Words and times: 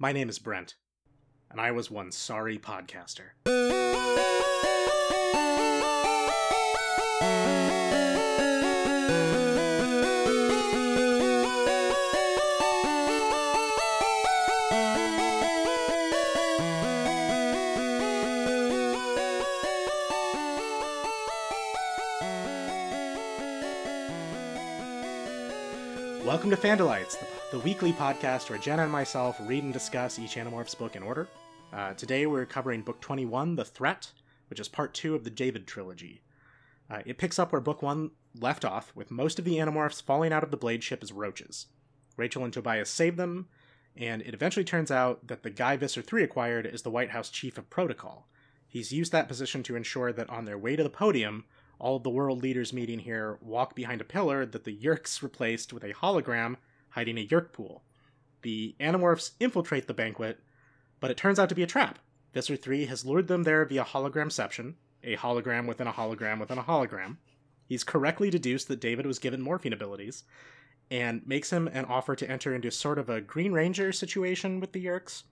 My 0.00 0.12
name 0.12 0.28
is 0.28 0.38
Brent, 0.38 0.76
and 1.50 1.60
I 1.60 1.72
was 1.72 1.90
one 1.90 2.12
sorry 2.12 2.56
podcaster. 2.56 3.30
Welcome 26.24 26.50
to 26.50 26.56
Fandalites, 26.56 27.18
the, 27.18 27.26
the 27.50 27.58
weekly 27.60 27.94
podcast 27.94 28.50
where 28.50 28.58
Jenna 28.58 28.82
and 28.82 28.92
myself 28.92 29.40
read 29.40 29.64
and 29.64 29.72
discuss 29.72 30.18
each 30.18 30.34
Animorphs 30.34 30.76
book 30.76 30.96
in 30.96 31.02
order. 31.02 31.26
Uh, 31.72 31.94
today 31.94 32.26
we're 32.26 32.44
covering 32.44 32.82
book 32.82 33.00
21, 33.00 33.56
The 33.56 33.64
Threat, 33.64 34.12
which 34.50 34.60
is 34.60 34.68
part 34.68 34.92
two 34.92 35.14
of 35.14 35.24
the 35.24 35.30
David 35.30 35.66
trilogy. 35.66 36.20
Uh, 36.90 36.98
it 37.06 37.16
picks 37.16 37.38
up 37.38 37.50
where 37.50 37.60
book 37.62 37.80
one 37.80 38.10
left 38.38 38.66
off, 38.66 38.94
with 38.94 39.10
most 39.10 39.38
of 39.38 39.46
the 39.46 39.56
Animorphs 39.56 40.02
falling 40.02 40.30
out 40.30 40.44
of 40.44 40.50
the 40.50 40.58
Blade 40.58 40.84
ship 40.84 41.02
as 41.02 41.10
roaches. 41.10 41.68
Rachel 42.18 42.44
and 42.44 42.52
Tobias 42.52 42.90
save 42.90 43.16
them, 43.16 43.48
and 43.96 44.20
it 44.20 44.34
eventually 44.34 44.64
turns 44.64 44.90
out 44.90 45.26
that 45.28 45.42
the 45.42 45.48
guy 45.48 45.78
Visser 45.78 46.02
3 46.02 46.22
acquired 46.22 46.66
is 46.66 46.82
the 46.82 46.90
White 46.90 47.12
House 47.12 47.30
Chief 47.30 47.56
of 47.56 47.70
Protocol. 47.70 48.28
He's 48.66 48.92
used 48.92 49.10
that 49.12 49.28
position 49.28 49.62
to 49.62 49.76
ensure 49.76 50.12
that 50.12 50.28
on 50.28 50.44
their 50.44 50.58
way 50.58 50.76
to 50.76 50.82
the 50.82 50.90
podium, 50.90 51.46
all 51.78 51.96
of 51.96 52.02
the 52.02 52.10
world 52.10 52.42
leaders 52.42 52.74
meeting 52.74 52.98
here 52.98 53.38
walk 53.40 53.74
behind 53.74 54.02
a 54.02 54.04
pillar 54.04 54.44
that 54.44 54.64
the 54.64 54.76
Yeerks 54.76 55.22
replaced 55.22 55.72
with 55.72 55.82
a 55.82 55.94
hologram 55.94 56.56
hiding 56.90 57.18
a 57.18 57.26
Yeerk 57.26 57.52
pool. 57.52 57.82
The 58.42 58.74
Animorphs 58.80 59.32
infiltrate 59.40 59.86
the 59.86 59.94
banquet, 59.94 60.40
but 61.00 61.10
it 61.10 61.16
turns 61.16 61.38
out 61.38 61.48
to 61.48 61.54
be 61.54 61.62
a 61.62 61.66
trap. 61.66 61.98
Visser 62.32 62.56
3 62.56 62.86
has 62.86 63.04
lured 63.04 63.28
them 63.28 63.42
there 63.42 63.64
via 63.64 63.84
hologramception, 63.84 64.74
a 65.02 65.16
hologram 65.16 65.66
within 65.66 65.86
a 65.86 65.92
hologram 65.92 66.40
within 66.40 66.58
a 66.58 66.62
hologram. 66.62 67.16
He's 67.66 67.84
correctly 67.84 68.30
deduced 68.30 68.68
that 68.68 68.80
David 68.80 69.06
was 69.06 69.18
given 69.18 69.44
morphing 69.44 69.72
abilities, 69.72 70.24
and 70.90 71.26
makes 71.26 71.50
him 71.50 71.68
an 71.68 71.84
offer 71.84 72.16
to 72.16 72.30
enter 72.30 72.54
into 72.54 72.70
sort 72.70 72.98
of 72.98 73.08
a 73.08 73.20
Green 73.20 73.52
Ranger 73.52 73.92
situation 73.92 74.60
with 74.60 74.72
the 74.72 74.84
Yeerks. 74.84 75.24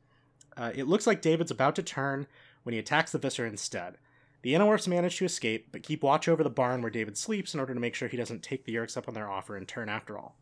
Uh, 0.57 0.73
it 0.75 0.87
looks 0.87 1.07
like 1.07 1.23
David's 1.23 1.51
about 1.51 1.77
to 1.77 1.83
turn 1.83 2.27
when 2.63 2.73
he 2.73 2.79
attacks 2.79 3.13
the 3.13 3.19
Visser 3.19 3.47
instead. 3.47 3.97
The 4.43 4.53
Animorphs 4.53 4.89
manage 4.89 5.17
to 5.17 5.25
escape, 5.25 5.69
but 5.73 5.83
keep 5.83 6.03
watch 6.03 6.29
over 6.29 6.45
the 6.45 6.51
barn 6.51 6.83
where 6.83 6.91
David 6.91 7.17
sleeps 7.17 7.55
in 7.55 7.61
order 7.61 7.75
to 7.75 7.81
make 7.81 7.95
sure 7.95 8.09
he 8.09 8.17
doesn't 8.17 8.43
take 8.43 8.65
the 8.65 8.75
Yeerks 8.75 8.97
up 8.97 9.09
on 9.09 9.15
their 9.15 9.31
offer 9.31 9.57
and 9.57 9.67
turn 9.67 9.89
after 9.89 10.19
all. 10.19 10.37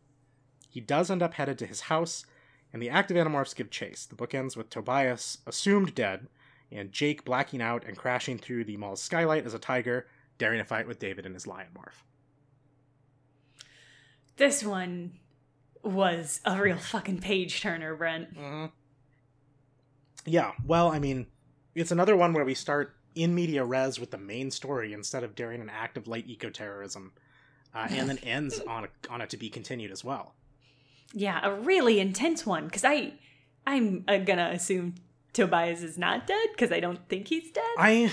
He 0.75 0.81
does 0.81 1.09
end 1.09 1.23
up 1.23 1.35
headed 1.35 1.57
to 1.59 1.65
his 1.65 1.79
house, 1.79 2.25
and 2.73 2.81
the 2.81 2.89
active 2.89 3.15
Animorphs 3.15 3.55
give 3.55 3.69
chase. 3.69 4.05
The 4.05 4.13
book 4.13 4.33
ends 4.35 4.57
with 4.57 4.69
Tobias 4.69 5.37
assumed 5.47 5.95
dead, 5.95 6.27
and 6.69 6.91
Jake 6.91 7.23
blacking 7.23 7.61
out 7.61 7.85
and 7.85 7.95
crashing 7.95 8.37
through 8.37 8.65
the 8.65 8.75
mall's 8.75 9.01
skylight 9.01 9.45
as 9.45 9.53
a 9.53 9.57
tiger, 9.57 10.05
daring 10.37 10.59
a 10.59 10.65
fight 10.65 10.85
with 10.85 10.99
David 10.99 11.25
and 11.25 11.33
his 11.33 11.47
lion 11.47 11.69
morph. 11.73 12.03
This 14.35 14.65
one 14.65 15.13
was 15.81 16.41
a 16.43 16.61
real 16.61 16.75
fucking 16.75 17.19
page 17.19 17.61
turner, 17.61 17.95
Brent. 17.95 18.37
Mm-hmm. 18.37 18.65
Yeah, 20.25 20.51
well, 20.65 20.89
I 20.89 20.99
mean, 20.99 21.27
it's 21.73 21.93
another 21.93 22.17
one 22.17 22.33
where 22.33 22.43
we 22.43 22.53
start 22.53 22.97
in 23.15 23.33
media 23.33 23.63
res 23.63 23.97
with 23.97 24.11
the 24.11 24.17
main 24.17 24.51
story 24.51 24.91
instead 24.91 25.23
of 25.23 25.35
during 25.35 25.61
an 25.61 25.69
act 25.69 25.95
of 25.95 26.09
light 26.09 26.27
eco-terrorism, 26.27 27.13
uh, 27.73 27.87
and 27.89 28.09
then 28.09 28.17
ends 28.23 28.59
on 28.67 28.83
a, 28.83 28.87
on 29.09 29.21
it 29.21 29.29
to 29.29 29.37
be 29.37 29.49
continued 29.49 29.91
as 29.91 30.03
well. 30.03 30.35
Yeah, 31.13 31.39
a 31.43 31.53
really 31.53 31.99
intense 31.99 32.45
one 32.45 32.65
because 32.65 32.83
I, 32.83 33.13
I'm 33.65 34.03
uh, 34.07 34.17
gonna 34.17 34.51
assume 34.53 34.95
Tobias 35.33 35.83
is 35.83 35.97
not 35.97 36.27
dead 36.27 36.47
because 36.51 36.71
I 36.71 36.79
don't 36.79 37.07
think 37.09 37.27
he's 37.27 37.51
dead. 37.51 37.63
I 37.77 38.11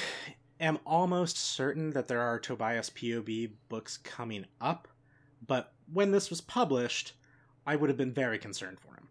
am 0.60 0.78
almost 0.86 1.36
certain 1.36 1.90
that 1.90 2.08
there 2.08 2.20
are 2.20 2.38
Tobias 2.38 2.90
POV 2.90 3.50
books 3.68 3.96
coming 3.96 4.46
up, 4.60 4.88
but 5.46 5.72
when 5.92 6.10
this 6.10 6.30
was 6.30 6.40
published, 6.40 7.14
I 7.66 7.76
would 7.76 7.90
have 7.90 7.96
been 7.96 8.12
very 8.12 8.38
concerned 8.38 8.80
for 8.80 8.94
him. 8.94 9.08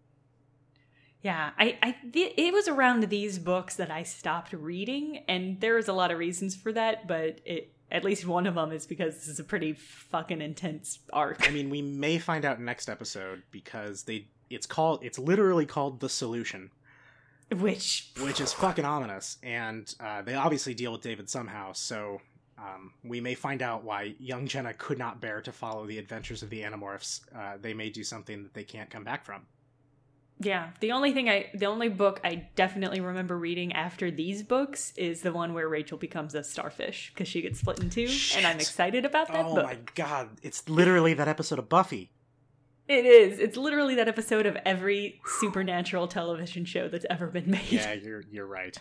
Yeah, 1.22 1.51
I, 1.57 1.78
I, 1.84 1.95
it 2.13 2.51
was 2.51 2.67
around 2.67 3.03
these 3.03 3.38
books 3.38 3.75
that 3.75 3.91
I 3.91 4.03
stopped 4.03 4.53
reading, 4.53 5.23
and 5.28 5.61
there 5.61 5.75
was 5.75 5.88
a 5.88 5.94
lot 5.94 6.09
of 6.09 6.17
reasons 6.17 6.55
for 6.55 6.73
that, 6.73 7.07
but 7.07 7.39
it, 7.45 7.73
at 7.91 8.03
least 8.03 8.25
one 8.25 8.47
of 8.47 8.56
them 8.56 8.72
is 8.72 8.85
because 8.85 9.16
this 9.16 9.28
is 9.28 9.40
a 9.40 9.44
pretty 9.44 9.74
fucking 9.74 10.41
intense 10.41 11.00
arc. 11.12 11.47
I 11.47 11.52
mean, 11.52 11.69
we 11.69 11.81
may 11.81 12.18
find 12.18 12.46
out 12.46 12.59
next 12.59 12.90
episode 12.90 13.44
because 13.52 14.03
they, 14.03 14.28
it's 14.50 14.66
called, 14.66 15.03
it's 15.03 15.19
literally 15.19 15.66
called 15.66 16.00
the 16.00 16.09
solution, 16.09 16.72
which, 17.52 18.12
which 18.22 18.40
is 18.40 18.53
fucking 18.53 18.85
ominous, 18.85 19.38
and 19.44 19.94
uh, 20.00 20.22
they 20.22 20.35
obviously 20.35 20.74
deal 20.74 20.94
with 20.94 21.02
David 21.02 21.29
somehow. 21.29 21.74
So 21.74 22.22
um, 22.57 22.94
we 23.03 23.19
may 23.19 23.35
find 23.35 23.62
out 23.62 23.84
why 23.84 24.16
young 24.19 24.47
Jenna 24.47 24.73
could 24.73 24.97
not 24.97 25.19
bear 25.19 25.41
to 25.41 25.52
follow 25.52 25.85
the 25.85 25.97
adventures 25.97 26.44
of 26.44 26.50
the 26.50 26.62
Animorphs. 26.62 27.22
Uh, 27.35 27.58
they 27.59 27.73
may 27.73 27.90
do 27.90 28.03
something 28.03 28.44
that 28.44 28.53
they 28.53 28.63
can't 28.63 28.90
come 28.90 29.03
back 29.03 29.25
from. 29.25 29.41
Yeah, 30.44 30.69
the 30.79 30.91
only 30.91 31.12
thing 31.13 31.29
I, 31.29 31.50
the 31.53 31.68
only 31.68 31.88
book 31.90 32.19
I 32.24 32.47
definitely 32.56 33.00
remember 33.00 33.38
reading 33.38 33.74
after 33.74 34.09
these 34.09 34.41
books 34.44 34.91
is 34.97 35.22
the 35.22 35.31
one 35.31 35.53
where 35.53 35.69
Rachel 35.69 35.97
becomes 35.97 36.34
a 36.34 36.44
starfish 36.44 37.12
because 37.13 37.28
she 37.28 37.41
gets 37.41 37.59
split 37.59 37.79
in 37.79 37.90
two, 37.90 38.07
Shit. 38.07 38.40
and 38.40 38.47
I'm 38.47 38.59
excited 38.59 39.06
about 39.06 39.28
that 39.28 39.46
oh 39.46 39.56
book. 39.56 39.66
my 39.66 39.78
god, 39.96 40.29
it's 40.41 40.68
literally 40.68 41.13
that 41.13 41.28
episode 41.28 41.59
of 41.59 41.69
Buffy. 41.69 42.09
It 42.88 43.06
is. 43.06 43.40
It's 43.40 43.56
literally 43.56 43.96
that 43.96 44.07
episode 44.07 44.46
of 44.46 44.57
every 44.66 45.22
supernatural 45.40 46.07
television 46.07 46.66
show 46.66 46.90
that's 46.90 47.06
ever 47.09 47.28
been 47.28 47.50
made. 47.52 47.72
Yeah, 47.72 47.94
you're 47.94 48.23
you're 48.31 48.47
right. 48.47 48.78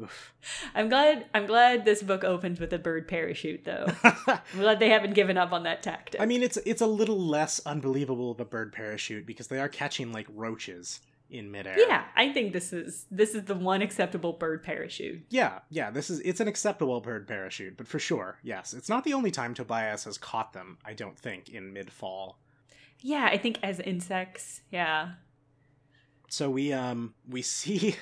Oof. 0.00 0.34
I'm 0.74 0.88
glad. 0.88 1.26
I'm 1.34 1.46
glad 1.46 1.84
this 1.84 2.02
book 2.02 2.24
opens 2.24 2.60
with 2.60 2.72
a 2.72 2.78
bird 2.78 3.08
parachute, 3.08 3.64
though. 3.64 3.86
I'm 4.04 4.40
glad 4.54 4.78
they 4.78 4.90
haven't 4.90 5.14
given 5.14 5.36
up 5.36 5.52
on 5.52 5.64
that 5.64 5.82
tactic. 5.82 6.20
I 6.20 6.26
mean, 6.26 6.42
it's 6.42 6.56
it's 6.64 6.82
a 6.82 6.86
little 6.86 7.20
less 7.20 7.60
unbelievable 7.66 8.30
of 8.30 8.40
a 8.40 8.44
bird 8.44 8.72
parachute 8.72 9.26
because 9.26 9.48
they 9.48 9.58
are 9.58 9.68
catching 9.68 10.12
like 10.12 10.26
roaches 10.34 11.00
in 11.30 11.50
midair. 11.50 11.78
yeah, 11.78 12.04
I 12.16 12.32
think 12.32 12.52
this 12.52 12.72
is 12.72 13.04
this 13.10 13.34
is 13.34 13.44
the 13.44 13.54
one 13.54 13.82
acceptable 13.82 14.32
bird 14.32 14.62
parachute. 14.62 15.22
Yeah, 15.28 15.58
yeah, 15.68 15.90
this 15.90 16.08
is 16.10 16.20
it's 16.20 16.40
an 16.40 16.48
acceptable 16.48 17.00
bird 17.00 17.28
parachute, 17.28 17.76
but 17.76 17.86
for 17.86 17.98
sure, 17.98 18.38
yes, 18.42 18.72
it's 18.72 18.88
not 18.88 19.04
the 19.04 19.12
only 19.12 19.30
time 19.30 19.54
Tobias 19.54 20.04
has 20.04 20.16
caught 20.16 20.52
them. 20.52 20.78
I 20.84 20.94
don't 20.94 21.18
think 21.18 21.48
in 21.50 21.72
mid 21.72 21.92
fall. 21.92 22.38
Yeah, 23.00 23.28
I 23.30 23.36
think 23.36 23.58
as 23.62 23.78
insects. 23.80 24.62
Yeah. 24.70 25.12
So 26.28 26.50
we 26.50 26.72
um 26.72 27.14
we 27.28 27.42
see 27.58 27.96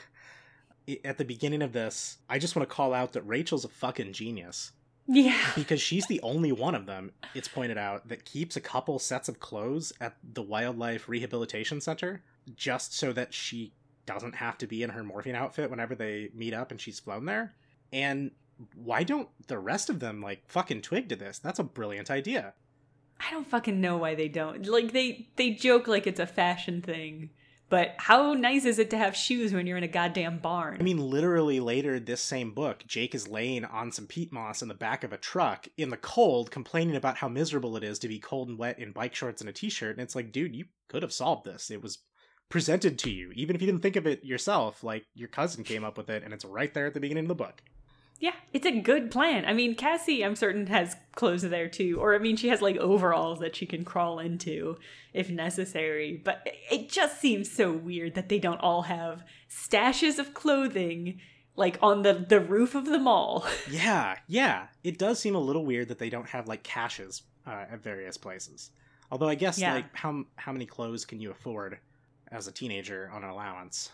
at 1.05 1.19
the 1.19 1.25
beginning 1.25 1.63
of 1.63 1.73
this, 1.73 2.19
I 2.29 2.39
just 2.39 2.57
want 2.57 2.69
to 2.69 2.75
call 2.75 2.95
out 2.95 3.13
that 3.13 3.23
Rachel's 3.23 3.65
a 3.65 3.69
fucking 3.69 4.13
genius. 4.13 4.73
Yeah. 5.07 5.39
Because 5.55 5.81
she's 5.81 6.07
the 6.07 6.21
only 6.23 6.53
one 6.53 6.75
of 6.75 6.87
them, 6.87 7.13
it's 7.35 7.49
pointed 7.49 7.79
out, 7.79 8.09
that 8.09 8.25
keeps 8.25 8.57
a 8.57 8.61
couple 8.61 8.99
sets 8.99 9.29
of 9.29 9.41
clothes 9.41 9.93
at 10.01 10.17
the 10.23 10.43
Wildlife 10.43 11.09
Rehabilitation 11.09 11.81
Center 11.81 12.23
just 12.55 12.95
so 12.95 13.13
that 13.13 13.35
she 13.35 13.73
doesn't 14.05 14.37
have 14.37 14.59
to 14.59 14.67
be 14.67 14.83
in 14.83 14.91
her 14.91 15.03
morphing 15.03 15.35
outfit 15.35 15.71
whenever 15.71 15.95
they 15.95 16.31
meet 16.35 16.55
up 16.55 16.71
and 16.71 16.81
she's 16.81 17.01
flown 17.01 17.25
there. 17.25 17.55
And 17.93 18.31
why 18.75 19.03
don't 19.03 19.29
the 19.49 19.59
rest 19.59 19.91
of 19.91 20.01
them, 20.01 20.21
like, 20.21 20.43
fucking 20.49 20.83
twig 20.83 21.09
to 21.09 21.17
this? 21.17 21.39
That's 21.39 21.59
a 21.59 21.65
brilliant 21.65 22.11
idea. 22.11 22.55
I 23.19 23.31
don't 23.31 23.47
fucking 23.47 23.81
know 23.81 23.97
why 23.97 24.15
they 24.15 24.29
don't. 24.29 24.67
Like 24.67 24.93
they 24.93 25.29
they 25.37 25.51
joke 25.51 25.89
like 25.89 26.07
it's 26.07 26.21
a 26.21 26.27
fashion 26.27 26.83
thing. 26.83 27.31
But 27.69 27.95
how 27.99 28.35
nice 28.35 28.65
is 28.65 28.79
it 28.79 28.91
to 28.91 28.99
have 28.99 29.17
shoes 29.17 29.53
when 29.53 29.67
you're 29.67 29.77
in 29.77 29.83
a 29.83 29.89
goddamn 29.89 30.39
barn? 30.39 30.77
I 30.79 30.83
mean, 30.85 30.99
literally 30.99 31.59
later 31.59 31.99
this 31.99 32.21
same 32.21 32.53
book, 32.53 32.85
Jake 32.87 33.15
is 33.15 33.27
laying 33.27 33.65
on 33.65 33.91
some 33.91 34.07
peat 34.07 34.33
moss 34.33 34.63
in 34.63 34.69
the 34.69 34.75
back 34.75 35.03
of 35.03 35.13
a 35.13 35.17
truck 35.17 35.67
in 35.77 35.91
the 35.91 35.97
cold, 35.97 36.53
complaining 36.53 36.95
about 36.95 37.17
how 37.17 37.29
miserable 37.29 37.77
it 37.77 37.83
is 37.83 37.99
to 38.01 38.09
be 38.09 38.21
cold 38.21 38.49
and 38.49 38.59
wet 38.59 38.79
in 38.79 38.93
bike 38.93 39.15
shorts 39.15 39.41
and 39.41 39.51
a 39.51 39.53
t-shirt. 39.53 39.97
And 39.97 40.01
it's 40.01 40.15
like, 40.15 40.31
dude, 40.31 40.55
you 40.55 40.67
could 40.89 41.03
have 41.03 41.13
solved 41.13 41.45
this. 41.45 41.71
It 41.71 41.83
was 41.83 41.99
presented 42.49 42.99
to 43.01 43.11
you, 43.11 43.33
even 43.35 43.57
if 43.57 43.63
you 43.63 43.67
didn't 43.67 43.83
think 43.83 43.97
of 43.97 44.07
it 44.07 44.25
yourself. 44.25 44.85
Like 44.85 45.05
your 45.15 45.29
cousin 45.29 45.65
came 45.65 45.83
up 45.83 45.99
with 45.99 46.09
it, 46.09 46.23
and 46.23 46.33
it's 46.33 46.45
right 46.45 46.73
there 46.73 46.87
at 46.87 46.95
the 46.95 47.01
beginning 47.01 47.25
of 47.25 47.29
the 47.29 47.35
book. 47.35 47.63
Yeah, 48.19 48.33
it's 48.53 48.65
a 48.67 48.81
good 48.81 49.11
plan. 49.11 49.45
I 49.45 49.53
mean, 49.53 49.75
Cassie, 49.75 50.25
I'm 50.25 50.37
certain, 50.37 50.67
has 50.69 50.97
clothes 51.15 51.43
there 51.43 51.69
too. 51.69 51.99
Or, 52.01 52.15
I 52.15 52.19
mean, 52.19 52.37
she 52.37 52.49
has 52.49 52.63
like 52.63 52.77
overalls 52.79 53.41
that 53.41 53.55
she 53.57 53.67
can 53.67 53.85
crawl 53.85 54.19
into 54.19 54.79
if 55.13 55.29
necessary. 55.31 56.21
But 56.25 56.47
it 56.71 56.89
just 56.91 57.21
seems 57.21 57.51
so 57.51 57.73
weird 57.73 58.15
that 58.15 58.29
they 58.31 58.39
don't 58.39 58.61
all 58.61 58.83
have 58.83 59.23
stashes 59.51 60.19
of 60.19 60.33
clothing 60.35 61.21
like 61.57 61.79
on 61.83 62.03
the, 62.03 62.13
the 62.29 62.41
roof 62.41 62.75
of 62.75 62.87
the 62.87 62.99
mall. 62.99 63.47
Yeah, 63.71 64.17
yeah. 64.29 64.69
It 64.85 64.99
does 64.99 65.19
seem 65.19 65.35
a 65.35 65.39
little 65.41 65.65
weird 65.67 65.89
that 65.89 65.99
they 65.99 66.11
don't 66.11 66.29
have 66.29 66.49
like 66.49 66.63
caches 66.63 67.23
uh, 67.47 67.65
at 67.71 67.83
various 67.83 68.17
places. 68.17 68.71
Although 69.11 69.29
I 69.29 69.35
guess 69.37 69.59
Yeah. 69.59 69.75
like 69.75 69.95
how 69.95 70.25
how 70.37 70.53
many 70.53 70.67
clothes 70.67 71.05
can 71.05 71.21
you 71.21 71.31
afford 71.31 71.79
as 72.33 72.47
a 72.49 72.53
teenager 72.53 73.11
on 73.13 73.25
an 73.25 73.31
allowance? 73.31 73.91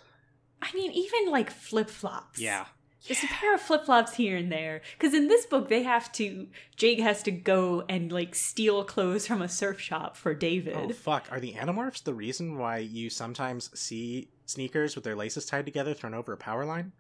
I 0.61 0.73
mean, 0.75 0.93
even 0.93 1.31
like 1.31 1.51
flip 1.51 1.91
flops. 1.91 2.39
Yeah. 2.41 2.67
Just 3.05 3.25
a 3.25 3.27
pair 3.27 3.53
of 3.55 3.61
flip 3.61 3.85
flops 3.85 4.15
here 4.15 4.37
and 4.37 4.51
there. 4.51 4.81
Because 4.97 5.13
in 5.13 5.27
this 5.29 5.45
book, 5.47 5.69
they 5.69 5.83
have 5.83 6.13
to, 6.13 6.47
Jake 6.77 7.01
has 7.01 7.23
to 7.25 7.31
go 7.33 7.85
and 7.89 8.13
like 8.13 8.35
steal 8.35 8.85
clothes 8.85 9.27
from 9.27 9.43
a 9.43 9.49
surf 9.49 9.81
shop 9.81 10.17
for 10.17 10.35
David. 10.35 10.77
Oh 10.77 10.89
fuck! 10.91 11.27
Are 11.33 11.41
the 11.41 11.55
Animorphs 11.55 12.05
the 12.05 12.15
reason 12.15 12.59
why 12.59 12.79
you 12.79 13.11
sometimes 13.11 13.71
see 13.79 14.29
sneakers 14.47 14.95
with 14.95 15.03
their 15.05 15.17
laces 15.17 15.47
tied 15.47 15.67
together 15.67 15.95
thrown 15.95 16.15
over 16.15 16.33
a 16.33 16.37
power 16.37 16.65
line? 16.65 16.93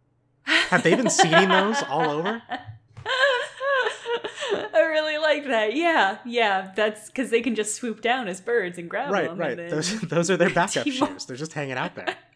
Have 0.44 0.82
they 0.82 0.94
been 0.96 1.08
seeing 1.10 1.48
those 1.48 1.80
all 1.84 2.10
over? 2.10 2.42
I 4.74 4.80
really 4.80 5.18
like 5.18 5.46
that. 5.46 5.74
Yeah, 5.74 6.18
yeah. 6.24 6.72
That's 6.74 7.06
because 7.08 7.30
they 7.30 7.40
can 7.42 7.54
just 7.54 7.74
swoop 7.74 8.00
down 8.02 8.28
as 8.28 8.40
birds 8.40 8.78
and 8.78 8.88
grab 8.88 9.10
right, 9.10 9.28
them. 9.28 9.38
right. 9.38 9.56
then- 9.56 9.70
Those 9.70 10.00
those 10.02 10.30
are 10.30 10.36
their 10.36 10.50
backup 10.54 10.86
shoes. 10.86 11.26
They're 11.26 11.36
just 11.36 11.52
hanging 11.52 11.76
out 11.76 11.94
there. 11.94 12.16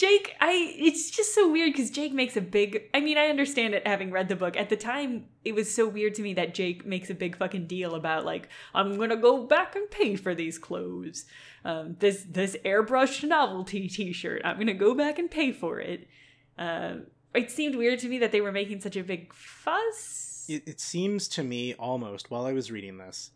Jake, 0.00 0.34
I 0.40 0.74
it's 0.78 1.10
just 1.10 1.34
so 1.34 1.52
weird 1.52 1.74
because 1.74 1.90
Jake 1.90 2.14
makes 2.14 2.34
a 2.34 2.40
big. 2.40 2.84
I 2.94 3.00
mean, 3.00 3.18
I 3.18 3.26
understand 3.26 3.74
it 3.74 3.86
having 3.86 4.10
read 4.10 4.30
the 4.30 4.34
book 4.34 4.56
at 4.56 4.70
the 4.70 4.76
time. 4.76 5.26
It 5.44 5.54
was 5.54 5.74
so 5.74 5.86
weird 5.86 6.14
to 6.14 6.22
me 6.22 6.32
that 6.32 6.54
Jake 6.54 6.86
makes 6.86 7.10
a 7.10 7.14
big 7.14 7.36
fucking 7.36 7.66
deal 7.66 7.94
about 7.94 8.24
like 8.24 8.48
I'm 8.72 8.96
gonna 8.96 9.18
go 9.18 9.46
back 9.46 9.76
and 9.76 9.90
pay 9.90 10.16
for 10.16 10.34
these 10.34 10.58
clothes. 10.58 11.26
Um, 11.66 11.96
this 11.98 12.24
this 12.26 12.56
airbrushed 12.64 13.28
novelty 13.28 13.88
T-shirt. 13.88 14.40
I'm 14.42 14.56
gonna 14.56 14.72
go 14.72 14.94
back 14.94 15.18
and 15.18 15.30
pay 15.30 15.52
for 15.52 15.80
it. 15.80 16.08
Um, 16.56 17.08
it 17.34 17.50
seemed 17.50 17.74
weird 17.74 17.98
to 17.98 18.08
me 18.08 18.16
that 18.20 18.32
they 18.32 18.40
were 18.40 18.52
making 18.52 18.80
such 18.80 18.96
a 18.96 19.04
big 19.04 19.34
fuss. 19.34 20.46
It, 20.48 20.62
it 20.66 20.80
seems 20.80 21.28
to 21.28 21.44
me 21.44 21.74
almost 21.74 22.30
while 22.30 22.46
I 22.46 22.54
was 22.54 22.70
reading 22.70 22.96
this, 22.96 23.32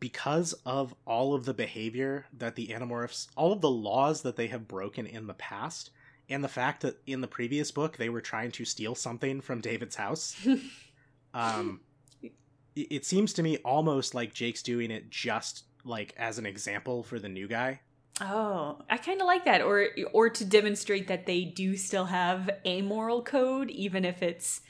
because 0.00 0.54
of 0.64 0.94
all 1.06 1.34
of 1.34 1.44
the 1.44 1.52
behavior 1.52 2.24
that 2.32 2.56
the 2.56 2.68
Animorphs, 2.68 3.28
all 3.36 3.52
of 3.52 3.60
the 3.60 3.70
laws 3.70 4.22
that 4.22 4.36
they 4.36 4.46
have 4.46 4.66
broken 4.66 5.06
in 5.06 5.26
the 5.26 5.34
past, 5.34 5.90
and 6.28 6.42
the 6.42 6.48
fact 6.48 6.82
that 6.82 6.98
in 7.06 7.20
the 7.20 7.28
previous 7.28 7.70
book 7.70 7.96
they 7.96 8.08
were 8.08 8.20
trying 8.20 8.50
to 8.52 8.64
steal 8.64 8.94
something 8.94 9.40
from 9.40 9.60
David's 9.60 9.96
house. 9.96 10.36
um, 11.34 11.80
it, 12.22 12.32
it 12.74 13.04
seems 13.04 13.32
to 13.34 13.42
me 13.42 13.58
almost 13.58 14.14
like 14.14 14.34
Jake's 14.34 14.62
doing 14.62 14.90
it 14.90 15.10
just 15.10 15.64
like 15.84 16.14
as 16.16 16.38
an 16.38 16.46
example 16.46 17.02
for 17.02 17.18
the 17.18 17.28
new 17.28 17.46
guy. 17.46 17.80
Oh, 18.20 18.80
I 18.88 18.96
kind 18.96 19.20
of 19.20 19.26
like 19.26 19.44
that, 19.44 19.60
or 19.60 19.88
or 20.12 20.30
to 20.30 20.44
demonstrate 20.44 21.08
that 21.08 21.26
they 21.26 21.44
do 21.44 21.76
still 21.76 22.06
have 22.06 22.48
a 22.64 22.80
moral 22.80 23.22
code, 23.22 23.70
even 23.70 24.06
if 24.06 24.22
it's 24.22 24.62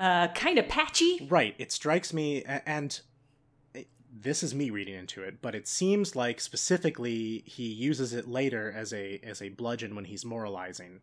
uh, 0.00 0.28
kind 0.28 0.58
of 0.58 0.68
patchy. 0.68 1.26
Right. 1.30 1.54
It 1.58 1.70
strikes 1.70 2.12
me, 2.12 2.42
and 2.44 3.00
this 4.12 4.42
is 4.42 4.54
me 4.54 4.70
reading 4.70 4.94
into 4.94 5.22
it, 5.22 5.40
but 5.40 5.54
it 5.54 5.66
seems 5.66 6.14
like 6.14 6.40
specifically 6.40 7.42
he 7.46 7.64
uses 7.64 8.12
it 8.12 8.28
later 8.28 8.72
as 8.76 8.92
a 8.92 9.20
as 9.24 9.40
a 9.40 9.48
bludgeon 9.48 9.94
when 9.94 10.04
he's 10.04 10.24
moralizing. 10.24 11.00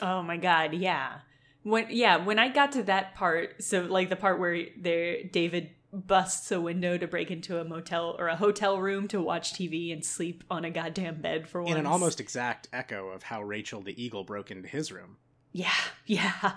Oh 0.00 0.22
my 0.22 0.36
god, 0.36 0.74
yeah. 0.74 1.18
When 1.64 1.86
yeah, 1.90 2.16
when 2.18 2.38
I 2.38 2.48
got 2.48 2.72
to 2.72 2.84
that 2.84 3.14
part, 3.14 3.62
so 3.62 3.82
like 3.82 4.08
the 4.08 4.16
part 4.16 4.38
where 4.38 4.66
there 4.78 5.24
David 5.24 5.70
busts 5.92 6.52
a 6.52 6.60
window 6.60 6.98
to 6.98 7.06
break 7.06 7.30
into 7.30 7.58
a 7.58 7.64
motel 7.64 8.14
or 8.18 8.28
a 8.28 8.36
hotel 8.36 8.78
room 8.78 9.08
to 9.08 9.20
watch 9.20 9.54
TV 9.54 9.92
and 9.92 10.04
sleep 10.04 10.44
on 10.50 10.64
a 10.64 10.70
goddamn 10.70 11.20
bed 11.20 11.48
for 11.48 11.62
once. 11.62 11.72
In 11.72 11.78
an 11.80 11.86
almost 11.86 12.20
exact 12.20 12.68
echo 12.72 13.08
of 13.08 13.24
how 13.24 13.42
Rachel 13.42 13.80
the 13.80 14.00
Eagle 14.00 14.22
broke 14.22 14.50
into 14.50 14.68
his 14.68 14.92
room. 14.92 15.16
Yeah, 15.52 15.70
yeah. 16.06 16.52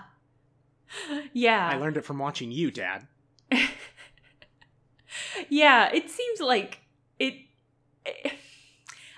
Yeah. 1.32 1.68
I 1.68 1.76
learned 1.76 1.96
it 1.96 2.04
from 2.04 2.18
watching 2.18 2.52
you, 2.52 2.70
Dad. 2.70 3.06
yeah, 5.48 5.90
it 5.92 6.10
seems 6.10 6.40
like 6.40 6.80
it. 7.18 7.34
Eh, 8.06 8.30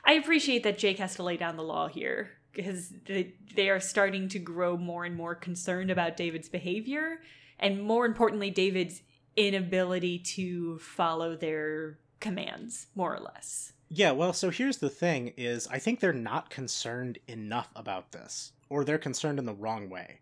I 0.04 0.14
appreciate 0.14 0.64
that 0.64 0.78
Jake 0.78 0.98
has 0.98 1.14
to 1.16 1.22
lay 1.22 1.36
down 1.36 1.56
the 1.56 1.62
law 1.62 1.86
here 1.88 2.30
because 2.52 2.92
they, 3.06 3.34
they 3.54 3.70
are 3.70 3.80
starting 3.80 4.28
to 4.28 4.38
grow 4.38 4.76
more 4.76 5.04
and 5.04 5.16
more 5.16 5.34
concerned 5.34 5.90
about 5.90 6.16
David's 6.16 6.48
behavior, 6.48 7.20
and 7.58 7.82
more 7.82 8.04
importantly, 8.04 8.50
David's 8.50 9.02
inability 9.36 10.18
to 10.18 10.78
follow 10.78 11.36
their 11.36 11.98
commands, 12.20 12.88
more 12.94 13.14
or 13.14 13.20
less. 13.20 13.72
Yeah, 13.88 14.12
well, 14.12 14.32
so 14.32 14.50
here's 14.50 14.78
the 14.78 14.88
thing 14.88 15.34
is 15.36 15.68
I 15.68 15.78
think 15.78 16.00
they're 16.00 16.12
not 16.12 16.50
concerned 16.50 17.18
enough 17.28 17.70
about 17.76 18.12
this 18.12 18.52
or 18.68 18.84
they're 18.84 18.98
concerned 18.98 19.38
in 19.38 19.44
the 19.44 19.54
wrong 19.54 19.90
way. 19.90 20.18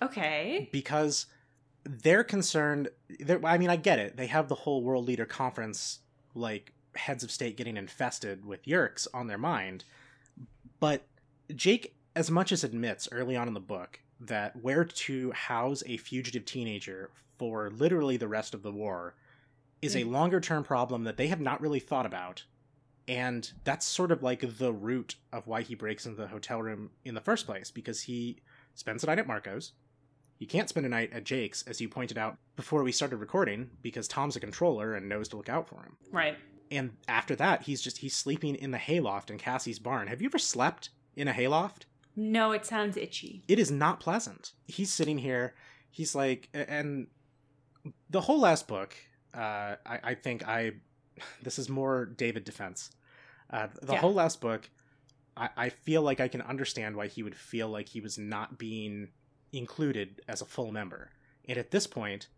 Okay. 0.00 0.68
because 0.70 1.26
they're 1.88 2.22
concerned 2.24 2.88
they're, 3.20 3.44
i 3.46 3.56
mean 3.56 3.70
i 3.70 3.76
get 3.76 3.98
it. 3.98 4.16
They 4.16 4.26
have 4.26 4.48
the 4.48 4.54
whole 4.54 4.82
world 4.82 5.06
leader 5.06 5.24
conference 5.24 6.00
like 6.34 6.72
heads 6.94 7.24
of 7.24 7.30
state 7.30 7.56
getting 7.56 7.76
infested 7.76 8.44
with 8.44 8.64
Yeerks 8.64 9.06
on 9.14 9.26
their 9.26 9.38
mind. 9.38 9.84
But 10.80 11.06
jake 11.54 11.94
as 12.14 12.30
much 12.30 12.52
as 12.52 12.62
admits 12.64 13.08
early 13.10 13.36
on 13.36 13.48
in 13.48 13.54
the 13.54 13.60
book 13.60 14.00
that 14.20 14.62
where 14.62 14.84
to 14.84 15.30
house 15.32 15.82
a 15.86 15.96
fugitive 15.96 16.44
teenager 16.44 17.10
for 17.38 17.70
literally 17.70 18.16
the 18.16 18.28
rest 18.28 18.52
of 18.52 18.62
the 18.62 18.72
war 18.72 19.14
is 19.80 19.94
a 19.94 20.02
Mhm. 20.02 20.10
longer 20.10 20.40
term 20.40 20.64
problem 20.64 21.04
that 21.04 21.16
they 21.16 21.28
have 21.28 21.40
not 21.40 21.60
really 21.60 21.78
thought 21.80 22.04
about. 22.06 22.44
And 23.06 23.50
that's 23.64 23.86
sort 23.86 24.10
of 24.12 24.22
like 24.22 24.58
the 24.58 24.72
root 24.72 25.14
of 25.32 25.46
why 25.46 25.62
he 25.62 25.74
breaks 25.76 26.04
into 26.04 26.20
the 26.20 26.26
hotel 26.28 26.60
room 26.60 26.90
in 27.04 27.14
the 27.14 27.20
first 27.20 27.46
place 27.46 27.70
because 27.70 28.02
he 28.02 28.40
spends 28.74 29.00
the 29.02 29.06
night 29.06 29.18
at 29.20 29.26
marco's 29.26 29.72
he 30.38 30.46
can't 30.46 30.68
spend 30.68 30.86
a 30.86 30.88
night 30.88 31.12
at 31.12 31.24
Jake's, 31.24 31.62
as 31.62 31.80
you 31.80 31.88
pointed 31.88 32.16
out 32.16 32.38
before 32.56 32.82
we 32.82 32.92
started 32.92 33.16
recording, 33.18 33.70
because 33.82 34.08
Tom's 34.08 34.36
a 34.36 34.40
controller 34.40 34.94
and 34.94 35.08
knows 35.08 35.28
to 35.28 35.36
look 35.36 35.48
out 35.48 35.68
for 35.68 35.82
him. 35.82 35.96
Right. 36.10 36.36
And 36.70 36.92
after 37.08 37.34
that, 37.36 37.62
he's 37.62 37.82
just 37.82 37.98
he's 37.98 38.14
sleeping 38.16 38.54
in 38.54 38.70
the 38.70 38.78
hayloft 38.78 39.30
in 39.30 39.38
Cassie's 39.38 39.78
barn. 39.78 40.06
Have 40.08 40.22
you 40.22 40.28
ever 40.28 40.38
slept 40.38 40.90
in 41.16 41.26
a 41.28 41.32
hayloft? 41.32 41.86
No, 42.14 42.52
it 42.52 42.64
sounds 42.66 42.96
itchy. 42.96 43.42
It 43.48 43.58
is 43.58 43.70
not 43.70 44.00
pleasant. 44.00 44.52
He's 44.66 44.92
sitting 44.92 45.18
here, 45.18 45.54
he's 45.90 46.14
like 46.14 46.48
and 46.52 47.06
the 48.10 48.20
whole 48.20 48.40
last 48.40 48.68
book, 48.68 48.94
uh, 49.34 49.76
I, 49.86 50.00
I 50.04 50.14
think 50.14 50.46
I 50.46 50.72
this 51.42 51.58
is 51.58 51.68
more 51.68 52.06
David 52.06 52.44
defense. 52.44 52.90
Uh, 53.50 53.68
the 53.82 53.94
Yeah. 53.94 54.00
whole 54.00 54.12
last 54.14 54.40
book, 54.40 54.68
I, 55.36 55.48
I 55.56 55.68
feel 55.70 56.02
like 56.02 56.20
I 56.20 56.28
can 56.28 56.42
understand 56.42 56.96
why 56.96 57.06
he 57.06 57.22
would 57.22 57.34
feel 57.34 57.68
like 57.68 57.88
he 57.88 58.00
was 58.00 58.18
not 58.18 58.58
being 58.58 59.08
included 59.52 60.20
as 60.28 60.40
a 60.40 60.46
full 60.46 60.72
member. 60.72 61.10
And 61.48 61.58
at 61.58 61.70
this 61.70 61.86
point, 61.86 62.28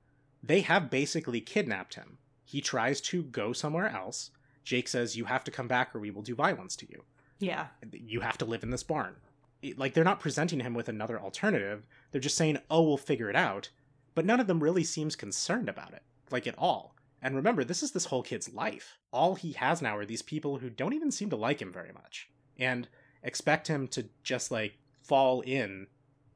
they 0.42 0.60
have 0.60 0.90
basically 0.90 1.40
kidnapped 1.40 1.94
him. 1.94 2.18
He 2.44 2.60
tries 2.60 3.00
to 3.02 3.22
go 3.22 3.52
somewhere 3.52 3.88
else. 3.88 4.30
Jake 4.64 4.88
says, 4.88 5.16
You 5.16 5.24
have 5.26 5.44
to 5.44 5.50
come 5.50 5.68
back 5.68 5.94
or 5.94 6.00
we 6.00 6.10
will 6.10 6.22
do 6.22 6.34
violence 6.34 6.76
to 6.76 6.88
you. 6.90 7.02
Yeah. 7.38 7.68
You 7.92 8.20
have 8.20 8.38
to 8.38 8.44
live 8.44 8.62
in 8.62 8.70
this 8.70 8.82
barn. 8.82 9.16
It- 9.62 9.78
like, 9.78 9.94
they're 9.94 10.04
not 10.04 10.20
presenting 10.20 10.60
him 10.60 10.74
with 10.74 10.88
another 10.88 11.20
alternative. 11.20 11.84
They're 12.10 12.20
just 12.20 12.36
saying, 12.36 12.58
Oh, 12.70 12.82
we'll 12.82 12.96
figure 12.96 13.30
it 13.30 13.36
out. 13.36 13.70
But 14.14 14.26
none 14.26 14.40
of 14.40 14.46
them 14.46 14.62
really 14.62 14.84
seems 14.84 15.16
concerned 15.16 15.68
about 15.68 15.92
it, 15.92 16.02
like 16.30 16.46
at 16.46 16.58
all. 16.58 16.94
And 17.22 17.36
remember, 17.36 17.64
this 17.64 17.82
is 17.82 17.92
this 17.92 18.06
whole 18.06 18.22
kid's 18.22 18.52
life. 18.52 18.98
All 19.12 19.34
he 19.34 19.52
has 19.52 19.82
now 19.82 19.96
are 19.96 20.06
these 20.06 20.22
people 20.22 20.58
who 20.58 20.70
don't 20.70 20.94
even 20.94 21.10
seem 21.10 21.30
to 21.30 21.36
like 21.36 21.60
him 21.60 21.72
very 21.72 21.92
much. 21.92 22.28
And 22.58 22.88
expect 23.22 23.68
him 23.68 23.86
to 23.88 24.06
just, 24.22 24.50
like, 24.50 24.74
fall 25.02 25.42
in 25.42 25.86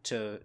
to 0.04 0.40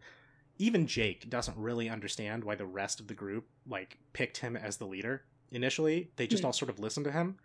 even 0.59 0.85
Jake 0.85 1.29
doesn't 1.29 1.57
really 1.57 1.89
understand 1.89 2.43
why 2.43 2.53
the 2.55 2.65
rest 2.65 2.99
of 2.99 3.07
the 3.07 3.13
group 3.13 3.47
like 3.65 3.97
picked 4.13 4.37
him 4.37 4.55
as 4.55 4.77
the 4.77 4.85
leader 4.85 5.23
initially. 5.51 6.11
They 6.17 6.27
just 6.27 6.41
Hmm. 6.43 6.47
all 6.47 6.53
sort 6.53 6.69
of 6.69 6.79
listen 6.79 7.03
to 7.05 7.11
him 7.11 7.37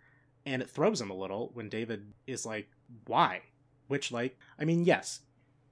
and 0.45 0.61
it 0.61 0.69
throws 0.69 1.01
him 1.01 1.09
a 1.09 1.15
little 1.15 1.49
when 1.53 1.69
David 1.69 2.13
is 2.27 2.45
like, 2.45 2.69
"Why?" 3.05 3.41
Which 3.87 4.11
like, 4.11 4.37
I 4.59 4.65
mean, 4.65 4.85
yes, 4.85 5.21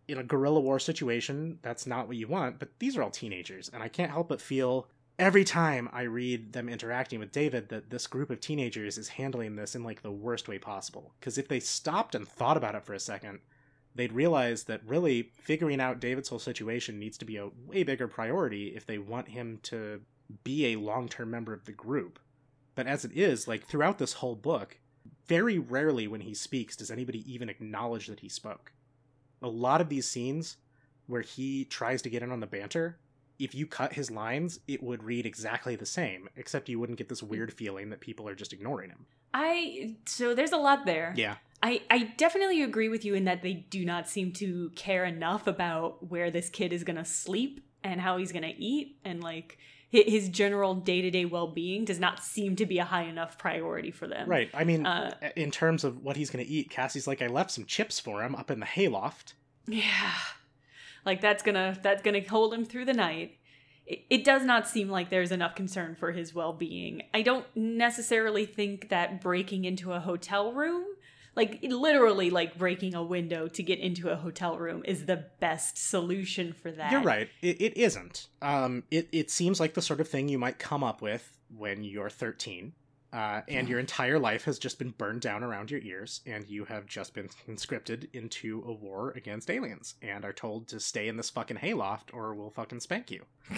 in 0.07 0.17
a 0.17 0.23
guerrilla 0.23 0.59
war 0.59 0.79
situation, 0.79 1.59
that's 1.61 1.85
not 1.85 2.07
what 2.07 2.17
you 2.17 2.27
want, 2.27 2.59
but 2.59 2.79
these 2.79 2.97
are 2.97 3.03
all 3.03 3.11
teenagers 3.11 3.69
and 3.69 3.83
I 3.83 3.87
can't 3.87 4.11
help 4.11 4.29
but 4.29 4.41
feel 4.41 4.87
every 5.19 5.43
time 5.43 5.89
I 5.93 6.01
read 6.03 6.53
them 6.53 6.67
interacting 6.69 7.19
with 7.19 7.31
David 7.31 7.69
that 7.69 7.89
this 7.91 8.07
group 8.07 8.29
of 8.31 8.39
teenagers 8.39 8.97
is 8.97 9.09
handling 9.09 9.55
this 9.55 9.75
in 9.75 9.83
like 9.83 10.01
the 10.01 10.11
worst 10.11 10.47
way 10.47 10.57
possible. 10.59 11.13
Cuz 11.21 11.37
if 11.37 11.47
they 11.47 11.59
stopped 11.59 12.15
and 12.15 12.27
thought 12.27 12.57
about 12.57 12.73
it 12.75 12.83
for 12.85 12.93
a 12.93 12.99
second, 12.99 13.39
they'd 13.95 14.11
realize 14.11 14.63
that 14.65 14.81
really 14.85 15.31
figuring 15.35 15.79
out 15.79 15.99
David's 15.99 16.29
whole 16.29 16.39
situation 16.39 16.99
needs 16.99 17.17
to 17.17 17.25
be 17.25 17.37
a 17.37 17.49
way 17.65 17.83
bigger 17.83 18.07
priority 18.07 18.67
if 18.75 18.85
they 18.85 18.97
want 18.97 19.29
him 19.29 19.59
to 19.63 20.01
be 20.43 20.67
a 20.67 20.77
long 20.77 21.07
term 21.07 21.29
member 21.31 21.53
of 21.53 21.65
the 21.65 21.71
group. 21.71 22.19
But 22.75 22.87
as 22.87 23.05
it 23.05 23.11
is, 23.13 23.47
like 23.47 23.65
throughout 23.65 23.99
this 23.99 24.13
whole 24.13 24.35
book, 24.35 24.79
very 25.27 25.59
rarely 25.59 26.07
when 26.07 26.21
he 26.21 26.33
speaks 26.33 26.75
does 26.75 26.91
anybody 26.91 27.23
even 27.31 27.49
acknowledge 27.49 28.07
that 28.07 28.21
he 28.21 28.29
spoke. 28.29 28.71
A 29.41 29.47
lot 29.47 29.81
of 29.81 29.89
these 29.89 30.09
scenes 30.09 30.57
where 31.07 31.21
he 31.21 31.65
tries 31.65 32.01
to 32.01 32.09
get 32.09 32.23
in 32.23 32.31
on 32.31 32.39
the 32.39 32.47
banter, 32.47 32.97
if 33.39 33.53
you 33.53 33.67
cut 33.67 33.93
his 33.93 34.09
lines, 34.09 34.59
it 34.67 34.81
would 34.81 35.03
read 35.03 35.25
exactly 35.25 35.75
the 35.75 35.85
same, 35.85 36.29
except 36.35 36.69
you 36.69 36.79
wouldn't 36.79 36.97
get 36.97 37.09
this 37.09 37.23
weird 37.23 37.51
feeling 37.51 37.89
that 37.89 37.99
people 37.99 38.27
are 38.27 38.35
just 38.35 38.53
ignoring 38.53 38.89
him. 38.89 39.05
I 39.33 39.95
so 40.05 40.33
there's 40.33 40.51
a 40.51 40.57
lot 40.57 40.85
there. 40.85 41.13
Yeah. 41.17 41.35
I, 41.63 41.81
I 41.89 42.13
definitely 42.17 42.61
agree 42.61 42.89
with 42.89 43.05
you 43.05 43.15
in 43.15 43.23
that 43.23 43.41
they 43.41 43.53
do 43.53 43.85
not 43.85 44.09
seem 44.09 44.33
to 44.33 44.69
care 44.75 45.05
enough 45.05 45.47
about 45.47 46.09
where 46.09 46.29
this 46.29 46.49
kid 46.49 46.73
is 46.73 46.83
going 46.83 46.97
to 46.97 47.05
sleep 47.05 47.65
and 47.85 48.01
how 48.01 48.17
he's 48.17 48.33
going 48.33 48.43
to 48.43 48.61
eat 48.61 48.97
and 49.05 49.23
like 49.23 49.57
his 49.89 50.27
general 50.27 50.73
day-to-day 50.75 51.23
well-being 51.23 51.85
does 51.85 51.99
not 51.99 52.23
seem 52.23 52.55
to 52.57 52.65
be 52.65 52.79
a 52.79 52.83
high 52.83 53.03
enough 53.03 53.37
priority 53.37 53.91
for 53.91 54.07
them. 54.07 54.27
Right. 54.27 54.49
I 54.53 54.63
mean, 54.63 54.85
Uh, 54.85 55.13
in 55.35 55.51
terms 55.51 55.83
of 55.83 56.03
what 56.03 56.17
he's 56.17 56.31
going 56.31 56.43
to 56.43 56.51
eat, 56.51 56.69
Cassie's 56.69 57.07
like, 57.07 57.21
I 57.21 57.27
left 57.27 57.51
some 57.51 57.65
chips 57.65 57.99
for 57.99 58.23
him 58.23 58.35
up 58.35 58.51
in 58.51 58.59
the 58.59 58.65
hayloft. 58.65 59.35
Yeah. 59.67 60.15
Like 61.05 61.21
that's 61.21 61.43
going 61.43 61.55
to 61.55 61.79
that's 61.81 62.01
going 62.01 62.21
to 62.21 62.27
hold 62.27 62.53
him 62.53 62.65
through 62.65 62.85
the 62.85 62.93
night. 62.93 63.37
It, 63.85 63.99
it 64.09 64.23
does 64.23 64.43
not 64.43 64.67
seem 64.67 64.89
like 64.89 65.09
there's 65.09 65.31
enough 65.31 65.55
concern 65.55 65.95
for 65.95 66.11
his 66.11 66.33
well-being. 66.33 67.03
I 67.13 67.21
don't 67.21 67.45
necessarily 67.55 68.45
think 68.45 68.89
that 68.89 69.21
breaking 69.21 69.63
into 69.63 69.93
a 69.93 69.99
hotel 69.99 70.51
room 70.51 70.83
Like 71.35 71.59
literally 71.63 72.29
like 72.29 72.57
breaking 72.57 72.93
a 72.95 73.03
window 73.03 73.47
to 73.47 73.63
get 73.63 73.79
into 73.79 74.09
a 74.09 74.15
hotel 74.15 74.57
room 74.57 74.83
is 74.85 75.05
the 75.05 75.25
best 75.39 75.77
solution 75.77 76.53
for 76.53 76.71
that. 76.71 76.91
You're 76.91 77.01
right. 77.01 77.29
It, 77.41 77.61
it 77.61 77.77
isn't. 77.77 78.27
Um, 78.41 78.83
it, 78.91 79.07
it 79.11 79.31
seems 79.31 79.59
like 79.59 79.73
the 79.73 79.81
sort 79.81 79.99
of 79.99 80.07
thing 80.07 80.29
you 80.29 80.37
might 80.37 80.59
come 80.59 80.83
up 80.83 81.01
with 81.01 81.37
when 81.55 81.83
you're 81.83 82.09
13 82.09 82.73
uh, 83.13 83.41
and 83.47 83.69
your 83.69 83.79
entire 83.79 84.17
life 84.17 84.43
has 84.45 84.57
just 84.57 84.79
been 84.79 84.89
burned 84.89 85.21
down 85.21 85.43
around 85.43 85.69
your 85.69 85.79
ears, 85.81 86.21
and 86.25 86.49
you 86.49 86.65
have 86.65 86.87
just 86.87 87.13
been 87.13 87.29
conscripted 87.45 88.09
into 88.13 88.63
a 88.65 88.73
war 88.73 89.11
against 89.15 89.51
aliens, 89.51 89.93
and 90.01 90.25
are 90.25 90.33
told 90.33 90.67
to 90.67 90.79
stay 90.79 91.07
in 91.07 91.15
this 91.15 91.29
fucking 91.29 91.57
hayloft 91.57 92.11
or 92.11 92.33
we'll 92.33 92.49
fucking 92.49 92.79
spank 92.79 93.11
you. 93.11 93.23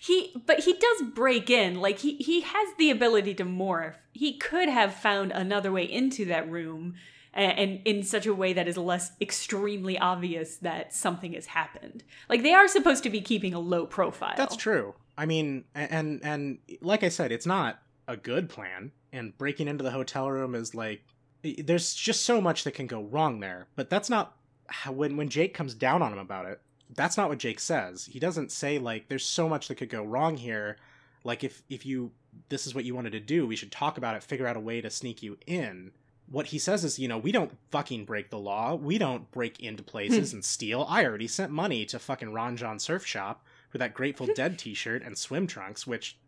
he, 0.00 0.34
but 0.46 0.60
he 0.60 0.72
does 0.72 1.02
break 1.14 1.50
in. 1.50 1.78
Like 1.78 1.98
he 1.98 2.16
he 2.16 2.40
has 2.40 2.68
the 2.78 2.90
ability 2.90 3.34
to 3.34 3.44
morph. 3.44 3.96
He 4.12 4.38
could 4.38 4.70
have 4.70 4.94
found 4.94 5.30
another 5.32 5.70
way 5.70 5.84
into 5.84 6.24
that 6.26 6.50
room, 6.50 6.94
and, 7.34 7.58
and 7.58 7.80
in 7.84 8.02
such 8.02 8.24
a 8.24 8.32
way 8.32 8.54
that 8.54 8.66
is 8.66 8.78
less 8.78 9.12
extremely 9.20 9.98
obvious 9.98 10.56
that 10.56 10.94
something 10.94 11.34
has 11.34 11.46
happened. 11.46 12.02
Like 12.30 12.42
they 12.42 12.54
are 12.54 12.66
supposed 12.66 13.02
to 13.02 13.10
be 13.10 13.20
keeping 13.20 13.52
a 13.52 13.60
low 13.60 13.84
profile. 13.84 14.34
That's 14.38 14.56
true. 14.56 14.94
I 15.18 15.26
mean, 15.26 15.64
and 15.74 16.20
and 16.24 16.60
like 16.80 17.02
I 17.02 17.10
said, 17.10 17.30
it's 17.30 17.44
not 17.44 17.82
a 18.10 18.16
good 18.16 18.48
plan 18.48 18.92
and 19.12 19.36
breaking 19.38 19.68
into 19.68 19.84
the 19.84 19.90
hotel 19.90 20.30
room 20.30 20.54
is 20.54 20.74
like 20.74 21.02
there's 21.42 21.94
just 21.94 22.22
so 22.22 22.40
much 22.40 22.64
that 22.64 22.72
can 22.72 22.86
go 22.86 23.02
wrong 23.02 23.40
there 23.40 23.66
but 23.76 23.88
that's 23.88 24.10
not 24.10 24.36
how, 24.68 24.92
when 24.92 25.16
when 25.16 25.28
Jake 25.28 25.54
comes 25.54 25.74
down 25.74 26.02
on 26.02 26.12
him 26.12 26.18
about 26.18 26.46
it 26.46 26.60
that's 26.94 27.16
not 27.16 27.28
what 27.28 27.38
Jake 27.38 27.60
says. 27.60 28.06
He 28.06 28.18
doesn't 28.18 28.52
say 28.52 28.78
like 28.78 29.08
there's 29.08 29.24
so 29.24 29.48
much 29.48 29.68
that 29.68 29.76
could 29.76 29.90
go 29.90 30.02
wrong 30.02 30.36
here. 30.36 30.76
Like 31.24 31.44
if 31.44 31.62
if 31.68 31.86
you 31.86 32.12
this 32.48 32.66
is 32.66 32.74
what 32.74 32.84
you 32.84 32.94
wanted 32.94 33.10
to 33.10 33.20
do 33.20 33.46
we 33.46 33.56
should 33.56 33.72
talk 33.72 33.98
about 33.98 34.14
it 34.14 34.22
figure 34.22 34.46
out 34.46 34.56
a 34.56 34.60
way 34.60 34.80
to 34.80 34.90
sneak 34.90 35.22
you 35.22 35.38
in. 35.46 35.92
What 36.28 36.46
he 36.46 36.58
says 36.58 36.84
is 36.84 36.98
you 36.98 37.08
know 37.08 37.18
we 37.18 37.32
don't 37.32 37.56
fucking 37.70 38.04
break 38.04 38.30
the 38.30 38.38
law. 38.38 38.74
We 38.74 38.98
don't 38.98 39.30
break 39.30 39.60
into 39.60 39.82
places 39.82 40.30
hmm. 40.30 40.38
and 40.38 40.44
steal. 40.44 40.86
I 40.88 41.04
already 41.04 41.28
sent 41.28 41.52
money 41.52 41.84
to 41.86 41.98
fucking 41.98 42.32
Ron 42.32 42.56
Jon 42.56 42.78
Surf 42.78 43.06
Shop 43.06 43.44
for 43.68 43.78
that 43.78 43.94
grateful 43.94 44.26
dead 44.34 44.58
t-shirt 44.58 45.02
and 45.02 45.16
swim 45.16 45.46
trunks 45.46 45.86
which 45.86 46.18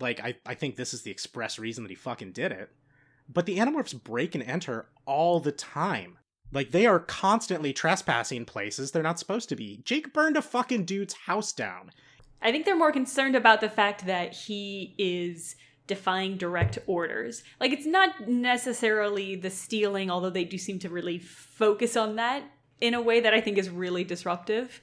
like 0.00 0.20
I, 0.20 0.36
I 0.44 0.54
think 0.54 0.76
this 0.76 0.94
is 0.94 1.02
the 1.02 1.10
express 1.10 1.58
reason 1.58 1.84
that 1.84 1.90
he 1.90 1.96
fucking 1.96 2.32
did 2.32 2.52
it. 2.52 2.70
But 3.28 3.46
the 3.46 3.58
Animorphs 3.58 4.02
break 4.02 4.34
and 4.34 4.44
enter 4.44 4.86
all 5.04 5.40
the 5.40 5.52
time. 5.52 6.18
Like 6.52 6.70
they 6.70 6.86
are 6.86 7.00
constantly 7.00 7.72
trespassing 7.72 8.44
places 8.44 8.90
they're 8.90 9.02
not 9.02 9.18
supposed 9.18 9.48
to 9.48 9.56
be. 9.56 9.80
Jake 9.84 10.12
burned 10.12 10.36
a 10.36 10.42
fucking 10.42 10.84
dude's 10.84 11.14
house 11.14 11.52
down. 11.52 11.90
I 12.40 12.52
think 12.52 12.64
they're 12.64 12.76
more 12.76 12.92
concerned 12.92 13.34
about 13.34 13.60
the 13.60 13.68
fact 13.68 14.06
that 14.06 14.32
he 14.32 14.94
is 14.98 15.56
defying 15.86 16.36
direct 16.36 16.78
orders. 16.86 17.42
Like 17.60 17.72
it's 17.72 17.86
not 17.86 18.28
necessarily 18.28 19.36
the 19.36 19.50
stealing, 19.50 20.10
although 20.10 20.30
they 20.30 20.44
do 20.44 20.58
seem 20.58 20.78
to 20.80 20.88
really 20.88 21.18
focus 21.18 21.96
on 21.96 22.16
that 22.16 22.44
in 22.80 22.94
a 22.94 23.00
way 23.00 23.20
that 23.20 23.34
I 23.34 23.40
think 23.40 23.58
is 23.58 23.70
really 23.70 24.04
disruptive 24.04 24.80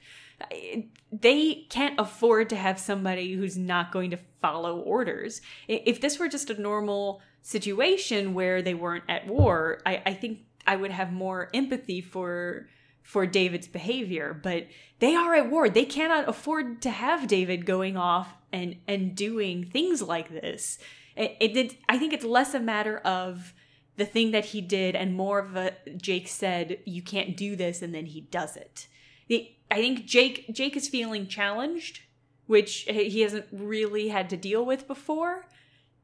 they 1.12 1.66
can't 1.70 1.98
afford 1.98 2.50
to 2.50 2.56
have 2.56 2.78
somebody 2.78 3.34
who's 3.34 3.56
not 3.56 3.92
going 3.92 4.10
to 4.10 4.18
follow 4.40 4.78
orders. 4.80 5.40
If 5.68 6.00
this 6.00 6.18
were 6.18 6.28
just 6.28 6.50
a 6.50 6.60
normal 6.60 7.22
situation 7.42 8.34
where 8.34 8.62
they 8.62 8.74
weren't 8.74 9.04
at 9.08 9.26
war, 9.26 9.80
I, 9.86 10.02
I 10.06 10.14
think 10.14 10.40
I 10.66 10.76
would 10.76 10.90
have 10.90 11.12
more 11.12 11.50
empathy 11.54 12.00
for 12.00 12.68
for 13.02 13.26
David's 13.26 13.68
behavior. 13.68 14.38
But 14.42 14.66
they 14.98 15.14
are 15.14 15.34
at 15.34 15.50
war. 15.50 15.68
They 15.68 15.84
cannot 15.84 16.28
afford 16.28 16.80
to 16.82 16.90
have 16.90 17.28
David 17.28 17.66
going 17.66 17.96
off 17.96 18.34
and 18.52 18.76
and 18.88 19.14
doing 19.14 19.64
things 19.64 20.02
like 20.02 20.30
this. 20.30 20.78
It, 21.16 21.36
it 21.40 21.54
did. 21.54 21.76
I 21.88 21.98
think 21.98 22.12
it's 22.12 22.24
less 22.24 22.54
a 22.54 22.60
matter 22.60 22.98
of 22.98 23.52
the 23.96 24.04
thing 24.04 24.32
that 24.32 24.46
he 24.46 24.60
did 24.60 24.96
and 24.96 25.14
more 25.14 25.38
of 25.38 25.54
a 25.54 25.72
Jake 25.96 26.28
said 26.28 26.78
you 26.84 27.02
can't 27.02 27.36
do 27.36 27.54
this 27.54 27.82
and 27.82 27.94
then 27.94 28.06
he 28.06 28.22
does 28.22 28.56
it. 28.56 28.88
I 29.30 29.76
think 29.76 30.06
Jake 30.06 30.46
Jake 30.52 30.76
is 30.76 30.88
feeling 30.88 31.26
challenged, 31.26 32.00
which 32.46 32.82
he 32.88 33.22
hasn't 33.22 33.46
really 33.50 34.08
had 34.08 34.30
to 34.30 34.36
deal 34.36 34.64
with 34.64 34.86
before. 34.86 35.46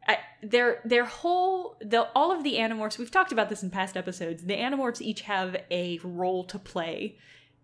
I, 0.09 0.19
their 0.43 0.81
their 0.85 1.05
whole 1.05 1.77
the 1.81 2.09
all 2.15 2.33
of 2.33 2.43
the 2.43 2.55
animorphs 2.55 2.99
we've 2.99 3.11
talked 3.11 3.33
about 3.33 3.49
this 3.49 3.63
in 3.63 3.71
past 3.71 3.97
episodes. 3.97 4.45
The 4.45 4.57
animorphs 4.57 5.01
each 5.01 5.23
have 5.23 5.57
a 5.71 6.01
role 6.03 6.45
to 6.45 6.59
play 6.59 7.17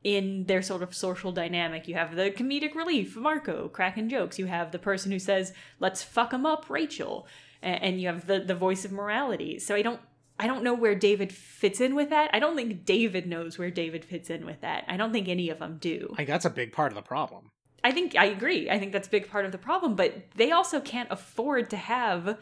in 0.04 0.44
their 0.44 0.62
sort 0.62 0.82
of 0.82 0.94
social 0.94 1.32
dynamic. 1.32 1.88
You 1.88 1.94
have 1.94 2.14
the 2.14 2.30
comedic 2.30 2.74
relief, 2.74 3.16
Marco, 3.16 3.68
cracking 3.68 4.08
jokes. 4.08 4.38
You 4.38 4.46
have 4.46 4.70
the 4.70 4.78
person 4.78 5.10
who 5.10 5.18
says, 5.18 5.52
"Let's 5.80 6.02
fuck 6.02 6.30
them 6.30 6.46
up," 6.46 6.70
Rachel, 6.70 7.26
and, 7.62 7.82
and 7.82 8.00
you 8.00 8.08
have 8.08 8.26
the 8.26 8.38
the 8.38 8.54
voice 8.54 8.84
of 8.84 8.92
morality. 8.92 9.58
So 9.58 9.74
I 9.74 9.82
don't 9.82 10.00
I 10.38 10.46
don't 10.46 10.62
know 10.62 10.74
where 10.74 10.94
David 10.94 11.32
fits 11.32 11.80
in 11.80 11.94
with 11.94 12.10
that. 12.10 12.30
I 12.32 12.38
don't 12.38 12.56
think 12.56 12.84
David 12.84 13.26
knows 13.26 13.58
where 13.58 13.70
David 13.70 14.04
fits 14.04 14.28
in 14.28 14.44
with 14.44 14.60
that. 14.60 14.84
I 14.86 14.96
don't 14.96 15.12
think 15.12 15.28
any 15.28 15.48
of 15.48 15.58
them 15.58 15.78
do. 15.80 16.10
I 16.12 16.16
think 16.16 16.28
that's 16.28 16.44
a 16.44 16.50
big 16.50 16.72
part 16.72 16.92
of 16.92 16.96
the 16.96 17.02
problem. 17.02 17.50
I 17.82 17.92
think 17.92 18.16
I 18.16 18.26
agree. 18.26 18.68
I 18.68 18.78
think 18.78 18.92
that's 18.92 19.08
a 19.08 19.10
big 19.10 19.30
part 19.30 19.46
of 19.46 19.52
the 19.52 19.58
problem, 19.58 19.94
but 19.94 20.24
they 20.34 20.50
also 20.50 20.80
can't 20.80 21.10
afford 21.10 21.70
to 21.70 21.76
have 21.76 22.38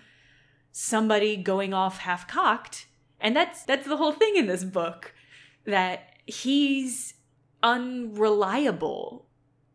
somebody 0.72 1.36
going 1.36 1.72
off 1.72 1.98
half 1.98 2.26
cocked. 2.26 2.86
And 3.20 3.36
that's 3.36 3.62
that's 3.62 3.86
the 3.86 3.96
whole 3.96 4.12
thing 4.12 4.36
in 4.36 4.46
this 4.46 4.64
book 4.64 5.14
that 5.64 6.14
he's 6.26 7.14
unreliable. 7.62 9.26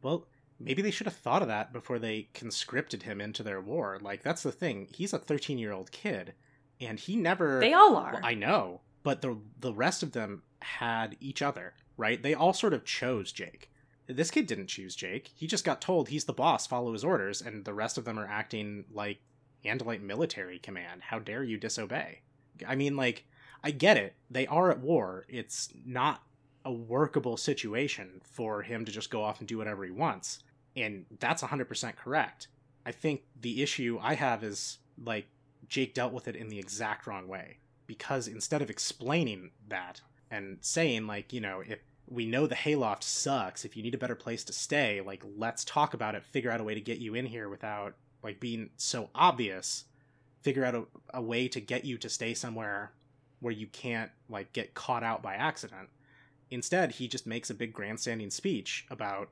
Well, 0.02 0.28
maybe 0.60 0.82
they 0.82 0.92
should 0.92 1.08
have 1.08 1.16
thought 1.16 1.42
of 1.42 1.48
that 1.48 1.72
before 1.72 2.00
they 2.00 2.30
conscripted 2.34 3.04
him 3.04 3.22
into 3.22 3.44
their 3.44 3.62
war. 3.62 3.98
Like 4.02 4.24
that's 4.24 4.44
the 4.44 4.52
thing. 4.52 4.88
He's 4.92 5.14
a 5.14 5.20
13-year-old 5.20 5.92
kid 5.92 6.34
and 6.80 7.00
he 7.00 7.16
never 7.16 7.60
They 7.60 7.74
all 7.74 7.96
are. 7.96 8.14
Well, 8.14 8.22
I 8.24 8.34
know, 8.34 8.82
but 9.04 9.22
the 9.22 9.38
the 9.60 9.74
rest 9.74 10.04
of 10.04 10.12
them 10.12 10.44
had 10.62 11.16
each 11.20 11.42
other, 11.42 11.74
right? 11.98 12.22
They 12.22 12.34
all 12.34 12.54
sort 12.54 12.74
of 12.74 12.86
chose 12.86 13.32
Jake. 13.32 13.70
This 14.08 14.32
kid 14.32 14.48
didn't 14.48 14.68
choose 14.68 14.96
Jake. 14.96 15.30
He 15.36 15.46
just 15.46 15.64
got 15.64 15.82
told 15.82 16.10
he's 16.10 16.26
the 16.26 16.34
boss, 16.34 16.66
follow 16.66 16.94
his 16.94 17.04
orders, 17.04 17.42
and 17.42 17.64
the 17.64 17.74
rest 17.76 17.98
of 17.98 18.06
them 18.06 18.18
are 18.18 18.26
acting 18.26 18.86
like 18.92 19.20
Andalite 19.64 20.02
military 20.02 20.58
command. 20.58 21.02
How 21.04 21.20
dare 21.20 21.44
you 21.44 21.58
disobey? 21.58 22.22
I 22.68 22.76
mean, 22.76 22.96
like, 22.96 23.26
I 23.64 23.72
get 23.72 23.98
it. 23.98 24.16
They 24.30 24.48
are 24.48 24.72
at 24.72 24.80
war. 24.80 25.26
It's 25.30 25.70
not 25.86 26.24
a 26.66 26.72
workable 26.72 27.38
situation 27.38 28.22
for 28.24 28.64
him 28.64 28.84
to 28.86 28.92
just 28.92 29.12
go 29.12 29.24
off 29.24 29.40
and 29.40 29.48
do 29.48 29.58
whatever 29.58 29.86
he 29.86 29.92
wants. 29.92 30.40
And 30.76 31.06
that's 31.20 31.44
100% 31.44 31.96
correct. 31.96 32.48
I 32.86 32.92
think 32.92 33.24
the 33.40 33.62
issue 33.62 34.00
I 34.02 34.16
have 34.16 34.44
is, 34.44 34.80
like, 35.04 35.28
Jake 35.70 35.94
dealt 35.94 36.14
with 36.14 36.28
it 36.28 36.36
in 36.36 36.50
the 36.50 36.60
exact 36.60 37.08
wrong 37.08 37.28
way. 37.28 37.58
Because 37.88 38.28
instead 38.28 38.62
of 38.62 38.70
explaining 38.70 39.52
that 39.68 40.02
and 40.30 40.58
saying, 40.62 41.08
like, 41.08 41.32
you 41.32 41.42
know, 41.42 41.64
if 41.66 41.80
we 42.08 42.26
know 42.26 42.48
the 42.48 42.56
hayloft 42.56 43.04
sucks, 43.04 43.66
if 43.66 43.78
you 43.78 43.84
need 43.84 43.96
a 43.96 44.00
better 44.00 44.16
place 44.16 44.44
to 44.44 44.54
stay, 44.54 45.02
like, 45.02 45.24
let's 45.38 45.64
talk 45.64 45.94
about 45.94 46.16
it, 46.16 46.26
figure 46.26 46.52
out 46.52 46.60
a 46.60 46.64
way 46.64 46.74
to 46.74 46.82
get 46.82 46.98
you 46.98 47.16
in 47.16 47.26
here 47.26 47.50
without, 47.50 47.96
like, 48.24 48.40
being 48.40 48.70
so 48.78 49.10
obvious, 49.16 49.86
figure 50.42 50.66
out 50.66 50.76
a, 50.76 50.86
a 51.14 51.22
way 51.22 51.48
to 51.48 51.62
get 51.62 51.86
you 51.86 51.98
to 51.98 52.10
stay 52.10 52.34
somewhere 52.34 52.92
where 53.40 53.54
you 53.54 53.68
can't, 53.68 54.12
like, 54.28 54.54
get 54.54 54.74
caught 54.74 55.04
out 55.04 55.24
by 55.24 55.36
accident. 55.36 55.90
Instead, 56.52 56.92
he 56.92 57.08
just 57.08 57.28
makes 57.28 57.50
a 57.50 57.56
big 57.56 57.74
grandstanding 57.74 58.30
speech 58.30 58.86
about 58.90 59.30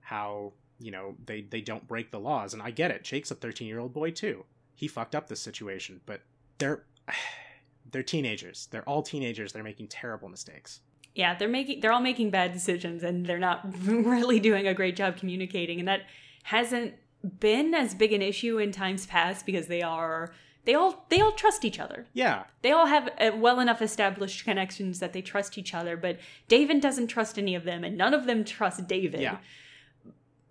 how, 0.00 0.52
you 0.78 0.90
know, 0.90 1.16
they, 1.24 1.42
they 1.42 1.60
don't 1.60 1.88
break 1.88 2.10
the 2.10 2.20
laws. 2.20 2.52
And 2.52 2.62
I 2.62 2.70
get 2.70 2.90
it. 2.90 3.04
Jake's 3.04 3.30
a 3.30 3.36
13 3.36 3.66
year 3.66 3.80
old 3.80 3.92
boy, 3.92 4.10
too 4.10 4.44
he 4.76 4.86
fucked 4.86 5.16
up 5.16 5.26
the 5.26 5.34
situation, 5.34 6.00
but 6.06 6.20
they're 6.58 6.84
they're 7.90 8.04
teenagers. 8.04 8.68
They're 8.70 8.88
all 8.88 9.02
teenagers. 9.02 9.52
They're 9.52 9.64
making 9.64 9.88
terrible 9.88 10.28
mistakes. 10.28 10.80
Yeah, 11.14 11.34
they're 11.34 11.48
making 11.48 11.80
they're 11.80 11.92
all 11.92 12.00
making 12.00 12.30
bad 12.30 12.52
decisions 12.52 13.02
and 13.02 13.26
they're 13.26 13.38
not 13.38 13.62
really 13.84 14.38
doing 14.38 14.68
a 14.68 14.74
great 14.74 14.94
job 14.94 15.16
communicating 15.16 15.80
and 15.80 15.88
that 15.88 16.02
hasn't 16.44 16.94
been 17.40 17.74
as 17.74 17.94
big 17.94 18.12
an 18.12 18.22
issue 18.22 18.58
in 18.58 18.70
times 18.70 19.06
past 19.06 19.46
because 19.46 19.66
they 19.66 19.82
are 19.82 20.32
they 20.66 20.74
all 20.74 21.06
they 21.08 21.20
all 21.20 21.32
trust 21.32 21.64
each 21.64 21.80
other. 21.80 22.06
Yeah. 22.12 22.44
They 22.62 22.72
all 22.72 22.86
have 22.86 23.08
uh, 23.18 23.30
well 23.36 23.60
enough 23.60 23.80
established 23.80 24.44
connections 24.44 24.98
that 24.98 25.12
they 25.12 25.22
trust 25.22 25.56
each 25.56 25.72
other, 25.72 25.96
but 25.96 26.18
David 26.48 26.80
doesn't 26.80 27.06
trust 27.06 27.38
any 27.38 27.54
of 27.54 27.64
them 27.64 27.82
and 27.82 27.96
none 27.96 28.12
of 28.12 28.26
them 28.26 28.44
trust 28.44 28.86
David. 28.86 29.20
Yeah. 29.20 29.38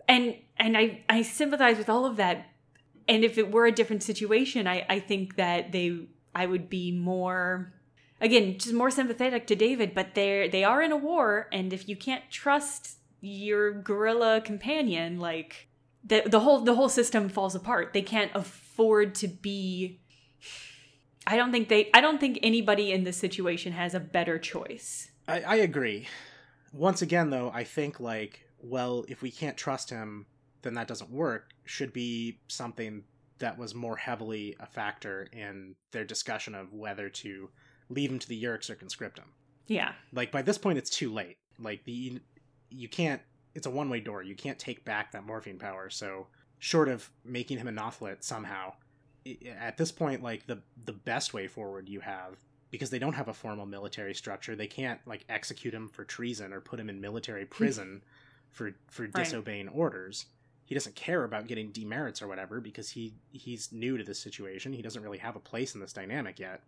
And 0.07 0.35
and 0.57 0.77
I 0.77 1.03
I 1.07 1.21
sympathize 1.21 1.77
with 1.77 1.89
all 1.89 2.05
of 2.05 2.15
that, 2.15 2.47
and 3.07 3.23
if 3.23 3.37
it 3.37 3.51
were 3.51 3.65
a 3.65 3.71
different 3.71 4.03
situation, 4.03 4.67
I, 4.67 4.85
I 4.89 4.99
think 4.99 5.35
that 5.35 5.71
they 5.71 6.07
I 6.33 6.45
would 6.45 6.69
be 6.69 6.91
more 6.91 7.73
again 8.19 8.57
just 8.57 8.73
more 8.73 8.91
sympathetic 8.91 9.47
to 9.47 9.55
David. 9.55 9.93
But 9.93 10.15
they're 10.15 10.47
they 10.47 10.63
are 10.63 10.81
in 10.81 10.91
a 10.91 10.97
war, 10.97 11.47
and 11.51 11.71
if 11.73 11.87
you 11.87 11.95
can't 11.95 12.23
trust 12.29 12.97
your 13.21 13.71
guerrilla 13.71 14.41
companion, 14.41 15.19
like 15.19 15.67
the 16.03 16.23
the 16.25 16.41
whole 16.41 16.61
the 16.61 16.75
whole 16.75 16.89
system 16.89 17.29
falls 17.29 17.55
apart. 17.55 17.93
They 17.93 18.01
can't 18.01 18.31
afford 18.35 19.15
to 19.15 19.27
be. 19.27 19.99
I 21.27 21.35
don't 21.37 21.51
think 21.51 21.69
they. 21.69 21.89
I 21.93 22.01
don't 22.01 22.19
think 22.19 22.39
anybody 22.43 22.91
in 22.91 23.03
this 23.03 23.17
situation 23.17 23.73
has 23.73 23.93
a 23.93 23.99
better 23.99 24.37
choice. 24.37 25.09
I, 25.27 25.41
I 25.41 25.55
agree. 25.55 26.07
Once 26.71 27.01
again, 27.01 27.31
though, 27.31 27.49
I 27.53 27.63
think 27.63 27.99
like, 27.99 28.45
well, 28.59 29.05
if 29.07 29.21
we 29.21 29.31
can't 29.31 29.57
trust 29.57 29.89
him, 29.89 30.27
then 30.65 30.73
that 30.73 30.87
doesn't 30.87 31.11
work 31.11 31.51
should 31.63 31.93
be 31.93 32.39
something 32.47 33.03
that 33.39 33.57
was 33.57 33.75
more 33.75 33.95
heavily 33.95 34.55
a 34.59 34.65
factor 34.65 35.27
in 35.31 35.75
their 35.91 36.03
discussion 36.03 36.55
of 36.55 36.73
whether 36.73 37.07
to 37.07 37.49
leave 37.89 38.09
him 38.09 38.19
to 38.19 38.27
the 38.27 38.43
Yeerks 38.43 38.69
or 38.69 38.75
conscript 38.75 39.19
him. 39.19 39.27
Yeah. 39.67 39.93
Like 40.11 40.31
by 40.31 40.41
this 40.41 40.57
point, 40.57 40.77
it's 40.77 40.89
too 40.89 41.13
late. 41.13 41.37
Like 41.59 41.85
the 41.85 42.19
you 42.69 42.89
can't. 42.89 43.21
It's 43.53 43.67
a 43.67 43.69
one 43.69 43.89
way 43.89 44.01
door. 44.01 44.23
You 44.23 44.35
can't 44.35 44.59
take 44.59 44.83
back 44.83 45.11
that 45.11 45.25
morphing 45.25 45.59
power. 45.59 45.89
So 45.89 46.27
short 46.59 46.89
of 46.89 47.09
making 47.23 47.59
him 47.59 47.67
a 47.67 47.71
Nothlit 47.71 48.23
somehow, 48.23 48.73
at 49.57 49.77
this 49.77 49.91
point, 49.91 50.23
like 50.23 50.47
the 50.47 50.61
the 50.85 50.93
best 50.93 51.33
way 51.33 51.47
forward 51.47 51.87
you 51.87 51.99
have 51.99 52.37
because 52.71 52.89
they 52.89 52.99
don't 52.99 53.13
have 53.13 53.27
a 53.27 53.33
formal 53.33 53.65
military 53.65 54.13
structure. 54.13 54.55
They 54.55 54.67
can't 54.67 54.99
like 55.05 55.25
execute 55.29 55.73
him 55.73 55.87
for 55.87 56.03
treason 56.03 56.51
or 56.53 56.59
put 56.59 56.79
him 56.79 56.89
in 56.89 56.99
military 56.99 57.43
hmm. 57.43 57.51
prison 57.51 58.03
for 58.49 58.71
for 58.87 59.03
Right. 59.03 59.13
disobeying 59.13 59.69
orders. 59.69 60.25
He 60.65 60.73
doesn't 60.73 60.95
care 60.95 61.23
about 61.23 61.47
getting 61.47 61.71
demerits 61.71 62.21
or 62.21 62.27
whatever 62.27 62.59
because 62.59 62.89
he 62.89 63.13
he's 63.31 63.71
new 63.71 63.97
to 63.97 64.03
this 64.03 64.19
situation. 64.19 64.73
He 64.73 64.81
doesn't 64.81 65.01
really 65.01 65.19
have 65.19 65.35
a 65.35 65.39
place 65.39 65.75
in 65.75 65.81
this 65.81 65.93
dynamic 65.93 66.39
yet. 66.39 66.61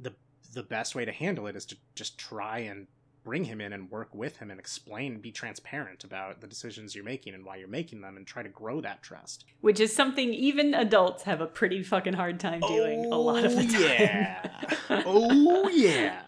The 0.00 0.12
the 0.52 0.64
best 0.64 0.94
way 0.94 1.04
to 1.04 1.12
handle 1.12 1.46
it 1.46 1.56
is 1.56 1.64
to 1.66 1.76
just 1.94 2.18
try 2.18 2.58
and 2.58 2.86
bring 3.22 3.44
him 3.44 3.60
in 3.60 3.72
and 3.72 3.90
work 3.90 4.14
with 4.14 4.36
him 4.36 4.52
and 4.52 4.60
explain 4.60 5.18
be 5.20 5.32
transparent 5.32 6.04
about 6.04 6.40
the 6.40 6.46
decisions 6.46 6.94
you're 6.94 7.04
making 7.04 7.34
and 7.34 7.44
why 7.44 7.56
you're 7.56 7.66
making 7.66 8.00
them 8.00 8.16
and 8.16 8.24
try 8.24 8.40
to 8.40 8.48
grow 8.48 8.80
that 8.80 9.02
trust. 9.02 9.44
Which 9.60 9.80
is 9.80 9.94
something 9.94 10.32
even 10.32 10.74
adults 10.74 11.24
have 11.24 11.40
a 11.40 11.46
pretty 11.46 11.82
fucking 11.82 12.12
hard 12.14 12.38
time 12.38 12.60
doing 12.60 13.04
a 13.06 13.16
lot 13.16 13.44
of 13.44 13.56
the 13.56 13.62
time. 13.62 13.80
yeah. 13.80 14.48
oh 15.06 15.68
yeah. 15.68 16.22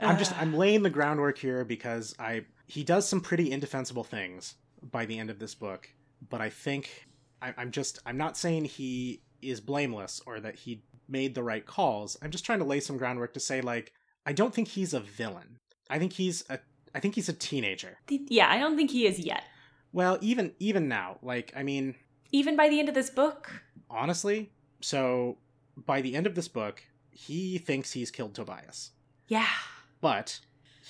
I'm 0.00 0.18
just 0.18 0.32
Uh, 0.32 0.36
I'm 0.40 0.54
laying 0.54 0.82
the 0.82 0.90
groundwork 0.90 1.38
here 1.38 1.64
because 1.64 2.14
I 2.18 2.44
he 2.66 2.84
does 2.84 3.08
some 3.08 3.20
pretty 3.20 3.50
indefensible 3.50 4.04
things 4.04 4.56
by 4.90 5.06
the 5.06 5.18
end 5.18 5.30
of 5.30 5.38
this 5.38 5.54
book, 5.54 5.88
but 6.28 6.40
I 6.40 6.50
think 6.50 7.06
I, 7.40 7.54
I'm 7.56 7.70
just 7.70 7.98
I'm 8.06 8.16
not 8.16 8.36
saying 8.36 8.64
he 8.66 9.22
is 9.40 9.60
blameless 9.60 10.20
or 10.26 10.40
that 10.40 10.54
he 10.56 10.82
made 11.08 11.34
the 11.34 11.42
right 11.42 11.64
calls. 11.66 12.16
I'm 12.22 12.30
just 12.30 12.44
trying 12.44 12.60
to 12.60 12.64
lay 12.64 12.80
some 12.80 12.96
groundwork 12.96 13.34
to 13.34 13.40
say 13.40 13.60
like 13.60 13.92
I 14.26 14.32
don't 14.32 14.54
think 14.54 14.68
he's 14.68 14.94
a 14.94 15.00
villain. 15.00 15.58
I 15.90 15.98
think 15.98 16.12
he's 16.14 16.44
a 16.48 16.58
I 16.94 17.00
think 17.00 17.14
he's 17.14 17.28
a 17.28 17.32
teenager. 17.32 17.98
yeah, 18.08 18.50
I 18.50 18.58
don't 18.58 18.76
think 18.76 18.90
he 18.90 19.06
is 19.06 19.18
yet. 19.18 19.44
Well, 19.92 20.18
even 20.20 20.52
even 20.58 20.88
now, 20.88 21.18
like 21.22 21.52
I 21.56 21.62
mean, 21.62 21.94
Even 22.30 22.56
by 22.56 22.68
the 22.68 22.78
end 22.78 22.88
of 22.88 22.94
this 22.94 23.10
book, 23.10 23.50
honestly, 23.90 24.52
so 24.80 25.38
by 25.76 26.00
the 26.00 26.14
end 26.14 26.26
of 26.26 26.34
this 26.34 26.48
book, 26.48 26.82
he 27.10 27.58
thinks 27.58 27.92
he's 27.92 28.10
killed 28.10 28.34
Tobias. 28.34 28.90
yeah. 29.28 29.46
but 30.00 30.40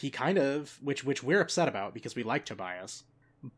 he 0.00 0.10
kind 0.10 0.38
of 0.38 0.78
which 0.82 1.04
which 1.04 1.22
we're 1.22 1.40
upset 1.40 1.68
about 1.68 1.94
because 1.94 2.14
we 2.16 2.22
like 2.22 2.44
Tobias 2.44 3.04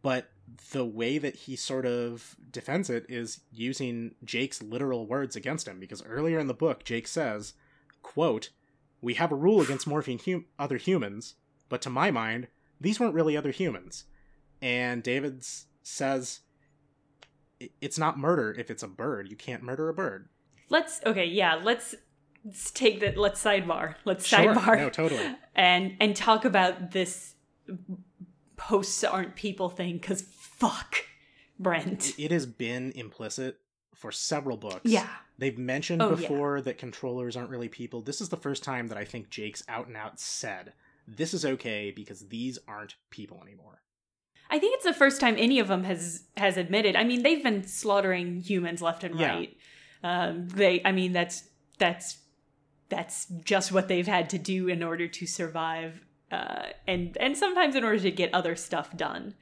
but 0.03 0.31
the 0.73 0.85
way 0.85 1.19
that 1.19 1.35
he 1.35 1.57
sort 1.57 1.87
of 1.87 2.37
defends 2.50 2.91
it 2.91 3.07
is 3.09 3.41
using 3.53 4.14
Jake's 4.25 4.62
literal 4.62 5.07
words 5.07 5.37
against 5.37 5.67
him 5.67 5.81
because 5.81 6.03
earlier 6.05 6.38
in 6.38 6.47
the 6.47 6.55
book 6.55 6.85
Jake 6.85 7.09
says 7.09 7.55
quote 8.03 8.50
we 9.00 9.14
have 9.14 9.33
a 9.33 9.37
rule 9.37 9.61
against 9.61 9.88
morphing 9.88 10.23
hum- 10.25 10.47
other 10.59 10.76
humans 10.76 11.35
but 11.69 11.83
to 11.83 11.91
my 11.91 12.11
mind 12.11 12.49
these 12.81 13.00
weren't 13.00 13.14
really 13.14 13.37
other 13.37 13.50
humans 13.50 14.05
and 14.62 15.03
David 15.03 15.45
says 15.83 16.41
it's 17.81 17.99
not 17.99 18.19
murder 18.19 18.55
if 18.59 18.71
it's 18.71 18.83
a 18.83 18.88
bird 18.88 19.31
you 19.31 19.37
can't 19.37 19.62
murder 19.62 19.88
a 19.88 19.95
bird 19.95 20.29
Let's 20.71 21.00
okay, 21.05 21.26
yeah, 21.26 21.61
let's, 21.62 21.95
let's 22.45 22.71
take 22.71 23.00
that 23.00 23.17
let's 23.17 23.43
sidebar. 23.43 23.97
Let's 24.05 24.26
Sure. 24.26 24.55
sidebar. 24.55 24.76
No, 24.79 24.91
totally. 24.91 25.37
And 25.55 25.97
and 26.00 26.17
talk 26.17 26.45
about 26.45 26.91
this 26.91 27.35
posts 28.68 29.02
aren't 29.04 29.35
people 29.37 29.68
thing 29.68 29.99
cuz 29.99 30.23
fuck 30.23 30.97
Brent. 31.59 32.12
it 32.18 32.30
has 32.30 32.47
been 32.47 32.92
implicit 32.97 33.61
for 33.94 34.11
several 34.12 34.56
books 34.56 34.80
Yeah. 34.85 35.09
They've 35.38 35.59
mentioned 35.59 36.02
Oh, 36.02 36.11
yeah. 36.11 36.16
before 36.16 36.61
that 36.61 36.78
controllers 36.78 37.37
aren't 37.37 37.50
really 37.50 37.68
people. 37.68 38.00
This 38.02 38.21
is 38.21 38.28
the 38.28 38.37
first 38.37 38.62
time 38.62 38.88
that 38.88 38.99
I 38.99 39.04
think 39.04 39.30
Jake's 39.30 39.62
out 39.68 39.87
and 39.88 39.97
out 39.97 40.21
said, 40.21 40.73
this 41.09 41.35
is 41.35 41.44
okay 41.44 41.90
because 41.90 42.28
these 42.28 42.59
aren't 42.68 42.94
people 43.11 43.40
anymore. 43.42 43.83
I 44.50 44.59
think 44.59 44.75
it's 44.75 44.85
the 44.85 44.92
first 44.94 45.20
time 45.20 45.35
any 45.38 45.59
of 45.59 45.68
them 45.68 45.85
has 45.85 46.24
has 46.37 46.57
admitted. 46.57 46.94
I 46.96 47.03
mean, 47.05 47.22
they've 47.22 47.42
been 47.42 47.66
slaughtering 47.66 48.40
humans 48.42 48.81
left 48.83 49.03
and 49.05 49.18
Yeah. 49.18 49.29
right. 49.35 49.57
Um, 50.03 50.48
they, 50.48 50.81
I 50.85 50.92
mean, 50.92 51.12
that's 51.12 51.48
that's 51.79 52.18
that's 52.88 53.27
just 53.44 53.72
what 53.72 53.88
they've 53.88 54.07
had 54.07 54.29
to 54.31 54.38
do 54.38 54.68
in 54.68 54.83
order 54.83 55.09
to 55.09 55.27
survive, 55.27 56.05
uh, 56.35 56.73
and 56.87 57.16
and 57.18 57.37
sometimes 57.37 57.77
in 57.77 57.85
order 57.85 57.99
to 58.01 58.11
get 58.11 58.35
other 58.35 58.57
stuff 58.57 58.97
done. 58.97 59.35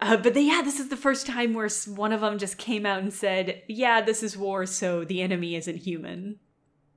Uh, 0.00 0.16
but 0.16 0.32
they, 0.32 0.42
yeah, 0.42 0.62
this 0.62 0.78
is 0.78 0.88
the 0.88 0.96
first 0.96 1.26
time 1.26 1.54
where 1.54 1.68
one 1.86 2.12
of 2.12 2.20
them 2.20 2.38
just 2.38 2.56
came 2.56 2.86
out 2.86 3.00
and 3.00 3.12
said, 3.12 3.62
"Yeah, 3.68 4.00
this 4.00 4.22
is 4.22 4.36
war, 4.36 4.64
so 4.64 5.04
the 5.04 5.22
enemy 5.22 5.54
isn't 5.56 5.78
human." 5.78 6.38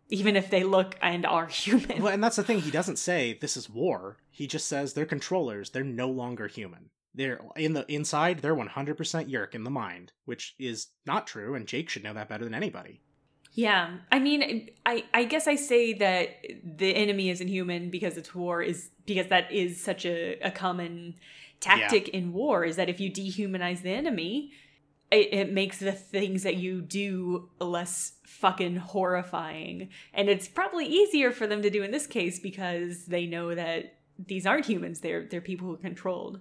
Even 0.09 0.35
if 0.35 0.49
they 0.49 0.63
look 0.63 0.97
and 1.01 1.25
are 1.25 1.47
human. 1.63 2.01
Well, 2.01 2.13
and 2.13 2.23
that's 2.23 2.35
the 2.35 2.43
thing. 2.43 2.61
He 2.61 2.71
doesn't 2.71 2.99
say 2.99 3.37
this 3.39 3.55
is 3.55 3.69
war. 3.69 4.17
He 4.29 4.45
just 4.45 4.67
says 4.67 4.93
they're 4.93 5.05
controllers. 5.05 5.69
They're 5.69 5.83
no 5.83 6.09
longer 6.09 6.47
human. 6.47 6.89
They're 7.13 7.41
in 7.55 7.73
the 7.73 7.89
inside. 7.91 8.39
They're 8.39 8.55
100% 8.55 9.29
Yeerk 9.29 9.55
in 9.55 9.63
the 9.63 9.69
mind, 9.69 10.13
which 10.25 10.55
is 10.59 10.87
not 11.05 11.27
true. 11.27 11.55
And 11.55 11.67
Jake 11.67 11.89
should 11.89 12.03
know 12.03 12.13
that 12.13 12.29
better 12.29 12.45
than 12.45 12.53
anybody. 12.53 13.01
Yeah, 13.53 13.97
I 14.11 14.19
mean, 14.19 14.69
I 14.85 15.03
I 15.13 15.25
guess 15.25 15.47
I 15.47 15.55
say 15.55 15.93
that 15.93 16.45
the 16.63 16.95
enemy 16.95 17.29
isn't 17.29 17.47
human 17.47 17.89
because 17.89 18.17
it's 18.17 18.33
war 18.33 18.61
is 18.61 18.89
because 19.05 19.27
that 19.27 19.51
is 19.51 19.81
such 19.81 20.05
a, 20.05 20.39
a 20.39 20.51
common 20.51 21.15
tactic 21.59 22.07
in 22.09 22.33
war 22.33 22.63
is 22.63 22.77
that 22.77 22.89
if 22.89 22.99
you 22.99 23.11
dehumanize 23.11 23.81
the 23.81 23.91
enemy, 23.91 24.51
it, 25.11 25.33
it 25.33 25.51
makes 25.51 25.79
the 25.79 25.91
things 25.91 26.43
that 26.43 26.55
you 26.55 26.81
do 26.81 27.49
less 27.59 28.13
fucking 28.25 28.77
horrifying, 28.77 29.89
and 30.13 30.29
it's 30.29 30.47
probably 30.47 30.85
easier 30.85 31.31
for 31.31 31.45
them 31.45 31.61
to 31.61 31.69
do 31.69 31.83
in 31.83 31.91
this 31.91 32.07
case 32.07 32.39
because 32.39 33.05
they 33.05 33.25
know 33.25 33.53
that 33.53 33.95
these 34.17 34.45
aren't 34.45 34.65
humans; 34.65 35.01
they're 35.01 35.25
they're 35.25 35.41
people 35.41 35.67
who 35.67 35.73
are 35.73 35.77
controlled. 35.77 36.39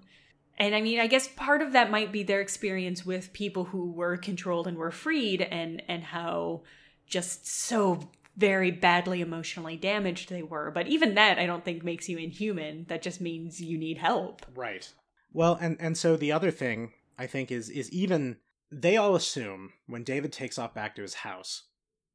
And 0.58 0.74
I 0.76 0.80
mean, 0.80 1.00
I 1.00 1.08
guess 1.08 1.26
part 1.26 1.62
of 1.62 1.72
that 1.72 1.90
might 1.90 2.12
be 2.12 2.22
their 2.22 2.40
experience 2.40 3.04
with 3.04 3.32
people 3.32 3.64
who 3.64 3.90
were 3.90 4.16
controlled 4.16 4.68
and 4.68 4.76
were 4.76 4.92
freed, 4.92 5.42
and 5.42 5.82
and 5.88 6.04
how 6.04 6.62
just 7.10 7.46
so 7.46 8.08
very 8.36 8.70
badly 8.70 9.20
emotionally 9.20 9.76
damaged 9.76 10.30
they 10.30 10.42
were. 10.42 10.70
But 10.70 10.86
even 10.86 11.14
that, 11.14 11.38
I 11.38 11.46
don't 11.46 11.64
think 11.64 11.84
makes 11.84 12.08
you 12.08 12.16
inhuman. 12.16 12.86
That 12.88 13.02
just 13.02 13.20
means 13.20 13.60
you 13.60 13.76
need 13.76 13.98
help. 13.98 14.46
Right. 14.54 14.90
Well, 15.32 15.58
and 15.60 15.76
and 15.80 15.96
so 15.96 16.16
the 16.16 16.32
other 16.32 16.50
thing 16.50 16.92
I 17.18 17.26
think 17.26 17.52
is 17.52 17.68
is 17.68 17.90
even 17.92 18.38
they 18.72 18.96
all 18.96 19.14
assume 19.14 19.72
when 19.86 20.04
David 20.04 20.32
takes 20.32 20.58
off 20.58 20.74
back 20.74 20.94
to 20.94 21.02
his 21.02 21.14
house 21.14 21.64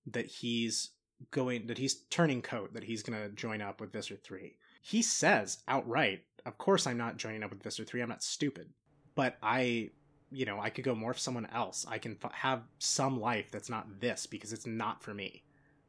that 0.08 0.26
he's 0.26 0.92
going 1.32 1.68
that 1.68 1.78
he's 1.78 2.04
turning 2.10 2.42
coat 2.42 2.74
that 2.74 2.84
he's 2.84 3.04
going 3.04 3.22
to 3.22 3.30
join 3.30 3.62
up 3.62 3.80
with 3.80 3.94
Visser 3.94 4.16
3. 4.16 4.58
He 4.82 5.02
says 5.02 5.60
outright, 5.68 6.24
"Of 6.46 6.58
course 6.58 6.88
I'm 6.88 6.98
not 6.98 7.18
joining 7.18 7.44
up 7.44 7.52
with 7.52 7.64
Visser 7.64 7.84
3. 7.84 8.02
I'm 8.02 8.10
not 8.10 8.24
stupid." 8.24 8.70
But 9.16 9.38
I 9.42 9.92
you 10.32 10.46
know, 10.46 10.60
I 10.60 10.70
could 10.70 10.84
go 10.84 10.96
morph 10.96 11.20
someone 11.20 11.46
else. 11.48 11.86
I 11.88 11.98
can 11.98 12.18
f- 12.24 12.32
have 12.34 12.64
some 12.80 13.20
life 13.20 13.52
that's 13.52 13.70
not 13.70 14.00
this 14.02 14.26
because 14.26 14.52
it's 14.54 14.66
not 14.66 15.02
for 15.04 15.14
me. 15.14 15.44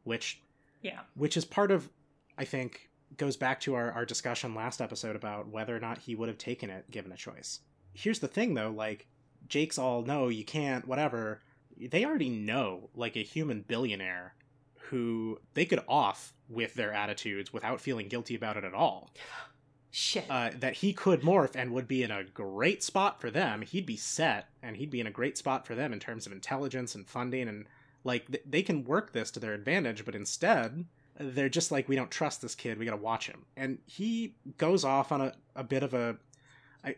Which 0.04 0.40
Yeah. 0.82 1.00
which 1.14 1.36
is 1.36 1.44
part 1.44 1.70
of 1.70 1.90
i 2.38 2.44
think 2.44 2.90
goes 3.16 3.36
back 3.36 3.58
to 3.60 3.74
our, 3.74 3.90
our 3.92 4.04
discussion 4.04 4.54
last 4.54 4.80
episode 4.82 5.16
about 5.16 5.48
whether 5.48 5.74
or 5.74 5.80
not 5.80 5.98
he 5.98 6.14
would 6.14 6.28
have 6.28 6.38
taken 6.38 6.68
it 6.70 6.90
given 6.90 7.10
a 7.10 7.16
choice 7.16 7.60
here's 7.94 8.18
the 8.20 8.28
thing 8.28 8.52
though 8.54 8.70
like 8.70 9.06
jake's 9.48 9.78
all 9.78 10.02
no 10.02 10.28
you 10.28 10.44
can't 10.44 10.86
whatever 10.86 11.40
they 11.80 12.04
already 12.04 12.28
know 12.28 12.90
like 12.94 13.16
a 13.16 13.22
human 13.22 13.62
billionaire 13.62 14.34
who 14.90 15.38
they 15.54 15.64
could 15.64 15.80
off 15.88 16.34
with 16.48 16.74
their 16.74 16.92
attitudes 16.92 17.52
without 17.52 17.80
feeling 17.80 18.06
guilty 18.08 18.34
about 18.34 18.56
it 18.58 18.64
at 18.64 18.74
all 18.74 19.10
Shit. 19.98 20.26
uh, 20.28 20.50
that 20.60 20.74
he 20.74 20.92
could 20.92 21.22
morph 21.22 21.56
and 21.56 21.72
would 21.72 21.88
be 21.88 22.02
in 22.02 22.10
a 22.10 22.22
great 22.22 22.82
spot 22.82 23.18
for 23.18 23.30
them. 23.30 23.62
He'd 23.62 23.86
be 23.86 23.96
set, 23.96 24.50
and 24.62 24.76
he'd 24.76 24.90
be 24.90 25.00
in 25.00 25.06
a 25.06 25.10
great 25.10 25.38
spot 25.38 25.66
for 25.66 25.74
them 25.74 25.90
in 25.90 26.00
terms 26.00 26.26
of 26.26 26.32
intelligence 26.32 26.94
and 26.94 27.08
funding, 27.08 27.48
and 27.48 27.64
like 28.04 28.26
th- 28.26 28.44
they 28.44 28.60
can 28.60 28.84
work 28.84 29.14
this 29.14 29.30
to 29.30 29.40
their 29.40 29.54
advantage. 29.54 30.04
But 30.04 30.14
instead, 30.14 30.84
they're 31.18 31.48
just 31.48 31.72
like, 31.72 31.88
we 31.88 31.96
don't 31.96 32.10
trust 32.10 32.42
this 32.42 32.54
kid. 32.54 32.78
We 32.78 32.84
got 32.84 32.90
to 32.90 32.98
watch 32.98 33.26
him, 33.26 33.46
and 33.56 33.78
he 33.86 34.34
goes 34.58 34.84
off 34.84 35.12
on 35.12 35.22
a, 35.22 35.32
a 35.54 35.64
bit 35.64 35.82
of 35.82 35.94
a. 35.94 36.18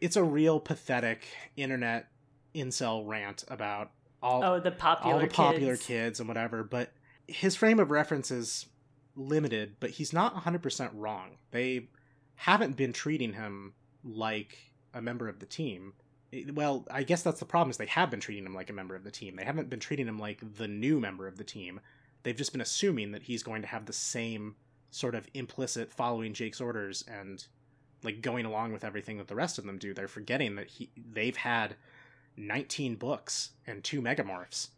It's 0.01 0.17
a 0.17 0.25
real 0.25 0.59
pathetic 0.59 1.25
internet 1.57 2.09
incel 2.53 3.07
rant 3.07 3.45
about 3.47 3.93
all 4.21 4.43
oh, 4.43 4.59
the 4.59 4.73
popular 4.73 5.15
all 5.15 5.21
the 5.21 5.29
popular 5.29 5.77
kids. 5.77 5.87
kids 5.87 6.19
and 6.19 6.27
whatever. 6.27 6.65
But 6.65 6.91
his 7.29 7.55
frame 7.55 7.79
of 7.79 7.93
reference 7.93 8.33
is 8.33 8.67
limited, 9.15 9.77
but 9.79 9.91
he's 9.91 10.13
not 10.13 10.35
100% 10.35 10.91
wrong. 10.95 11.37
They 11.53 11.87
haven't 12.39 12.77
been 12.77 12.93
treating 12.93 13.33
him 13.33 13.75
like 14.05 14.57
a 14.95 15.03
member 15.03 15.29
of 15.29 15.41
the 15.41 15.47
team. 15.47 15.93
Well, 16.53 16.87
I 16.89 17.03
guess 17.03 17.23
that's 17.23 17.41
the 17.41 17.47
problem 17.47 17.71
is 17.71 17.79
they 17.79 17.87
have 17.87 18.11
been 18.11 18.21
treating 18.21 18.47
him 18.47 18.55
like 18.55 18.71
a 18.71 18.73
member 18.73 18.95
of 18.95 19.03
the 19.03 19.11
team. 19.11 19.35
They 19.35 19.45
haven't 19.45 19.69
been 19.69 19.81
treating 19.81 20.07
him 20.07 20.21
like 20.21 20.41
the 20.57 20.69
new 20.69 21.01
member 21.01 21.27
of 21.27 21.37
the 21.37 21.43
team. 21.43 21.81
They've 22.23 22.37
just 22.37 22.53
been 22.53 22.61
assuming 22.61 23.11
that 23.11 23.25
he's 23.25 23.43
going 23.43 23.63
to 23.63 23.69
have 23.69 23.87
the 23.87 23.93
same 23.93 24.55
sort 24.93 25.17
of 25.17 25.27
implicit 25.35 25.93
following 25.93 26.33
Jake's 26.33 26.61
orders 26.61 27.05
and 27.09 27.45
like 28.05 28.23
going 28.23 28.47
along 28.47 28.73
with 28.73 28.85
everything 28.85 29.19
that 29.19 29.27
the 29.27 29.35
rest 29.35 29.59
of 29.59 29.65
them 29.65 29.77
do. 29.77 29.93
They're 29.93 30.07
forgetting 30.07 30.55
that 30.57 30.69
he 30.69 30.91
they've 30.97 31.37
had 31.37 31.75
19 32.37 32.95
books 32.95 33.51
and 33.67 33.83
two 33.83 34.01
megamorphs 34.01 34.69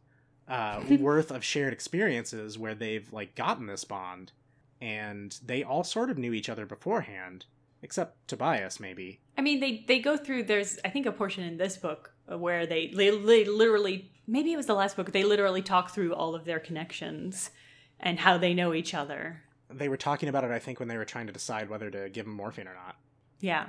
uh, 0.49 0.81
worth 0.99 1.31
of 1.31 1.45
shared 1.45 1.75
experiences 1.75 2.57
where 2.57 2.75
they've 2.75 3.13
like 3.13 3.35
gotten 3.35 3.67
this 3.67 3.85
bond 3.85 4.33
and 4.81 5.39
they 5.45 5.63
all 5.63 5.85
sort 5.85 6.11
of 6.11 6.19
knew 6.19 6.33
each 6.33 6.49
other 6.49 6.67
beforehand, 6.67 7.47
except 7.83 8.29
Tobias, 8.29 8.81
maybe. 8.81 9.21
I 9.37 9.43
mean, 9.43 9.61
they 9.61 9.85
they 9.87 9.99
go 10.01 10.17
through. 10.17 10.45
There's 10.45 10.79
I 10.85 10.89
think 10.89 11.07
a 11.07 11.13
portion 11.13 11.45
in 11.45 11.57
this 11.57 11.77
book 11.77 12.13
where 12.27 12.67
they 12.67 12.89
they, 12.89 13.11
they 13.11 13.45
literally 13.45 14.11
maybe 14.27 14.53
it 14.53 14.57
was 14.57 14.67
the 14.67 14.75
last 14.75 14.97
book. 14.97 15.13
They 15.13 15.25
literally 15.25 15.63
talk 15.63 15.91
through 15.91 16.15
all 16.15 16.35
of 16.35 16.45
their 16.45 16.61
connections 16.61 17.51
and 17.99 18.19
how 18.21 18.39
they 18.39 18.55
know 18.55 18.73
each 18.73 18.95
other. 18.95 19.43
They 19.69 19.89
were 19.89 19.97
talking 19.97 20.29
about 20.29 20.45
it, 20.45 20.51
I 20.51 20.59
think, 20.59 20.81
when 20.81 20.89
they 20.89 20.97
were 20.97 21.05
trying 21.05 21.27
to 21.27 21.33
decide 21.33 21.69
whether 21.69 21.91
to 21.91 22.09
give 22.09 22.27
him 22.27 22.37
morphing 22.37 22.67
or 22.67 22.75
not. 22.75 22.97
Yeah, 23.41 23.67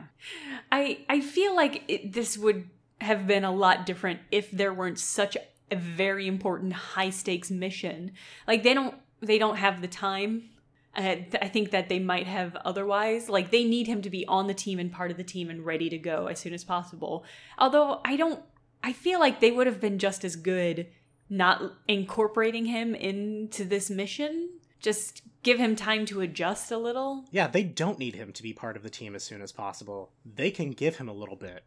I 0.71 0.99
I 1.09 1.21
feel 1.21 1.55
like 1.55 1.83
it, 1.87 2.13
this 2.13 2.37
would 2.37 2.69
have 2.99 3.25
been 3.27 3.43
a 3.43 3.51
lot 3.51 3.85
different 3.85 4.19
if 4.31 4.51
there 4.51 4.73
weren't 4.73 4.99
such 4.99 5.35
a 5.71 5.75
very 5.75 6.27
important 6.27 6.73
high 6.73 7.09
stakes 7.09 7.49
mission. 7.49 8.11
Like 8.47 8.63
they 8.63 8.73
don't 8.73 8.95
they 9.21 9.37
don't 9.37 9.57
have 9.57 9.81
the 9.81 9.87
time. 9.87 10.49
Uh, 10.95 11.15
I 11.41 11.47
think 11.47 11.71
that 11.71 11.87
they 11.87 11.99
might 11.99 12.27
have 12.27 12.55
otherwise. 12.65 13.29
Like 13.29 13.49
they 13.49 13.63
need 13.63 13.87
him 13.87 14.01
to 14.01 14.09
be 14.09 14.25
on 14.27 14.47
the 14.47 14.53
team 14.53 14.77
and 14.77 14.91
part 14.91 15.11
of 15.11 15.17
the 15.17 15.23
team 15.23 15.49
and 15.49 15.65
ready 15.65 15.89
to 15.89 15.97
go 15.97 16.27
as 16.27 16.39
soon 16.39 16.53
as 16.53 16.63
possible. 16.63 17.23
Although 17.57 18.01
I 18.03 18.17
don't 18.17 18.41
I 18.83 18.93
feel 18.93 19.19
like 19.19 19.39
they 19.39 19.51
would 19.51 19.67
have 19.67 19.79
been 19.79 19.99
just 19.99 20.23
as 20.25 20.35
good 20.35 20.87
not 21.29 21.61
incorporating 21.87 22.65
him 22.65 22.93
into 22.93 23.63
this 23.63 23.89
mission. 23.89 24.49
Just 24.81 25.21
give 25.43 25.57
him 25.57 25.75
time 25.75 26.05
to 26.07 26.19
adjust 26.21 26.71
a 26.71 26.77
little. 26.77 27.23
Yeah, 27.31 27.47
they 27.47 27.63
don't 27.63 27.99
need 27.99 28.15
him 28.15 28.33
to 28.33 28.43
be 28.43 28.51
part 28.51 28.75
of 28.75 28.83
the 28.83 28.89
team 28.89 29.15
as 29.15 29.23
soon 29.23 29.41
as 29.41 29.51
possible. 29.51 30.11
They 30.25 30.51
can 30.51 30.71
give 30.71 30.97
him 30.97 31.07
a 31.07 31.13
little 31.13 31.37
bit. 31.37 31.63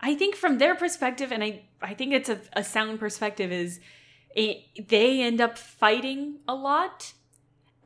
I 0.00 0.14
think 0.14 0.36
from 0.36 0.58
their 0.58 0.76
perspective, 0.76 1.32
and 1.32 1.42
I, 1.42 1.62
I 1.82 1.94
think 1.94 2.12
it's 2.12 2.28
a, 2.28 2.40
a 2.52 2.62
sound 2.62 3.00
perspective, 3.00 3.50
is 3.50 3.80
it, 4.36 4.88
they 4.88 5.20
end 5.20 5.40
up 5.40 5.58
fighting 5.58 6.36
a 6.46 6.54
lot 6.54 7.12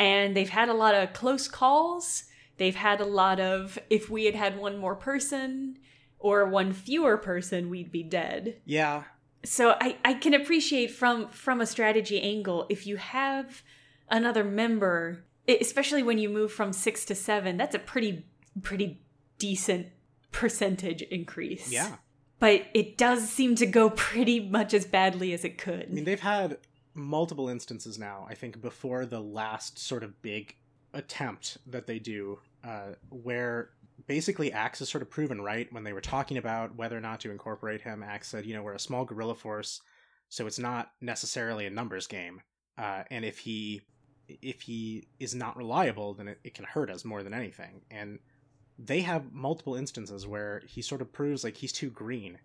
and 0.02 0.36
they've 0.36 0.48
had 0.48 0.68
a 0.68 0.74
lot 0.74 0.94
of 0.96 1.12
close 1.12 1.46
calls. 1.46 2.24
They've 2.56 2.74
had 2.74 3.00
a 3.00 3.06
lot 3.06 3.38
of, 3.38 3.78
if 3.88 4.10
we 4.10 4.24
had 4.24 4.34
had 4.34 4.58
one 4.58 4.76
more 4.78 4.96
person, 4.96 5.78
or 6.18 6.44
one 6.44 6.72
fewer 6.72 7.16
person, 7.16 7.70
we'd 7.70 7.92
be 7.92 8.02
dead. 8.02 8.56
Yeah. 8.64 9.04
So 9.44 9.76
I, 9.80 9.96
I 10.04 10.14
can 10.14 10.34
appreciate 10.34 10.90
from 10.90 11.28
from 11.28 11.60
a 11.60 11.66
strategy 11.66 12.20
angle 12.20 12.66
if 12.68 12.86
you 12.86 12.96
have 12.96 13.62
another 14.08 14.44
member, 14.44 15.24
especially 15.48 16.02
when 16.02 16.18
you 16.18 16.28
move 16.28 16.52
from 16.52 16.72
six 16.72 17.04
to 17.06 17.14
seven, 17.14 17.56
that's 17.56 17.74
a 17.74 17.80
pretty 17.80 18.24
pretty 18.62 19.00
decent 19.38 19.86
percentage 20.30 21.02
increase. 21.02 21.72
Yeah. 21.72 21.96
But 22.38 22.66
it 22.74 22.98
does 22.98 23.28
seem 23.28 23.54
to 23.56 23.66
go 23.66 23.90
pretty 23.90 24.38
much 24.40 24.74
as 24.74 24.84
badly 24.84 25.32
as 25.32 25.44
it 25.44 25.58
could. 25.58 25.86
I 25.90 25.92
mean, 25.92 26.04
they've 26.04 26.20
had 26.20 26.58
multiple 26.94 27.48
instances 27.48 27.98
now, 27.98 28.26
I 28.28 28.34
think, 28.34 28.60
before 28.60 29.06
the 29.06 29.20
last 29.20 29.78
sort 29.78 30.02
of 30.02 30.20
big 30.22 30.56
attempt 30.94 31.58
that 31.66 31.86
they 31.86 31.98
do, 31.98 32.38
uh, 32.64 32.92
where 33.10 33.70
basically 34.06 34.52
Ax 34.52 34.80
is 34.80 34.88
sort 34.88 35.02
of 35.02 35.10
proven 35.10 35.40
right 35.40 35.72
when 35.72 35.84
they 35.84 35.92
were 35.92 36.00
talking 36.00 36.36
about 36.36 36.76
whether 36.76 36.96
or 36.96 37.00
not 37.00 37.20
to 37.20 37.30
incorporate 37.30 37.80
him. 37.80 38.02
Ax 38.02 38.28
said, 38.28 38.46
you 38.46 38.54
know, 38.54 38.62
we're 38.62 38.74
a 38.74 38.80
small 38.80 39.04
guerrilla 39.04 39.34
force, 39.34 39.80
so 40.28 40.46
it's 40.46 40.58
not 40.58 40.92
necessarily 41.00 41.66
a 41.66 41.70
numbers 41.70 42.06
game. 42.06 42.42
Uh, 42.78 43.02
and 43.10 43.24
if 43.24 43.38
he 43.38 43.82
if 44.40 44.62
he 44.62 45.08
is 45.18 45.34
not 45.34 45.56
reliable, 45.56 46.14
then 46.14 46.28
it, 46.28 46.38
it 46.44 46.54
can 46.54 46.64
hurt 46.64 46.90
us 46.90 47.04
more 47.04 47.22
than 47.22 47.34
anything. 47.34 47.82
And 47.90 48.18
they 48.78 49.00
have 49.00 49.32
multiple 49.32 49.74
instances 49.74 50.26
where 50.26 50.62
he 50.66 50.80
sort 50.80 51.02
of 51.02 51.12
proves 51.12 51.44
like 51.44 51.56
he's 51.56 51.72
too 51.72 51.90
green 51.90 52.38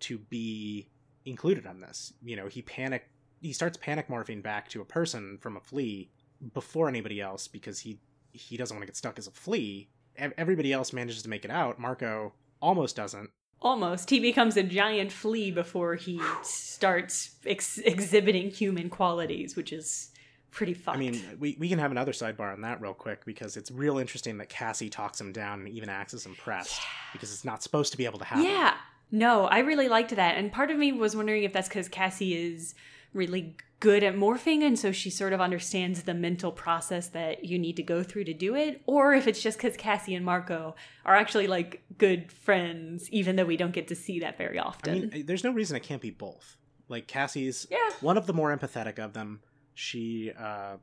to 0.00 0.18
be 0.18 0.88
included 1.24 1.66
on 1.66 1.80
this. 1.80 2.12
You 2.22 2.36
know, 2.36 2.46
he 2.46 2.62
panic 2.62 3.10
he 3.44 3.52
starts 3.52 3.76
panic 3.76 4.08
morphing 4.08 4.42
back 4.42 4.68
to 4.70 4.80
a 4.80 4.84
person 4.84 5.38
from 5.38 5.56
a 5.56 5.60
flea 5.60 6.10
before 6.52 6.88
anybody 6.88 7.20
else 7.20 7.46
because 7.46 7.80
he 7.80 7.98
he 8.32 8.56
doesn't 8.56 8.76
want 8.76 8.82
to 8.82 8.86
get 8.86 8.96
stuck 8.96 9.18
as 9.18 9.26
a 9.26 9.30
flea 9.30 9.88
everybody 10.16 10.72
else 10.72 10.92
manages 10.92 11.22
to 11.22 11.28
make 11.28 11.44
it 11.44 11.50
out. 11.50 11.78
Marco 11.78 12.32
almost 12.60 12.96
doesn't. 12.96 13.30
Almost. 13.60 14.10
He 14.10 14.20
becomes 14.20 14.56
a 14.56 14.62
giant 14.62 15.10
flea 15.10 15.50
before 15.50 15.94
he 15.94 16.20
starts 16.42 17.36
ex- 17.46 17.78
exhibiting 17.78 18.50
human 18.50 18.90
qualities, 18.90 19.56
which 19.56 19.72
is 19.72 20.10
pretty 20.50 20.74
fucked. 20.74 20.96
I 20.96 21.00
mean, 21.00 21.20
we, 21.38 21.56
we 21.58 21.68
can 21.68 21.78
have 21.78 21.90
another 21.90 22.12
sidebar 22.12 22.52
on 22.52 22.60
that 22.60 22.80
real 22.80 22.94
quick 22.94 23.24
because 23.24 23.56
it's 23.56 23.70
real 23.70 23.98
interesting 23.98 24.38
that 24.38 24.48
Cassie 24.48 24.90
talks 24.90 25.20
him 25.20 25.32
down 25.32 25.60
and 25.60 25.68
even 25.68 25.88
Ax 25.88 26.12
is 26.14 26.26
impressed 26.26 26.78
yeah. 26.78 27.12
because 27.12 27.32
it's 27.32 27.44
not 27.44 27.62
supposed 27.62 27.92
to 27.92 27.98
be 27.98 28.04
able 28.04 28.18
to 28.18 28.24
happen. 28.24 28.44
Yeah. 28.44 28.74
No, 29.10 29.46
I 29.46 29.60
really 29.60 29.88
liked 29.88 30.14
that. 30.14 30.36
And 30.36 30.52
part 30.52 30.70
of 30.70 30.76
me 30.76 30.92
was 30.92 31.16
wondering 31.16 31.44
if 31.44 31.52
that's 31.52 31.68
because 31.68 31.88
Cassie 31.88 32.34
is 32.36 32.74
really 33.14 33.56
good 33.84 34.02
at 34.02 34.14
morphing 34.14 34.62
and 34.62 34.78
so 34.78 34.92
she 34.92 35.10
sort 35.10 35.34
of 35.34 35.42
understands 35.42 36.04
the 36.04 36.14
mental 36.14 36.50
process 36.50 37.08
that 37.08 37.44
you 37.44 37.58
need 37.58 37.76
to 37.76 37.82
go 37.82 38.02
through 38.02 38.24
to 38.24 38.32
do 38.32 38.54
it 38.54 38.80
or 38.86 39.12
if 39.12 39.26
it's 39.26 39.42
just 39.42 39.58
because 39.58 39.76
cassie 39.76 40.14
and 40.14 40.24
marco 40.24 40.74
are 41.04 41.14
actually 41.14 41.46
like 41.46 41.82
good 41.98 42.32
friends 42.32 43.10
even 43.10 43.36
though 43.36 43.44
we 43.44 43.58
don't 43.58 43.74
get 43.74 43.88
to 43.88 43.94
see 43.94 44.20
that 44.20 44.38
very 44.38 44.58
often. 44.58 45.10
I 45.12 45.16
mean 45.16 45.26
there's 45.26 45.44
no 45.44 45.52
reason 45.52 45.76
it 45.76 45.82
can't 45.82 46.00
be 46.00 46.10
both. 46.10 46.56
Like 46.88 47.06
cassie's 47.06 47.66
yeah. 47.70 47.90
one 48.00 48.16
of 48.16 48.26
the 48.26 48.32
more 48.32 48.56
empathetic 48.56 48.98
of 48.98 49.12
them. 49.12 49.40
She 49.74 50.32
uh 50.38 50.76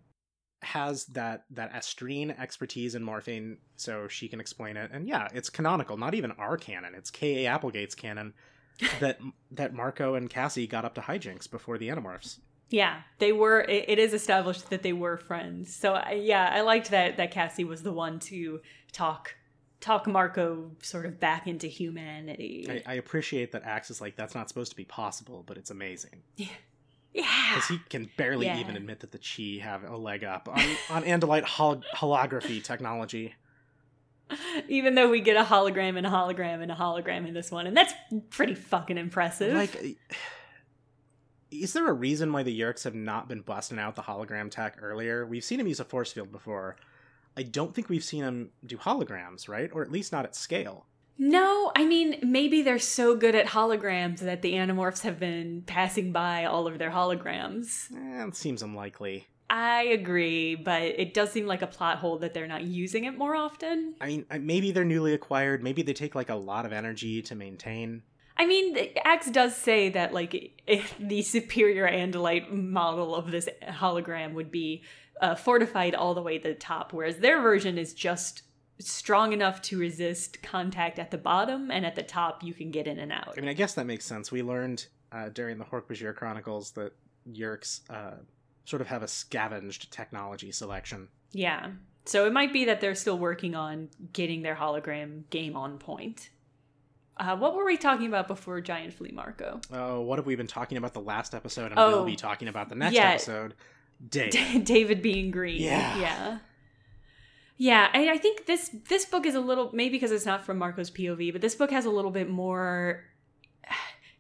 has 0.62 1.06
that 1.06 1.46
that 1.50 1.74
estreen 1.74 2.30
expertise 2.30 2.94
in 2.94 3.04
morphing 3.04 3.58
so 3.78 4.08
she 4.08 4.28
can 4.28 4.39
explain 4.39 4.78
it. 4.78 4.91
And 4.94 5.08
yeah 5.08 5.28
it's 5.34 5.50
canonical 5.50 5.98
not 5.98 6.13
even 6.13 6.32
our 6.34 6.56
canon. 6.56 6.94
It's 6.94 7.10
K.A. 7.10 7.48
Applegate's 7.48 7.96
canon 7.96 8.36
that 9.00 9.20
that 9.52 9.74
Marco 9.74 10.16
and 10.16 10.30
Cassie 10.30 10.68
got 10.68 10.86
up 10.86 10.96
to 10.96 11.02
hijinks 11.02 11.50
before 11.50 11.78
the 11.78 11.90
Animorphs. 11.90 12.40
Yeah, 12.70 13.02
they 13.20 13.34
were. 13.34 13.62
It, 13.62 13.86
it 13.90 14.00
is 14.00 14.14
established 14.14 14.70
that 14.70 14.82
they 14.82 14.94
were 14.94 15.18
friends. 15.18 15.76
So 15.76 15.94
I, 15.94 16.14
yeah, 16.14 16.50
I 16.54 16.62
liked 16.62 16.92
that 16.92 17.18
that 17.18 17.32
Cassie 17.32 17.66
was 17.66 17.84
the 17.84 17.92
one 17.92 18.20
to 18.20 18.62
talk 18.92 19.36
talk 19.82 20.08
Marco 20.08 20.72
sort 20.82 21.06
of 21.06 21.20
back 21.20 21.48
into 21.48 21.68
humanity. 21.68 22.84
I, 22.86 22.94
I 22.94 22.96
appreciate 22.96 23.52
that 23.52 23.64
Ax 23.64 23.92
is 23.92 24.00
like 24.00 24.16
that's 24.16 24.36
not 24.36 24.48
supposed 24.48 24.72
to 24.72 24.78
be 24.78 24.86
possible, 24.86 25.44
but 25.46 25.58
it's 25.58 25.72
amazing. 25.72 26.24
Yeah. 26.38 26.48
Yeah, 27.14 27.26
because 27.50 27.68
he 27.68 27.78
can 27.90 28.10
barely 28.16 28.46
yeah. 28.46 28.58
even 28.58 28.78
admit 28.78 29.02
that 29.02 29.12
the 29.12 29.18
Chee 29.18 29.60
have 29.60 29.84
a 29.84 29.98
leg 29.98 30.24
up 30.24 30.48
on 30.48 30.62
on 30.90 31.04
Andalite 31.04 31.44
hol- 31.44 31.84
holography 31.94 32.64
technology. 32.64 33.36
Even 34.67 34.96
though 34.96 35.10
we 35.10 35.22
get 35.22 35.38
a 35.38 35.44
hologram 35.44 35.98
and 35.98 36.06
a 36.06 36.10
hologram 36.10 36.62
and 36.62 36.72
a 36.72 36.76
hologram 36.76 37.28
in 37.28 37.34
this 37.34 37.52
one, 37.52 37.67
and 37.67 37.76
that's 37.76 37.94
pretty 38.30 38.56
fucking 38.56 38.98
impressive. 38.98 39.54
Like, 39.54 39.98
is 41.52 41.74
there 41.74 41.88
a 41.88 41.94
reason 41.94 42.32
why 42.32 42.44
the 42.44 42.58
Yeerks 42.58 42.84
have 42.86 42.96
not 42.96 43.28
been 43.28 43.41
busting 43.41 43.80
out 43.80 43.96
the 43.96 44.02
hologram 44.02 44.50
tech 44.50 44.78
earlier? 44.82 45.26
We've 45.26 45.44
seen 45.44 45.60
him 45.60 45.67
use 45.67 45.80
a 45.80 45.86
force 45.86 46.12
field 46.12 46.32
before. 46.32 46.78
I 47.36 47.44
don't 47.44 47.74
think 47.74 47.89
we've 47.89 48.04
seen 48.04 48.24
him 48.24 48.52
do 48.65 48.78
holograms, 48.78 49.48
right? 49.48 49.70
Or 49.74 49.82
at 49.82 49.91
least 49.91 50.12
not 50.12 50.26
at 50.26 50.36
scale. 50.36 50.86
No, 51.17 51.72
I 51.76 51.86
mean, 51.86 52.17
maybe 52.24 52.62
they're 52.62 52.80
so 52.80 53.15
good 53.15 53.36
at 53.36 53.46
holograms 53.46 54.20
that 54.20 54.41
the 54.41 54.54
Animorphs 54.54 55.02
have 55.02 55.20
been 55.20 55.63
passing 55.67 56.12
by 56.12 56.46
all 56.46 56.67
of 56.67 56.80
their 56.80 56.89
holograms. 56.89 57.91
Eh, 57.94 58.28
it 58.28 58.36
seems 58.36 58.63
unlikely. 58.63 59.28
I 59.54 59.84
agree, 59.84 60.56
but 60.56 60.82
it 60.82 61.14
does 61.14 61.30
seem 61.30 61.46
like 61.46 61.62
a 61.62 61.68
plot 61.68 61.98
hole 61.98 62.20
that 62.20 62.34
they're 62.34 62.48
not 62.48 62.64
using 62.64 63.04
it 63.04 63.18
more 63.18 63.36
often. 63.36 63.96
I 64.00 64.08
mean, 64.08 64.26
maybe 64.40 64.72
they're 64.72 64.86
newly 64.86 65.14
acquired. 65.14 65.62
Maybe 65.62 65.82
they 65.82 65.92
take 65.92 66.16
like 66.16 66.30
a 66.30 66.36
lot 66.36 66.66
of 66.66 66.72
energy 66.72 67.22
to 67.24 67.36
maintain. 67.36 68.04
I 68.38 68.48
mean, 68.48 68.78
Ax 69.04 69.30
does 69.30 69.54
say 69.54 69.90
that 69.90 70.14
like 70.14 70.64
the 71.02 71.22
superior 71.22 71.86
Andalite 71.86 72.50
model 72.50 73.14
of 73.14 73.30
this 73.30 73.50
hologram 73.62 74.36
would 74.36 74.52
be 74.52 74.84
uh, 75.20 75.36
fortified 75.36 75.96
all 75.96 76.14
the 76.14 76.22
way 76.22 76.38
to 76.38 76.48
the 76.48 76.56
top, 76.56 76.94
whereas 76.94 77.18
their 77.18 77.42
version 77.42 77.78
is 77.78 77.94
just 77.94 78.44
strong 78.80 79.34
enough 79.34 79.62
to 79.64 79.78
resist 79.78 80.42
contact 80.42 80.98
at 80.98 81.12
the 81.12 81.18
bottom, 81.18 81.70
and 81.72 81.86
at 81.86 81.96
the 81.96 82.04
top 82.04 82.42
you 82.42 82.54
can 82.54 82.72
get 82.72 82.88
in 82.88 83.00
and 83.00 83.12
out. 83.12 83.34
I 83.38 83.42
mean, 83.42 83.50
I 83.50 83.54
guess 83.54 83.74
that 83.74 83.86
makes 83.86 84.06
sense. 84.06 84.32
We 84.32 84.44
learned 84.44 84.88
uh, 85.12 85.28
during 85.28 85.58
the 85.58 85.66
Hork-Bajir 85.66 86.16
Chronicles 86.16 86.72
that 86.72 86.94
Yeerks 87.30 87.82
uh, 87.90 88.16
sort 88.65 88.82
of 88.82 88.88
have 88.88 89.04
a 89.04 89.08
scavenged 89.08 89.91
technology 89.91 90.52
selection. 90.52 91.08
Yeah. 91.32 91.71
So 92.06 92.26
it 92.26 92.34
might 92.34 92.52
be 92.52 92.65
that 92.65 92.82
they're 92.82 92.95
still 92.95 93.17
working 93.17 93.56
on 93.56 93.89
getting 94.13 94.41
their 94.41 94.56
hologram 94.56 95.30
game 95.30 95.56
on 95.56 95.78
point. 95.78 96.30
Uh, 97.17 97.36
what 97.36 97.56
were 97.56 97.65
we 97.65 97.78
talking 97.78 98.08
about 98.08 98.28
before 98.28 98.60
Giant 98.62 98.93
Flea 98.93 99.12
Marco? 99.12 99.62
Oh, 99.71 100.02
what 100.02 100.17
have 100.17 100.26
we 100.26 100.36
been 100.36 100.47
talking 100.47 100.78
about 100.78 100.93
the 100.93 101.02
last 101.02 101.36
episode 101.36 101.71
and 101.71 101.80
oh, 101.80 101.89
we'll 101.89 102.06
be 102.06 102.15
talking 102.15 102.47
about 102.47 102.69
the 102.69 102.76
next 102.76 102.95
yeah. 102.95 103.12
episode? 103.12 103.54
David. 104.10 104.63
David 104.65 105.02
being 105.02 105.30
green. 105.30 105.62
Yeah. 105.62 106.00
Yeah. 106.00 106.38
Yeah, 107.58 107.89
and 107.93 108.10
I 108.10 108.17
think 108.17 108.47
this 108.47 108.76
this 108.89 109.06
book 109.06 109.24
is 109.28 109.36
a 109.36 109.39
little 109.39 109.69
maybe 109.71 109.91
because 109.91 110.12
it's 110.12 110.26
not 110.26 110.43
from 110.43 110.58
Marco's 110.58 110.89
POV, 110.89 111.32
but 111.32 111.41
this 111.41 111.54
book 111.54 111.69
has 111.69 111.86
a 111.86 111.91
little 111.91 112.10
bit 112.10 112.28
more 112.28 113.04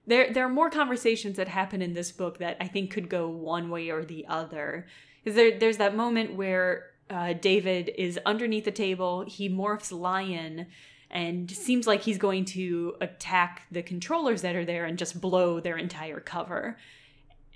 there 0.07 0.31
there 0.33 0.45
are 0.45 0.49
more 0.49 0.69
conversations 0.69 1.37
that 1.37 1.47
happen 1.47 1.81
in 1.81 1.93
this 1.93 2.11
book 2.11 2.39
that 2.39 2.57
I 2.59 2.67
think 2.67 2.91
could 2.91 3.09
go 3.09 3.29
one 3.29 3.69
way 3.69 3.89
or 3.89 4.03
the 4.03 4.25
other. 4.27 4.87
Is 5.25 5.35
there 5.35 5.57
there's 5.57 5.77
that 5.77 5.95
moment 5.95 6.35
where 6.35 6.87
uh, 7.09 7.33
David 7.33 7.91
is 7.97 8.19
underneath 8.25 8.65
the 8.65 8.71
table, 8.71 9.25
he 9.27 9.49
morphs 9.49 9.91
lion 9.91 10.67
and 11.09 11.51
seems 11.51 11.85
like 11.85 12.01
he's 12.01 12.17
going 12.17 12.45
to 12.45 12.95
attack 13.01 13.63
the 13.69 13.83
controllers 13.83 14.41
that 14.43 14.55
are 14.55 14.63
there 14.63 14.85
and 14.85 14.97
just 14.97 15.19
blow 15.19 15.59
their 15.59 15.77
entire 15.77 16.21
cover. 16.21 16.77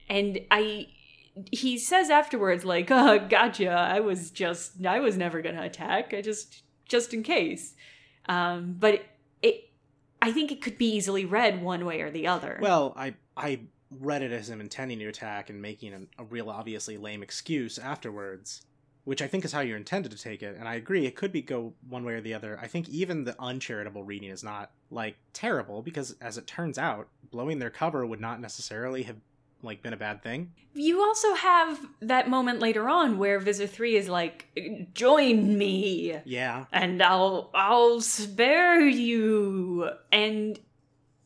And 0.09 0.39
I 0.51 0.87
he 1.51 1.77
says 1.77 2.09
afterwards, 2.09 2.63
like, 2.63 2.89
"Oh, 2.91 3.19
gotcha. 3.27 3.69
I 3.69 3.99
was 3.99 4.31
just, 4.31 4.85
I 4.85 4.99
was 4.99 5.17
never 5.17 5.41
gonna 5.41 5.63
attack. 5.63 6.13
I 6.13 6.21
just, 6.21 6.63
just 6.87 7.13
in 7.13 7.23
case." 7.23 7.73
Um, 8.27 8.75
but 8.79 9.03
I 10.25 10.31
think 10.31 10.51
it 10.51 10.59
could 10.59 10.79
be 10.79 10.95
easily 10.95 11.23
read 11.23 11.61
one 11.61 11.85
way 11.85 12.01
or 12.01 12.09
the 12.09 12.25
other. 12.25 12.57
Well, 12.59 12.93
I 12.97 13.13
I 13.37 13.59
read 13.99 14.23
it 14.23 14.31
as 14.31 14.49
him 14.49 14.59
intending 14.59 14.97
to 14.99 15.05
attack 15.05 15.51
and 15.51 15.61
making 15.61 15.93
an, 15.93 16.07
a 16.17 16.23
real 16.23 16.49
obviously 16.49 16.97
lame 16.97 17.21
excuse 17.21 17.77
afterwards, 17.77 18.63
which 19.03 19.21
I 19.21 19.27
think 19.27 19.45
is 19.45 19.51
how 19.51 19.59
you're 19.59 19.77
intended 19.77 20.11
to 20.11 20.17
take 20.17 20.41
it. 20.41 20.57
And 20.57 20.67
I 20.67 20.75
agree, 20.75 21.05
it 21.05 21.15
could 21.15 21.31
be 21.31 21.43
go 21.43 21.73
one 21.87 22.03
way 22.03 22.13
or 22.13 22.21
the 22.21 22.33
other. 22.33 22.57
I 22.59 22.65
think 22.65 22.89
even 22.89 23.23
the 23.23 23.39
uncharitable 23.39 24.03
reading 24.03 24.31
is 24.31 24.43
not 24.43 24.71
like 24.89 25.15
terrible 25.31 25.83
because, 25.83 26.15
as 26.19 26.39
it 26.39 26.47
turns 26.47 26.79
out, 26.79 27.07
blowing 27.29 27.59
their 27.59 27.69
cover 27.69 28.03
would 28.03 28.19
not 28.19 28.41
necessarily 28.41 29.03
have 29.03 29.17
like 29.61 29.81
been 29.81 29.93
a 29.93 29.97
bad 29.97 30.21
thing. 30.23 30.51
You 30.73 31.01
also 31.01 31.33
have 31.35 31.79
that 32.01 32.29
moment 32.29 32.59
later 32.59 32.89
on 32.89 33.17
where 33.17 33.39
Visser 33.39 33.67
3 33.67 33.95
is 33.95 34.09
like, 34.09 34.47
"Join 34.93 35.57
me." 35.57 36.19
Yeah. 36.25 36.65
And 36.71 37.01
I'll 37.01 37.49
I'll 37.53 38.01
spare 38.01 38.81
you. 38.81 39.89
And 40.11 40.59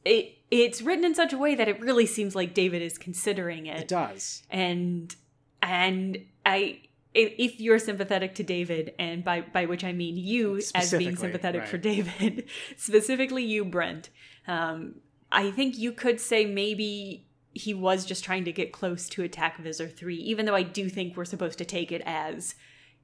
it 0.05 0.35
it's 0.51 0.81
written 0.81 1.05
in 1.05 1.15
such 1.15 1.33
a 1.33 1.37
way 1.37 1.55
that 1.55 1.67
it 1.67 1.79
really 1.79 2.05
seems 2.05 2.35
like 2.35 2.53
David 2.53 2.81
is 2.81 2.97
considering 2.97 3.65
it. 3.65 3.81
It 3.81 3.87
does. 3.87 4.43
And 4.49 5.15
and 5.61 6.19
I 6.45 6.81
if 7.13 7.59
you're 7.59 7.79
sympathetic 7.79 8.35
to 8.35 8.43
David, 8.43 8.93
and 8.99 9.23
by 9.23 9.41
by 9.41 9.65
which 9.65 9.83
I 9.83 9.93
mean 9.93 10.15
you 10.17 10.61
as 10.75 10.91
being 10.91 11.15
sympathetic 11.15 11.65
for. 11.65 11.77
David, 11.77 12.45
specifically 12.77 13.43
you, 13.43 13.65
Brent, 13.65 14.09
um, 14.47 14.95
I 15.31 15.51
think 15.51 15.77
you 15.77 15.91
could 15.91 16.19
say 16.19 16.45
maybe 16.45 17.28
he 17.59 17.73
was 17.73 18.05
just 18.05 18.23
trying 18.23 18.45
to 18.45 18.51
get 18.51 18.71
close 18.71 19.09
to 19.09 19.23
attack 19.23 19.57
Visser 19.57 19.87
three, 19.87 20.17
even 20.17 20.45
though 20.45 20.55
I 20.55 20.63
do 20.63 20.89
think 20.89 21.15
we're 21.15 21.25
supposed 21.25 21.57
to 21.57 21.65
take 21.65 21.91
it 21.91 22.01
as 22.05 22.55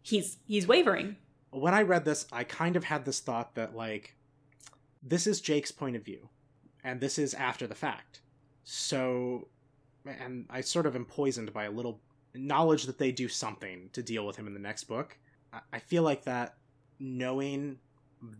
he's 0.01 0.37
he's 0.45 0.67
wavering. 0.67 1.17
When 1.51 1.73
I 1.73 1.81
read 1.81 2.05
this, 2.05 2.25
I 2.31 2.43
kind 2.43 2.75
of 2.75 2.85
had 2.85 3.05
this 3.05 3.19
thought 3.19 3.55
that 3.55 3.75
like 3.75 4.15
this 5.03 5.27
is 5.27 5.41
Jake's 5.41 5.71
point 5.71 5.95
of 5.95 6.03
view, 6.03 6.29
and 6.83 6.99
this 6.99 7.19
is 7.19 7.33
after 7.33 7.67
the 7.67 7.75
fact. 7.75 8.21
So, 8.63 9.49
and 10.05 10.45
I 10.49 10.61
sort 10.61 10.85
of 10.85 10.95
am 10.95 11.05
poisoned 11.05 11.53
by 11.53 11.65
a 11.65 11.71
little 11.71 12.01
knowledge 12.33 12.85
that 12.85 12.97
they 12.97 13.11
do 13.11 13.27
something 13.27 13.89
to 13.93 14.01
deal 14.01 14.25
with 14.25 14.35
him 14.35 14.47
in 14.47 14.53
the 14.53 14.59
next 14.59 14.85
book. 14.85 15.17
I 15.71 15.79
feel 15.79 16.03
like 16.03 16.23
that 16.25 16.55
knowing 16.99 17.77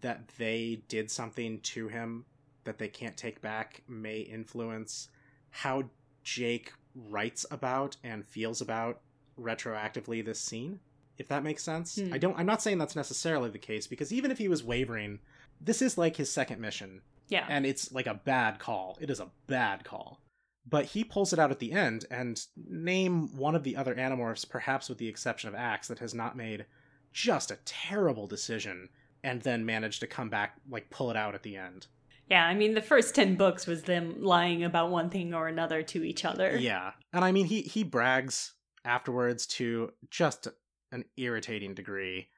that 0.02 0.28
they 0.38 0.82
did 0.88 1.10
something 1.12 1.60
to 1.62 1.88
him 1.88 2.26
that 2.64 2.78
they 2.78 2.88
can't 2.88 3.16
take 3.16 3.42
back 3.42 3.84
may 3.88 4.20
influence 4.20 5.10
how 5.52 5.84
Jake 6.26 6.74
writes 6.94 7.46
about 7.50 7.96
and 8.04 8.26
feels 8.26 8.60
about 8.60 9.00
retroactively 9.40 10.24
this 10.24 10.40
scene 10.40 10.80
if 11.18 11.30
that 11.30 11.44
makes 11.44 11.64
sense. 11.64 11.98
Hmm. 11.98 12.14
i 12.14 12.18
don't 12.18 12.38
i'm 12.38 12.46
not 12.46 12.62
saying 12.62 12.78
that's 12.78 12.96
necessarily 12.96 13.50
the 13.50 13.58
case 13.58 13.88
because 13.88 14.12
even 14.12 14.32
if 14.32 14.38
he 14.38 14.48
was 14.48 14.64
wavering 14.64 15.20
this 15.62 15.82
is 15.82 15.98
like 15.98 16.16
his 16.16 16.32
second 16.32 16.60
mission. 16.60 17.02
Yeah. 17.28 17.46
and 17.50 17.66
it's 17.66 17.92
like 17.92 18.06
a 18.06 18.14
bad 18.14 18.60
call. 18.60 19.00
It 19.02 19.10
is 19.10 19.20
a 19.20 19.32
bad 19.48 19.84
call. 19.84 20.20
But 20.70 20.86
he 20.86 21.04
pulls 21.04 21.34
it 21.34 21.40
out 21.40 21.50
at 21.50 21.58
the 21.58 21.72
end 21.72 22.06
and 22.12 22.40
name 22.56 23.36
one 23.36 23.56
of 23.56 23.64
the 23.64 23.76
other 23.76 23.96
animorphs 23.96 24.48
perhaps 24.48 24.90
with 24.90 25.00
the 25.00 25.08
exception 25.08 25.48
of 25.50 25.56
Ax 25.56 25.88
that 25.88 26.00
has 26.00 26.14
not 26.14 26.38
made 26.38 26.66
just 27.14 27.50
a 27.50 27.58
terrible 27.66 28.28
decision 28.28 28.90
and 29.24 29.42
then 29.42 29.66
managed 29.66 30.02
to 30.02 30.08
come 30.08 30.30
back 30.30 30.56
like 30.70 30.90
pull 30.92 31.10
it 31.10 31.18
out 31.18 31.34
at 31.34 31.42
the 31.42 31.58
end 31.58 31.88
Yeah, 32.30 32.46
I 32.46 32.56
mean, 32.56 32.74
the 32.74 32.82
first 32.82 33.14
10 33.16 33.36
books 33.36 33.68
was 33.68 33.84
them 33.84 34.24
lying 34.24 34.64
about 34.64 34.90
one 34.90 35.10
thing 35.10 35.34
or 35.34 35.48
another 35.48 35.84
to 35.84 36.04
each 36.04 36.26
other. 36.26 36.58
Yeah. 36.58 36.92
And 37.14 37.24
I 37.24 37.32
mean 37.32 37.46
he 37.46 37.62
he 37.62 37.84
brags 37.84 38.54
afterwards 38.84 39.46
to 39.48 39.92
just 40.10 40.48
an 40.92 41.06
irritating 41.18 41.74
degree, 41.74 42.30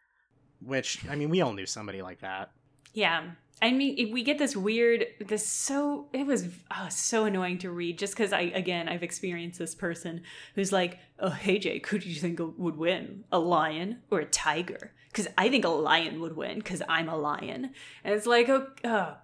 which 0.62 1.08
I 1.10 1.16
mean 1.16 1.30
we 1.30 1.42
all 1.42 1.54
knew 1.54 1.66
somebody 1.66 2.02
like 2.02 2.20
that. 2.22 2.52
Yeah. 2.94 3.24
I 3.60 3.72
mean, 3.72 4.12
we 4.12 4.24
get 4.24 4.38
this 4.38 4.56
weird, 4.56 5.06
this 5.20 5.48
so, 5.48 6.10
it 6.14 6.28
was 6.28 6.48
oh, 6.70 6.88
so 6.90 7.26
annoying 7.26 7.58
to 7.60 7.72
read 7.72 7.98
just 7.98 8.14
because 8.14 8.32
I, 8.32 8.42
again, 8.42 8.88
I've 8.88 9.02
experienced 9.02 9.58
this 9.58 9.74
person 9.74 10.22
who's 10.54 10.72
like, 10.72 11.00
oh, 11.20 11.30
hey, 11.30 11.58
Jake, 11.58 11.88
who 11.88 11.98
do 11.98 12.08
you 12.08 12.20
think 12.20 12.40
would 12.40 12.78
win? 12.78 13.24
A 13.32 13.40
lion 13.40 14.00
or 14.12 14.20
a 14.20 14.26
tiger? 14.26 14.94
Because 15.10 15.28
I 15.40 15.50
think 15.50 15.66
a 15.66 15.70
lion 15.70 16.22
would 16.22 16.36
win 16.36 16.60
because 16.60 16.84
I'm 16.88 17.10
a 17.10 17.18
lion. 17.18 17.72
And 18.04 18.14
it's 18.14 18.28
like, 18.28 18.48
oh, 18.48 18.68
oh, 18.84 19.16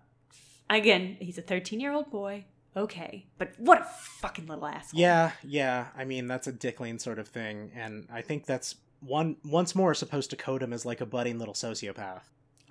again, 0.69 1.17
he's 1.19 1.37
a 1.37 1.41
13 1.41 1.79
year 1.79 1.93
old 1.93 2.09
boy. 2.11 2.45
Okay. 2.75 3.27
But 3.37 3.53
what 3.57 3.81
a 3.81 3.83
fucking 3.85 4.47
little 4.47 4.65
asshole. 4.65 4.99
Yeah, 4.99 5.31
yeah. 5.43 5.87
I 5.95 6.05
mean 6.05 6.27
that's 6.27 6.47
a 6.47 6.51
dickling 6.51 6.97
sort 6.99 7.19
of 7.19 7.27
thing, 7.27 7.71
and 7.75 8.07
I 8.11 8.21
think 8.21 8.45
that's 8.45 8.75
one 8.99 9.35
once 9.45 9.75
more 9.75 9.93
supposed 9.93 10.29
to 10.31 10.35
code 10.35 10.63
him 10.63 10.73
as 10.73 10.85
like 10.85 11.01
a 11.01 11.05
budding 11.05 11.37
little 11.37 11.53
sociopath. 11.53 12.21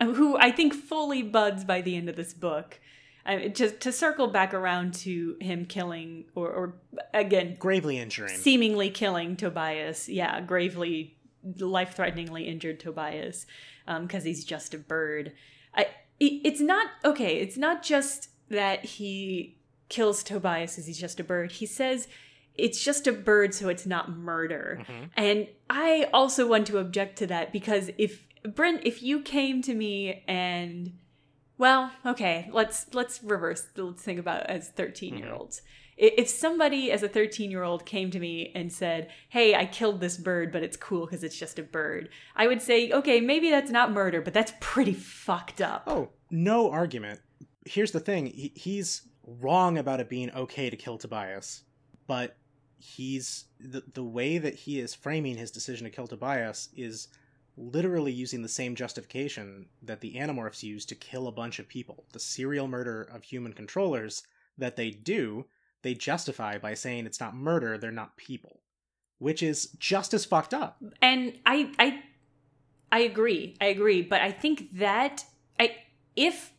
who 0.00 0.36
I 0.38 0.50
think 0.50 0.74
fully 0.74 1.22
buds 1.22 1.64
by 1.64 1.82
the 1.82 1.96
end 1.96 2.08
of 2.08 2.16
this 2.16 2.34
book. 2.34 2.80
Uh, 3.24 3.46
just 3.46 3.78
to 3.78 3.92
circle 3.92 4.26
back 4.26 4.52
around 4.52 4.92
to 4.94 5.36
him 5.40 5.64
killing, 5.64 6.24
or, 6.34 6.50
or 6.50 6.74
again, 7.14 7.54
Gravely 7.60 7.96
injuring. 7.98 8.36
seemingly 8.36 8.90
killing 8.90 9.36
Tobias. 9.36 10.08
Yeah, 10.08 10.40
gravely, 10.40 11.16
life 11.60 11.94
threateningly 11.94 12.48
injured 12.48 12.80
Tobias 12.80 13.46
because 13.86 14.24
he's 14.24 14.44
just 14.44 14.74
a 14.74 14.78
bird. 14.78 15.34
I, 15.72 15.86
it's 16.26 16.60
not 16.60 16.88
okay. 17.04 17.38
It's 17.38 17.56
not 17.56 17.82
just 17.82 18.30
that 18.48 18.84
he 18.84 19.56
kills 19.88 20.22
Tobias 20.22 20.78
as 20.78 20.86
he's 20.86 20.98
just 20.98 21.20
a 21.20 21.24
bird. 21.24 21.52
He 21.52 21.66
says 21.66 22.08
it's 22.54 22.82
just 22.82 23.06
a 23.06 23.12
bird, 23.12 23.54
so 23.54 23.68
it's 23.68 23.86
not 23.86 24.10
murder. 24.10 24.82
Mhm. 24.82 25.10
And 25.16 25.48
I 25.70 26.08
also 26.12 26.46
want 26.46 26.66
to 26.68 26.78
object 26.78 27.18
to 27.18 27.26
that 27.28 27.52
because 27.52 27.90
if 27.98 28.26
Brent, 28.42 28.82
if 28.84 29.02
you 29.02 29.20
came 29.20 29.62
to 29.62 29.74
me 29.74 30.24
and 30.26 30.98
well, 31.58 31.92
okay, 32.04 32.50
let's 32.52 32.92
let's 32.92 33.22
reverse. 33.22 33.68
Let's 33.76 34.02
think 34.02 34.18
about 34.18 34.44
as 34.46 34.68
13 34.70 35.16
year 35.16 35.32
olds. 35.32 35.62
I 35.62 35.62
If 35.96 36.28
somebody 36.28 36.90
as 36.90 37.02
a 37.02 37.08
13 37.08 37.50
year 37.50 37.62
old 37.62 37.84
came 37.84 38.10
to 38.10 38.18
me 38.18 38.50
and 38.54 38.72
said, 38.72 39.10
Hey, 39.28 39.54
I 39.54 39.66
killed 39.66 40.00
this 40.00 40.16
bird, 40.16 40.52
but 40.52 40.62
it's 40.62 40.76
cool 40.76 41.06
because 41.06 41.22
it's 41.22 41.38
just 41.38 41.58
a 41.58 41.62
bird, 41.62 42.08
I 42.34 42.46
would 42.46 42.62
say, 42.62 42.90
Okay, 42.90 43.20
maybe 43.20 43.50
that's 43.50 43.70
not 43.70 43.92
murder, 43.92 44.20
but 44.20 44.34
that's 44.34 44.52
pretty 44.60 44.94
fucked 44.94 45.60
up. 45.60 45.84
Oh, 45.86 46.10
no 46.30 46.70
argument. 46.70 47.20
Here's 47.64 47.92
the 47.92 48.00
thing: 48.00 48.26
he, 48.26 48.52
he's 48.56 49.02
wrong 49.24 49.78
about 49.78 50.00
it 50.00 50.08
being 50.08 50.30
okay 50.32 50.70
to 50.70 50.76
kill 50.76 50.98
Tobias, 50.98 51.62
but 52.06 52.36
he's 52.78 53.44
the 53.60 53.82
the 53.94 54.02
way 54.02 54.38
that 54.38 54.54
he 54.54 54.80
is 54.80 54.94
framing 54.94 55.36
his 55.36 55.52
decision 55.52 55.84
to 55.84 55.90
kill 55.90 56.08
Tobias 56.08 56.68
is 56.76 57.08
literally 57.56 58.12
using 58.12 58.42
the 58.42 58.48
same 58.48 58.74
justification 58.74 59.66
that 59.82 60.00
the 60.00 60.14
Animorphs 60.14 60.62
use 60.62 60.84
to 60.86 60.94
kill 60.94 61.28
a 61.28 61.32
bunch 61.32 61.58
of 61.58 61.68
people. 61.68 62.04
The 62.12 62.18
serial 62.18 62.66
murder 62.66 63.02
of 63.02 63.22
human 63.22 63.52
controllers 63.52 64.22
that 64.58 64.76
they 64.76 64.90
do, 64.90 65.46
they 65.82 65.94
justify 65.94 66.58
by 66.58 66.74
saying 66.74 67.06
it's 67.06 67.20
not 67.20 67.34
murder; 67.34 67.78
they're 67.78 67.90
not 67.90 68.16
people, 68.16 68.60
which 69.18 69.42
is 69.42 69.66
just 69.78 70.14
as 70.14 70.24
fucked 70.24 70.54
up. 70.54 70.82
and 71.00 71.38
I 71.46 71.72
I 71.78 72.02
I 72.90 73.00
agree. 73.00 73.56
I 73.60 73.66
agree, 73.66 74.02
but 74.02 74.20
I 74.20 74.30
think 74.30 74.76
that 74.78 75.24
I 75.58 75.76
if 76.16 76.52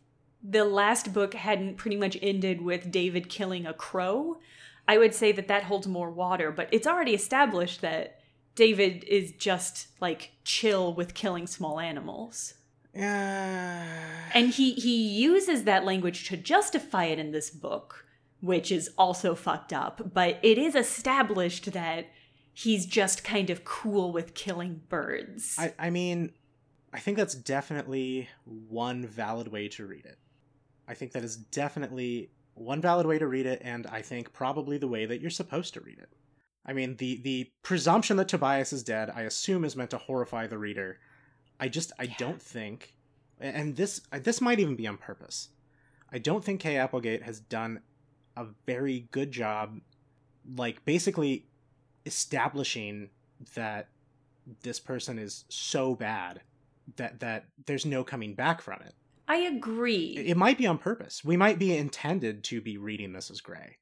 the 0.44 0.66
last 0.66 1.14
book 1.14 1.34
hadn't 1.36 1.78
pretty 1.78 1.96
much 1.96 2.18
ended 2.22 2.62
with 2.62 2.92
David 2.92 3.30
killing 3.30 3.66
a 3.66 3.74
crow, 3.74 4.40
I 4.88 4.98
would 4.98 5.14
say 5.14 5.32
that 5.32 5.48
that 5.48 5.64
holds 5.64 5.88
more 5.88 6.10
water, 6.10 6.52
but 6.52 6.68
it's 6.72 6.88
already 6.88 7.14
established 7.14 7.82
that 7.82 8.20
David 8.56 9.04
is 9.06 9.32
just 9.32 9.88
like 10.02 10.32
chill 10.44 10.94
with 10.94 11.14
killing 11.14 11.48
small 11.48 11.80
animals. 11.80 12.56
Yeah. 12.94 14.30
And 14.34 14.50
he 14.50 14.74
he 14.74 15.08
uses 15.08 15.64
that 15.64 15.86
language 15.86 16.28
to 16.30 16.38
justify 16.38 17.06
it 17.06 17.20
in 17.20 17.32
this 17.32 17.50
book, 17.50 18.06
which 18.44 18.74
is 18.74 18.90
also 18.98 19.34
fucked 19.36 19.72
up, 19.72 20.12
but 20.14 20.38
it 20.44 20.58
is 20.58 20.76
established 20.76 21.72
that 21.72 22.08
he's 22.52 22.86
just 22.86 23.24
kind 23.24 23.50
of 23.50 23.64
cool 23.64 24.12
with 24.12 24.34
killing 24.34 24.82
birds. 24.90 25.56
I, 25.58 25.74
I 25.80 25.90
mean, 25.90 26.34
I 26.92 27.00
think 27.00 27.16
that's 27.18 27.36
definitely 27.36 28.28
one 28.46 29.06
valid 29.08 29.48
way 29.48 29.70
to 29.70 29.86
read 29.86 30.06
it. 30.06 30.18
I 30.88 30.94
think 30.94 31.14
that 31.14 31.24
is 31.24 31.38
definitely 31.38 32.32
one 32.56 32.82
valid 32.82 33.06
way 33.08 33.18
to 33.18 33.28
read 33.28 33.46
it, 33.46 33.62
and 33.64 33.88
I 33.88 34.02
think 34.02 34.34
probably 34.34 34.78
the 34.78 34.90
way 34.90 35.06
that 35.06 35.22
you're 35.22 35.30
supposed 35.32 35.74
to 35.76 35.80
read 35.82 36.00
it. 36.00 36.10
I 36.66 36.74
mean, 36.74 36.98
the 36.98 37.22
the 37.24 37.50
presumption 37.62 38.18
that 38.18 38.28
Tobias 38.28 38.74
is 38.74 38.84
dead, 38.84 39.10
I 39.10 39.22
assume, 39.22 39.64
is 39.64 39.78
meant 39.78 39.90
to 39.92 39.98
horrify 39.98 40.48
the 40.48 40.58
reader. 40.58 41.00
I 41.62 41.70
just, 41.70 41.94
I 41.98 42.04
Yeah. 42.04 42.16
don't 42.18 42.42
think, 42.42 42.94
and 43.40 43.76
this 43.78 44.02
uh, 44.12 44.20
this 44.20 44.42
might 44.42 44.60
even 44.60 44.76
be 44.76 44.86
on 44.86 44.98
purpose. 44.98 45.48
I 46.12 46.20
don't 46.20 46.44
think 46.44 46.60
Kay 46.60 46.76
Applegate 46.78 47.24
has 47.24 47.40
done 47.40 47.82
a 48.36 48.46
very 48.66 49.08
good 49.12 49.32
job, 49.32 49.80
like 50.58 50.84
basically 50.86 51.46
establishing 52.06 53.10
that 53.56 53.90
this 54.62 54.80
person 54.80 55.18
is 55.20 55.46
so 55.50 55.96
bad 55.96 56.42
that 56.98 57.20
that 57.22 57.46
there's 57.66 57.86
no 57.86 58.04
coming 58.04 58.34
back 58.36 58.62
from 58.62 58.82
it. 58.82 58.94
I 59.28 59.38
agree. 59.38 60.16
It 60.18 60.36
might 60.36 60.58
be 60.58 60.68
on 60.68 60.78
purpose. 60.78 61.24
We 61.24 61.38
might 61.38 61.58
be 61.58 61.78
intended 61.78 62.44
to 62.46 62.60
be 62.60 62.78
reading 62.78 63.14
this 63.14 63.32
as 63.32 63.40
gray. 63.40 63.78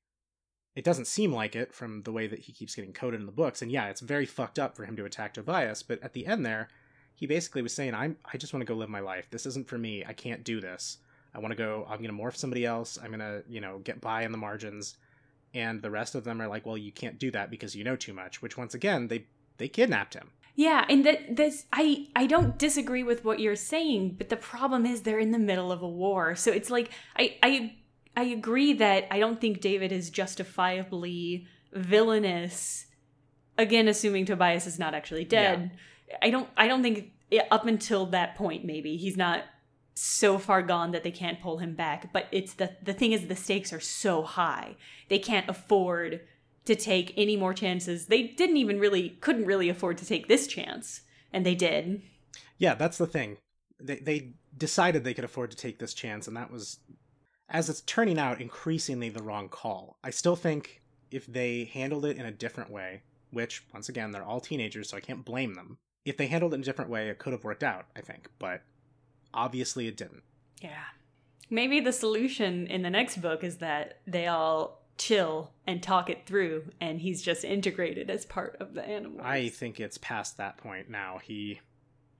it 0.76 0.84
doesn't 0.86 1.08
seem 1.08 1.34
like 1.34 1.56
it 1.56 1.74
from 1.74 2.04
the 2.04 2.12
way 2.12 2.28
that 2.28 2.40
he 2.40 2.54
keeps 2.54 2.76
getting 2.76 2.94
coded 2.94 3.20
in 3.20 3.26
the 3.26 3.32
books. 3.32 3.62
And 3.62 3.72
yeah, 3.72 3.88
it's 3.90 4.02
very 4.02 4.26
fucked 4.26 4.60
up 4.60 4.76
for 4.76 4.86
him 4.86 4.96
to 4.96 5.06
attack 5.06 5.34
Tobias, 5.34 5.84
but 5.84 6.02
at 6.02 6.14
the 6.14 6.26
end 6.26 6.46
there, 6.46 6.70
he 7.14 7.28
basically 7.28 7.62
was 7.62 7.74
saying, 7.74 7.94
I'm 7.94 8.18
I 8.32 8.38
just 8.38 8.54
want 8.54 8.62
to 8.62 8.72
go 8.72 8.78
live 8.78 8.90
my 8.90 9.02
life. 9.02 9.30
This 9.30 9.46
isn't 9.46 9.68
for 9.68 9.78
me. 9.78 10.06
I 10.08 10.14
can't 10.14 10.44
do 10.44 10.62
this. 10.62 10.98
I 11.34 11.40
want 11.40 11.52
to 11.52 11.56
go 11.56 11.86
I'm 11.90 12.02
gonna 12.02 12.14
morph 12.14 12.36
somebody 12.36 12.66
else. 12.66 12.98
I'm 13.02 13.12
gonna, 13.12 13.42
you 13.48 13.62
know, 13.62 13.80
get 13.80 14.02
by 14.02 14.24
in 14.24 14.32
the 14.32 14.38
margins. 14.38 14.98
And 15.54 15.82
the 15.82 15.92
rest 15.92 16.16
of 16.16 16.24
them 16.24 16.42
are 16.42 16.48
like, 16.48 16.66
Well, 16.66 16.78
you 16.78 16.92
can't 16.92 17.20
do 17.20 17.32
that 17.32 17.50
because 17.50 17.76
you 17.76 17.84
know 17.84 17.96
too 17.96 18.14
much, 18.14 18.42
which 18.42 18.58
once 18.58 18.74
again, 18.74 19.08
they 19.08 19.26
they 19.58 19.68
kidnapped 19.68 20.14
him. 20.14 20.32
Yeah, 20.56 20.86
and 20.90 21.06
that 21.06 21.36
this 21.36 21.66
I 21.72 22.08
I 22.16 22.28
don't 22.28 22.58
disagree 22.58 23.04
with 23.04 23.24
what 23.24 23.40
you're 23.40 23.56
saying, 23.56 24.16
but 24.18 24.30
the 24.30 24.38
problem 24.38 24.86
is 24.86 25.02
they're 25.02 25.20
in 25.20 25.32
the 25.32 25.40
middle 25.40 25.72
of 25.72 25.82
a 25.82 25.88
war. 25.88 26.36
So 26.36 26.52
it's 26.52 26.70
like 26.70 26.92
I 27.16 27.38
I 27.42 27.76
I 28.16 28.24
agree 28.24 28.74
that 28.74 29.08
I 29.10 29.20
don't 29.20 29.40
think 29.40 29.62
David 29.62 29.92
is 29.92 30.10
justifiably 30.10 31.48
villainous. 31.74 32.86
Again, 33.58 33.88
assuming 33.88 34.26
Tobias 34.26 34.68
is 34.68 34.80
not 34.80 34.94
actually 34.94 35.26
dead. 35.26 35.72
I 36.22 36.30
don't 36.30 36.50
I 36.58 36.68
don't 36.68 36.84
think 36.84 37.12
up 37.50 37.66
until 37.66 38.08
that 38.08 38.36
point 38.36 38.66
maybe 38.66 38.98
he's 38.98 39.16
not 39.16 39.46
so 40.04 40.40
far 40.40 40.64
gone 40.64 40.90
that 40.94 41.04
they 41.04 41.12
can't 41.12 41.40
pull 41.40 41.60
him 41.60 41.76
back, 41.76 42.12
but 42.12 42.26
it's 42.32 42.56
the 42.56 42.76
the 42.82 42.94
thing 42.94 43.12
is 43.12 43.28
the 43.28 43.36
stakes 43.36 43.72
are 43.72 43.80
so 43.80 44.24
high. 44.24 44.76
They 45.10 45.20
can't 45.20 45.48
afford 45.48 46.22
to 46.66 46.76
take 46.76 47.14
any 47.16 47.38
more 47.38 47.54
chances. 47.54 48.08
They 48.08 48.24
didn't 48.24 48.58
even 48.58 48.80
really 48.80 49.10
couldn't 49.22 49.46
really 49.46 49.70
afford 49.70 50.00
to 50.00 50.06
take 50.06 50.28
this 50.28 50.48
chance, 50.48 51.02
and 51.32 51.46
they 51.46 51.54
did. 51.54 52.02
Yeah, 52.58 52.74
that's 52.74 52.98
the 52.98 53.06
thing. 53.06 53.38
They 53.80 53.98
they 53.98 54.34
decided 54.58 55.04
they 55.04 55.14
could 55.14 55.24
afford 55.24 55.52
to 55.52 55.58
take 55.58 55.78
this 55.78 55.94
chance, 55.94 56.28
and 56.28 56.36
that 56.36 56.50
was, 56.50 56.80
as 57.48 57.70
it's 57.70 57.82
turning 57.82 58.18
out, 58.18 58.42
increasingly 58.42 59.10
the 59.10 59.22
wrong 59.22 59.50
call. 59.50 60.00
I 60.04 60.10
still 60.10 60.36
think 60.36 60.82
if 61.12 61.28
they 61.28 61.66
handled 61.66 62.06
it 62.06 62.18
in 62.18 62.26
a 62.26 62.32
different 62.32 62.72
way, 62.72 63.04
which 63.30 63.64
once 63.72 63.88
again 63.88 64.10
they're 64.10 64.26
all 64.26 64.40
teenagers, 64.40 64.90
so 64.90 64.98
I 64.98 65.02
can't 65.02 65.24
blame 65.24 65.54
them. 65.54 65.78
If 66.06 66.18
they 66.18 66.26
handled 66.26 66.54
it 66.54 66.56
in 66.56 66.62
a 66.62 66.66
different 66.66 66.90
way, 66.90 67.10
it 67.10 67.20
could 67.20 67.34
have 67.34 67.44
worked 67.44 67.62
out. 67.62 67.86
I 67.96 68.02
think, 68.02 68.30
but 68.40 68.64
obviously 69.34 69.88
it 69.88 69.98
didn't. 69.98 70.24
Yeah. 70.62 70.84
Maybe 71.50 71.80
the 71.80 71.92
solution 71.92 72.68
in 72.68 72.82
the 72.82 72.90
next 72.90 73.22
book 73.22 73.44
is 73.44 73.58
that 73.58 74.00
they 74.08 74.28
all 74.28 74.82
chill 74.98 75.52
and 75.66 75.82
talk 75.82 76.12
it 76.12 76.28
through 76.28 76.64
and 76.80 77.02
he's 77.02 77.24
just 77.24 77.44
integrated 77.44 78.10
as 78.10 78.24
part 78.24 78.56
of 78.60 78.76
the 78.76 78.88
animal 78.88 79.20
i 79.24 79.50
think 79.50 79.80
it's 79.80 79.98
past 79.98 80.38
that 80.38 80.58
point 80.58 80.92
now 80.92 81.20
he 81.24 81.60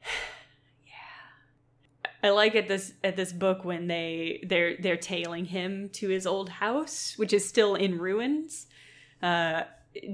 yeah 0.88 2.12
i 2.24 2.30
like 2.30 2.56
at 2.56 2.68
this 2.68 2.94
at 3.04 3.16
this 3.16 3.32
book 3.32 3.64
when 3.64 3.86
they 3.86 4.44
they're 4.48 4.76
they're 4.78 4.98
tailing 4.98 5.46
him 5.46 5.90
to 5.90 6.10
his 6.10 6.26
old 6.26 6.50
house 6.50 7.14
which 7.18 7.34
is 7.34 7.48
still 7.48 7.76
in 7.76 8.00
ruins 8.00 8.66
uh 9.22 9.62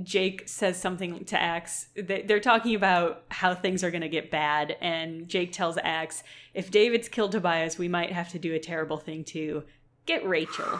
Jake 0.03 0.47
says 0.47 0.79
something 0.79 1.25
to 1.25 1.39
Ax. 1.39 1.87
They're 1.95 2.39
talking 2.39 2.75
about 2.75 3.25
how 3.29 3.53
things 3.53 3.83
are 3.83 3.91
going 3.91 4.01
to 4.01 4.09
get 4.09 4.31
bad, 4.31 4.75
and 4.81 5.27
Jake 5.27 5.51
tells 5.51 5.77
Ax, 5.77 6.23
if 6.53 6.71
David's 6.71 7.09
killed 7.09 7.31
Tobias, 7.31 7.77
we 7.77 7.87
might 7.87 8.11
have 8.11 8.29
to 8.29 8.39
do 8.39 8.53
a 8.53 8.59
terrible 8.59 8.97
thing 8.97 9.23
too. 9.23 9.63
Get 10.05 10.27
Rachel 10.27 10.79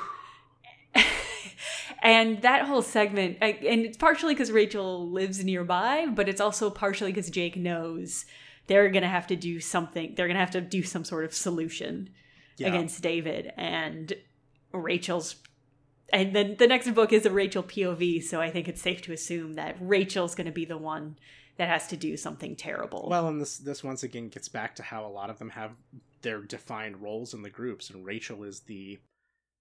and 2.04 2.42
that 2.42 2.66
whole 2.66 2.82
segment 2.82 3.38
and 3.42 3.82
it's 3.82 3.98
partially 3.98 4.34
because 4.34 4.52
rachel 4.52 5.10
lives 5.10 5.44
nearby 5.44 6.06
but 6.14 6.30
it's 6.30 6.42
also 6.42 6.70
partially 6.70 7.12
because 7.12 7.30
jake 7.30 7.56
knows 7.56 8.26
they're 8.68 8.90
gonna 8.90 9.08
have 9.08 9.28
to 9.28 9.36
do 9.36 9.60
something 9.60 10.14
they're 10.16 10.28
gonna 10.28 10.40
have 10.40 10.52
to 10.52 10.62
do 10.62 10.84
some 10.84 11.04
sort 11.04 11.26
of 11.26 11.34
solution 11.34 12.10
yeah. 12.58 12.68
against 12.68 13.02
david 13.02 13.52
and 13.58 14.14
rachel's 14.74 15.36
and 16.12 16.36
then 16.36 16.56
the 16.58 16.68
next 16.68 16.92
book 16.94 17.12
is 17.12 17.26
a 17.26 17.32
rachel 17.32 17.64
pov 17.64 18.24
so 18.24 18.42
i 18.42 18.50
think 18.50 18.68
it's 18.68 18.82
safe 18.82 19.02
to 19.02 19.12
assume 19.12 19.54
that 19.54 19.76
rachel's 19.80 20.36
gonna 20.36 20.52
be 20.52 20.66
the 20.66 20.78
one 20.78 21.18
that 21.58 21.68
has 21.68 21.88
to 21.88 21.98
do 21.98 22.16
something 22.16 22.56
terrible 22.56 23.08
well 23.10 23.28
and 23.28 23.42
this 23.42 23.58
this 23.58 23.84
once 23.84 24.04
again 24.04 24.30
gets 24.30 24.48
back 24.48 24.76
to 24.76 24.84
how 24.84 25.06
a 25.06 25.08
lot 25.08 25.30
of 25.30 25.40
them 25.40 25.50
have 25.50 25.72
their 26.22 26.42
defined 26.42 27.02
roles 27.02 27.34
in 27.34 27.42
the 27.42 27.50
groups 27.50 27.90
and 27.90 28.06
rachel 28.06 28.44
is 28.44 28.62
the 28.62 29.00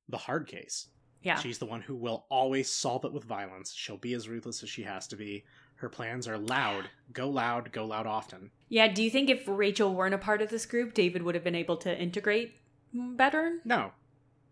the 0.09 0.19
hard 0.19 0.47
case 0.47 0.89
yeah. 1.27 1.41
She's 1.41 1.59
the 1.59 1.67
one 1.67 1.81
who 1.81 1.97
will 1.97 2.25
always 2.29 2.71
solve 2.71 3.05
it 3.05 3.13
with 3.13 3.25
violence. 3.25 3.75
She'll 3.75 3.97
be 3.97 4.15
as 4.15 4.29
ruthless 4.29 4.63
as 4.63 4.69
she 4.69 4.85
has 4.85 5.09
to 5.09 5.17
be. 5.17 5.45
Her 5.75 5.89
plans 5.89 6.29
are 6.29 6.39
loud. 6.39 6.89
Go 7.13 7.29
loud, 7.29 7.73
go 7.73 7.85
loud 7.85 8.07
often. 8.07 8.53
Yeah, 8.69 8.87
do 8.87 9.03
you 9.03 9.11
think 9.11 9.29
if 9.29 9.43
Rachel 9.47 9.93
weren't 9.93 10.15
a 10.15 10.19
part 10.19 10.41
of 10.41 10.51
this 10.51 10.67
group, 10.67 10.95
David 10.95 11.25
would 11.25 11.35
have 11.35 11.43
been 11.43 11.57
able 11.57 11.79
to 11.79 12.01
integrate 12.01 12.55
better? 12.95 13.59
No. 13.65 13.91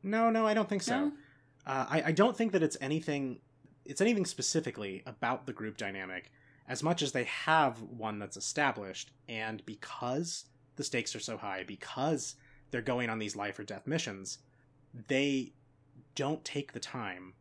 No, 0.03 0.31
no, 0.31 0.49
I 0.49 0.55
don't 0.55 0.69
think 0.69 0.83
so. 0.83 0.99
No? 0.99 1.13
Uh, 1.67 1.87
I, 1.89 2.03
I 2.07 2.13
don't 2.13 2.37
think 2.37 2.53
that 2.53 2.63
it's 2.63 2.77
anything 2.81 3.41
it's 3.85 4.01
anything 4.01 4.25
specifically 4.25 5.03
about 5.07 5.47
the 5.47 5.53
group 5.53 5.77
dynamic 5.77 6.31
as 6.67 6.83
much 6.83 7.03
as 7.03 7.13
they 7.13 7.25
have 7.25 7.83
one 7.83 8.19
that's 8.19 8.37
established 8.37 9.11
and 9.29 9.65
because 9.67 10.47
the 10.77 10.85
stakes 10.85 11.15
are 11.15 11.21
so 11.21 11.37
high 11.37 11.65
because 11.67 12.37
they're 12.71 12.81
going 12.81 13.11
on 13.11 13.19
these 13.19 13.37
life 13.37 13.59
or 13.59 13.65
death 13.65 13.87
missions 13.87 14.39
they 15.09 15.53
don't 16.15 16.45
take 16.45 16.73
the 16.73 16.81
time, 16.81 17.35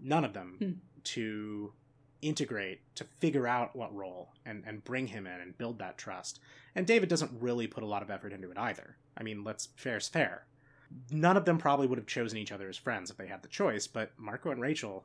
none 0.00 0.24
of 0.24 0.32
them, 0.32 0.56
hmm. 0.58 0.70
to 1.04 1.72
integrate, 2.20 2.80
to 2.94 3.04
figure 3.18 3.48
out 3.48 3.74
what 3.74 3.94
role 3.94 4.32
and, 4.46 4.62
and 4.66 4.84
bring 4.84 5.08
him 5.08 5.26
in 5.26 5.40
and 5.40 5.58
build 5.58 5.78
that 5.78 5.98
trust. 5.98 6.38
And 6.74 6.86
David 6.86 7.08
doesn't 7.08 7.32
really 7.40 7.66
put 7.66 7.82
a 7.82 7.86
lot 7.86 8.02
of 8.02 8.10
effort 8.10 8.32
into 8.32 8.50
it 8.50 8.58
either. 8.58 8.96
I 9.16 9.22
mean, 9.22 9.42
let's 9.42 9.68
fair's 9.76 10.08
fair. 10.08 10.46
None 11.10 11.36
of 11.36 11.44
them 11.44 11.58
probably 11.58 11.86
would 11.86 11.98
have 11.98 12.06
chosen 12.06 12.38
each 12.38 12.52
other 12.52 12.68
as 12.68 12.76
friends 12.76 13.10
if 13.10 13.16
they 13.16 13.26
had 13.26 13.42
the 13.42 13.48
choice, 13.48 13.86
but 13.86 14.12
Marco 14.16 14.50
and 14.50 14.60
Rachel 14.60 15.04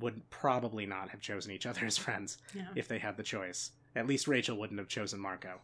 would 0.00 0.28
probably 0.30 0.86
not 0.86 1.08
have 1.10 1.20
chosen 1.20 1.52
each 1.52 1.66
other 1.66 1.86
as 1.86 1.96
friends 1.96 2.38
yeah. 2.54 2.68
if 2.74 2.88
they 2.88 2.98
had 2.98 3.16
the 3.16 3.22
choice. 3.22 3.70
At 3.94 4.06
least 4.06 4.28
Rachel 4.28 4.56
wouldn't 4.56 4.78
have 4.78 4.88
chosen 4.88 5.20
Marco. 5.20 5.60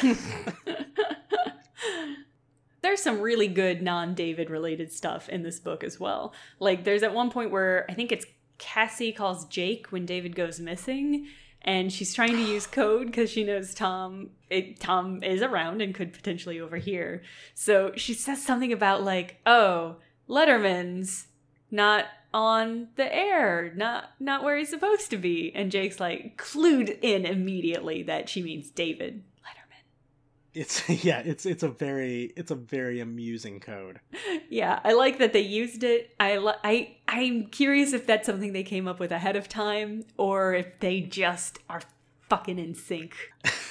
there's 2.82 3.02
some 3.02 3.20
really 3.20 3.48
good 3.48 3.82
non-David 3.82 4.48
related 4.50 4.92
stuff 4.92 5.28
in 5.28 5.42
this 5.42 5.58
book 5.58 5.82
as 5.84 5.98
well. 6.00 6.32
Like 6.60 6.84
there's 6.84 7.02
at 7.02 7.12
one 7.12 7.30
point 7.30 7.50
where 7.50 7.84
I 7.88 7.94
think 7.94 8.12
it's 8.12 8.26
Cassie 8.58 9.12
calls 9.12 9.44
Jake 9.46 9.88
when 9.88 10.06
David 10.06 10.34
goes 10.34 10.60
missing 10.60 11.26
and 11.62 11.92
she's 11.92 12.14
trying 12.14 12.32
to 12.32 12.42
use 12.42 12.66
code 12.66 13.06
because 13.06 13.30
she 13.30 13.44
knows 13.44 13.74
Tom 13.74 14.30
it, 14.50 14.80
Tom 14.80 15.22
is 15.22 15.42
around 15.42 15.82
and 15.82 15.94
could 15.94 16.12
potentially 16.12 16.60
overhear. 16.60 17.22
So 17.54 17.92
she 17.96 18.14
says 18.14 18.42
something 18.42 18.72
about 18.72 19.02
like, 19.02 19.40
"Oh, 19.44 19.96
Letterman's 20.28 21.26
not 21.70 22.06
on 22.32 22.88
the 22.96 23.14
air, 23.14 23.72
not 23.76 24.12
not 24.20 24.42
where 24.42 24.56
he's 24.56 24.70
supposed 24.70 25.10
to 25.10 25.16
be." 25.16 25.52
And 25.54 25.70
Jake's 25.70 26.00
like 26.00 26.36
clued 26.36 26.98
in 27.02 27.26
immediately 27.26 28.02
that 28.04 28.28
she 28.28 28.42
means 28.42 28.70
David 28.70 29.22
it's 30.54 30.88
yeah 31.04 31.20
it's 31.20 31.46
it's 31.46 31.62
a 31.62 31.68
very 31.68 32.32
it's 32.36 32.50
a 32.50 32.54
very 32.54 33.00
amusing 33.00 33.60
code. 33.60 34.00
Yeah 34.48 34.80
i 34.84 34.92
like 34.92 35.18
that 35.18 35.32
they 35.32 35.40
used 35.40 35.82
it. 35.84 36.14
I 36.18 36.36
i 36.64 36.96
i'm 37.06 37.46
curious 37.46 37.92
if 37.92 38.06
that's 38.06 38.26
something 38.26 38.52
they 38.52 38.62
came 38.62 38.88
up 38.88 39.00
with 39.00 39.12
ahead 39.12 39.36
of 39.36 39.48
time 39.48 40.04
or 40.16 40.54
if 40.54 40.80
they 40.80 41.00
just 41.00 41.58
are 41.68 41.80
fucking 42.28 42.58
in 42.58 42.74
sync. 42.74 43.14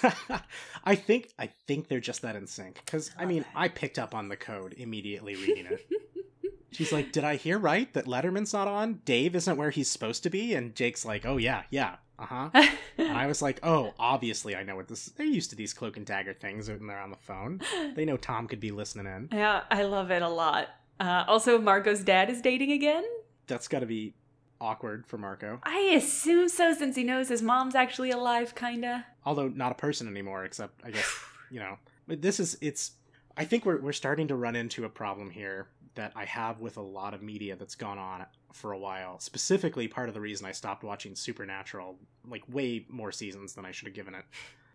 I 0.83 0.95
think 0.95 1.29
i 1.37 1.47
think 1.67 1.87
they're 1.87 1.99
just 1.99 2.21
that 2.21 2.35
in 2.35 2.47
sync 2.47 2.81
because 2.85 3.11
i 3.17 3.25
mean 3.25 3.45
i 3.55 3.67
picked 3.67 3.99
up 3.99 4.15
on 4.15 4.29
the 4.29 4.37
code 4.37 4.73
immediately 4.77 5.35
reading 5.35 5.65
it. 5.65 5.85
She's 6.71 6.91
like 6.91 7.11
did 7.11 7.23
i 7.23 7.35
hear 7.35 7.57
right 7.57 7.91
that 7.93 8.05
letterman's 8.05 8.53
not 8.53 8.67
on? 8.67 9.01
Dave 9.05 9.35
isn't 9.35 9.57
where 9.57 9.71
he's 9.71 9.89
supposed 9.89 10.23
to 10.23 10.29
be? 10.29 10.53
And 10.53 10.75
jake's 10.75 11.05
like 11.05 11.25
oh 11.25 11.37
yeah 11.37 11.63
yeah 11.71 11.97
uh-huh. 12.19 12.49
And 12.97 13.11
i 13.17 13.27
was 13.27 13.41
like 13.41 13.59
oh 13.63 13.93
obviously 13.99 14.55
i 14.55 14.63
know 14.63 14.75
what 14.75 14.87
this 14.87 15.05
they're 15.05 15.25
used 15.25 15.51
to 15.51 15.55
these 15.55 15.73
cloak 15.73 15.97
and 15.97 16.05
dagger 16.05 16.33
things 16.33 16.67
when 16.69 16.87
they're 16.87 16.99
on 16.99 17.11
the 17.11 17.17
phone. 17.17 17.61
They 17.95 18.05
know 18.05 18.17
tom 18.17 18.47
could 18.47 18.59
be 18.59 18.71
listening 18.71 19.05
in. 19.05 19.29
Yeah 19.31 19.63
i 19.69 19.83
love 19.83 20.11
it 20.11 20.21
a 20.21 20.29
lot. 20.29 20.69
Uh, 20.99 21.23
also 21.27 21.59
marco's 21.59 22.01
dad 22.01 22.29
is 22.29 22.41
dating 22.41 22.71
again? 22.71 23.03
That's 23.45 23.67
got 23.67 23.79
to 23.79 23.85
be 23.85 24.13
awkward 24.59 25.05
for 25.05 25.17
marco. 25.17 25.59
I 25.63 25.93
assume 25.95 26.49
so 26.49 26.73
since 26.73 26.95
he 26.95 27.03
knows 27.03 27.29
his 27.29 27.41
mom's 27.43 27.75
actually 27.75 28.11
alive 28.11 28.55
kinda. 28.55 29.05
Although 29.25 29.49
not 29.49 29.71
a 29.71 29.75
person 29.75 30.07
anymore 30.07 30.43
except 30.45 30.81
i 30.83 30.91
guess 30.91 31.13
you 31.51 31.59
know. 31.59 31.77
But 32.07 32.21
this 32.21 32.39
is 32.39 32.57
it's 32.61 32.91
i 33.35 33.45
think 33.45 33.65
we're, 33.65 33.79
we're 33.79 33.93
starting 33.93 34.27
to 34.29 34.35
run 34.35 34.55
into 34.55 34.85
a 34.85 34.89
problem 34.89 35.29
here 35.29 35.67
that 35.97 36.13
I 36.15 36.25
have 36.25 36.59
with 36.59 36.77
a 36.77 36.81
lot 36.81 37.13
of 37.13 37.21
media 37.21 37.55
that's 37.55 37.75
gone 37.75 37.97
on 37.97 38.25
for 38.53 38.71
a 38.71 38.79
while. 38.79 39.19
Specifically, 39.19 39.87
part 39.87 40.07
of 40.07 40.15
the 40.15 40.21
reason 40.21 40.45
I 40.45 40.51
stopped 40.51 40.83
watching 40.83 41.15
Supernatural, 41.15 41.99
like 42.27 42.43
way 42.47 42.85
more 42.87 43.11
seasons 43.11 43.53
than 43.53 43.65
I 43.65 43.71
should 43.71 43.87
have 43.87 43.95
given 43.95 44.15
it, 44.15 44.23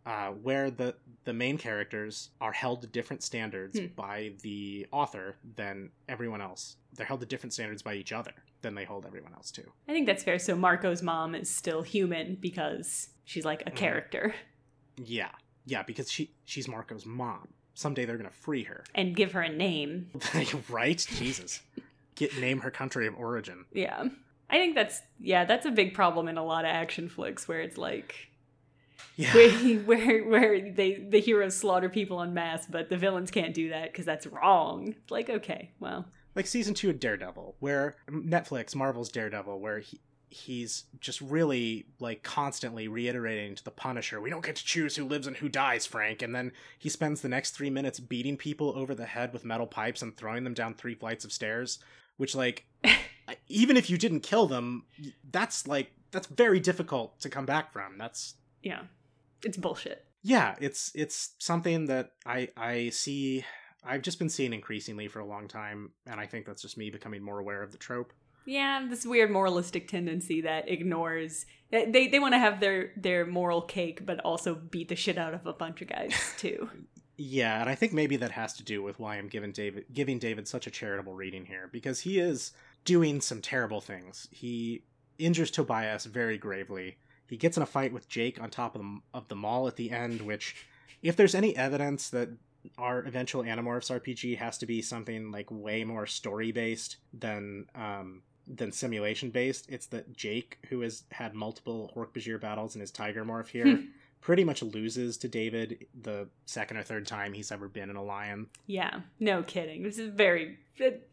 uh, 0.05 0.31
where 0.31 0.71
the 0.71 0.95
the 1.25 1.33
main 1.33 1.57
characters 1.57 2.31
are 2.41 2.53
held 2.53 2.83
to 2.83 2.89
different 2.89 3.23
standards 3.23 3.79
hmm. 3.79 3.87
by 3.97 4.33
the 4.43 4.87
author 4.93 5.37
than 5.57 5.91
everyone 6.09 6.43
else. 6.43 6.77
They're 6.95 7.07
held 7.07 7.21
to 7.21 7.27
different 7.27 7.53
standards 7.53 7.83
by 7.83 7.95
each 7.95 8.13
other 8.13 8.33
than 8.61 8.75
they 8.75 8.85
hold 8.85 9.07
everyone 9.07 9.33
else 9.33 9.51
to. 9.53 9.63
I 9.89 9.93
think 9.93 10.07
that's 10.07 10.25
fair. 10.25 10.39
So 10.39 10.57
Marco's 10.57 11.03
mom 11.03 11.35
is 11.35 11.49
still 11.49 11.83
human 11.83 12.37
because 12.41 13.09
she's 13.25 13.45
like 13.45 13.63
a 13.63 13.71
mm. 13.71 13.77
character. 13.77 14.35
Yeah, 14.97 15.31
yeah, 15.67 15.85
because 15.85 16.11
she 16.11 16.35
she's 16.45 16.67
Marco's 16.69 17.07
mom 17.07 17.49
someday 17.75 18.05
they're 18.05 18.17
gonna 18.17 18.31
free 18.31 18.65
her 18.65 18.85
and 18.95 19.15
give 19.17 19.33
her 19.33 19.41
a 19.43 19.49
name. 19.49 20.11
right? 20.69 21.07
Jesus. 21.17 21.61
Get 22.15 22.39
name 22.39 22.61
her 22.61 22.71
country 22.71 23.07
of 23.07 23.15
origin. 23.17 23.65
Yeah. 23.73 24.05
I 24.51 24.57
think 24.57 24.75
that's 24.75 25.01
yeah, 25.19 25.45
that's 25.45 25.65
a 25.67 25.71
big 25.71 25.95
problem 25.95 26.29
in 26.29 26.37
a 26.37 26.45
lot 26.45 26.65
of 26.65 26.71
action 26.71 27.09
flicks 27.09 27.49
where 27.49 27.61
it's 27.63 27.79
like 27.79 28.15
Yeah. 29.17 29.33
where 29.35 29.51
where 29.85 30.25
where 30.25 30.71
they 30.71 31.07
the 31.09 31.21
heroes 31.21 31.57
slaughter 31.57 31.89
people 31.89 32.21
en 32.21 32.35
masse, 32.35 32.67
but 32.67 32.91
the 32.91 32.97
villains 32.99 33.31
can't 33.31 33.55
do 33.55 33.71
that 33.71 33.93
because 33.93 34.05
that's 34.05 34.27
wrong. 34.27 34.89
It's 34.89 35.11
like 35.11 35.31
okay, 35.31 35.71
well, 35.81 36.07
like 36.35 36.47
season 36.47 36.75
two 36.75 36.91
of 36.91 37.01
Daredevil, 37.01 37.57
where 37.61 37.97
Netflix, 38.11 38.75
Marvel's 38.75 39.09
Daredevil, 39.11 39.59
where 39.59 39.79
he 39.79 40.01
he's 40.33 40.85
just 41.01 41.21
really 41.21 41.87
like 42.01 42.23
constantly 42.23 42.89
reiterating 42.89 43.55
to 43.55 43.65
the 43.65 43.71
Punisher, 43.71 44.21
"We 44.21 44.31
don't 44.31 44.45
get 44.45 44.57
to 44.57 44.65
choose 44.65 44.97
who 44.97 45.05
lives 45.05 45.27
and 45.27 45.37
who 45.37 45.49
dies, 45.49 45.87
Frank." 45.87 46.23
And 46.23 46.35
then 46.35 46.53
he 46.79 46.89
spends 46.89 47.21
the 47.21 47.29
next 47.29 47.51
three 47.53 47.71
minutes 47.71 48.01
beating 48.01 48.37
people 48.37 48.73
over 48.77 48.95
the 48.95 49.07
head 49.07 49.33
with 49.33 49.45
metal 49.45 49.67
pipes 49.67 50.03
and 50.03 50.17
throwing 50.17 50.45
them 50.45 50.55
down 50.55 50.75
three 50.75 50.95
flights 50.95 51.25
of 51.25 51.33
stairs. 51.33 51.79
Which, 52.17 52.35
like, 52.35 52.67
even 53.49 53.77
if 53.77 53.89
you 53.91 53.97
didn't 53.99 54.21
kill 54.21 54.47
them, 54.47 54.85
that's 55.31 55.67
like 55.67 55.93
that's 56.11 56.27
very 56.27 56.61
difficult 56.61 57.21
to 57.21 57.29
come 57.29 57.47
back 57.47 57.73
from. 57.73 57.99
That's 57.99 58.35
yeah, 58.63 58.83
it's 59.43 59.57
bullshit. 59.57 60.05
yeah, 60.23 60.55
it's 60.61 60.93
it's 60.95 61.35
something 61.39 61.87
that 61.87 62.13
I 62.27 62.49
I 62.57 62.91
see. 62.91 63.45
I've 63.85 64.03
just 64.03 64.21
been 64.21 64.29
seeing 64.29 64.53
increasingly 64.53 65.09
for 65.09 65.19
a 65.19 65.27
long 65.27 65.49
time, 65.49 65.91
and 66.07 66.21
I 66.21 66.27
think 66.27 66.47
that's 66.47 66.63
just 66.63 66.79
me 66.79 66.91
becoming 66.91 67.23
more 67.23 67.41
aware 67.41 67.63
of 67.65 67.73
the 67.73 67.79
trope. 67.79 68.13
Yeah, 68.45 68.87
this 68.89 69.07
weird 69.07 69.31
moralistic 69.31 69.89
tendency 69.89 70.41
that 70.43 70.69
ignores 70.69 71.47
they 71.71 72.09
they 72.09 72.19
want 72.19 72.35
to 72.35 72.39
have 72.39 72.61
their 72.61 72.93
their 72.97 73.25
moral 73.25 73.63
cake, 73.63 74.05
but 74.05 74.21
also 74.21 74.55
beat 74.55 74.89
the 74.89 74.97
shit 74.97 75.19
out 75.19 75.35
of 75.35 75.47
a 75.47 75.53
bunch 75.53 75.81
of 75.83 75.89
guys 75.89 76.15
too. 76.37 76.69
Yeah, 77.17 77.61
and 77.61 77.69
I 77.69 77.75
think 77.75 77.93
maybe 77.93 78.17
that 78.17 78.33
has 78.33 78.55
to 78.55 78.65
do 78.65 78.83
with 78.83 78.99
why 78.99 79.17
I'm 79.17 79.29
giving 79.29 79.53
David 79.53 79.87
giving 79.93 80.19
David 80.19 80.49
such 80.49 80.67
a 80.67 80.71
charitable 80.71 81.15
reading 81.15 81.47
here 81.47 81.69
because 81.73 82.01
he 82.01 82.19
is 82.19 82.53
doing 82.85 83.21
some 83.21 83.41
terrible 83.41 83.81
things. 83.81 84.29
He 84.31 84.83
injures 85.19 85.51
Tobias 85.51 86.05
very 86.05 86.39
gravely. 86.39 86.97
He 87.29 87.37
gets 87.37 87.57
in 87.57 87.63
a 87.63 87.67
fight 87.67 87.93
with 87.93 88.09
Jake 88.09 88.41
on 88.41 88.51
top 88.51 88.75
of 88.75 88.83
the, 88.83 88.99
of 89.15 89.29
the 89.29 89.37
mall 89.37 89.67
at 89.67 89.77
the 89.77 89.91
end, 89.91 90.21
which, 90.21 90.67
if 91.03 91.17
there's 91.17 91.35
any 91.35 91.57
evidence 91.57 92.11
that 92.11 92.29
our 92.77 93.01
eventual 93.01 93.43
Animorphs 93.43 93.91
RPG 93.91 94.37
has 94.39 94.59
to 94.59 94.67
be 94.67 94.83
something 94.83 95.31
like 95.31 95.51
way 95.51 95.85
more 95.85 96.07
story 96.07 96.53
based 96.53 96.99
than 97.13 97.67
um, 97.75 98.23
than 98.47 98.73
simulation 98.73 99.31
based, 99.31 99.71
it's 99.71 99.87
that 99.87 100.17
Jake, 100.17 100.59
who 100.69 100.81
has 100.81 101.05
had 101.11 101.35
multiple 101.35 101.93
Hork-Bajir 101.97 102.41
battles 102.41 102.75
in 102.75 102.81
his 102.81 102.91
Tiger 102.91 103.25
Morph 103.25 103.49
here, 103.49 103.77
hmm. 103.77 103.85
pretty 104.21 104.45
much 104.45 104.63
loses 104.63 105.17
to 105.19 105.29
David 105.29 105.87
the 106.01 106.29
second 106.47 106.77
or 106.77 106.83
third 106.83 107.07
time 107.07 107.33
he's 107.33 107.53
ever 107.53 107.69
been 107.69 107.91
in 107.91 107.97
a 107.97 108.03
lion. 108.03 108.49
yeah, 108.67 109.01
no 109.21 109.43
kidding. 109.43 109.83
This 109.83 109.99
is 109.99 110.09
very 110.09 110.59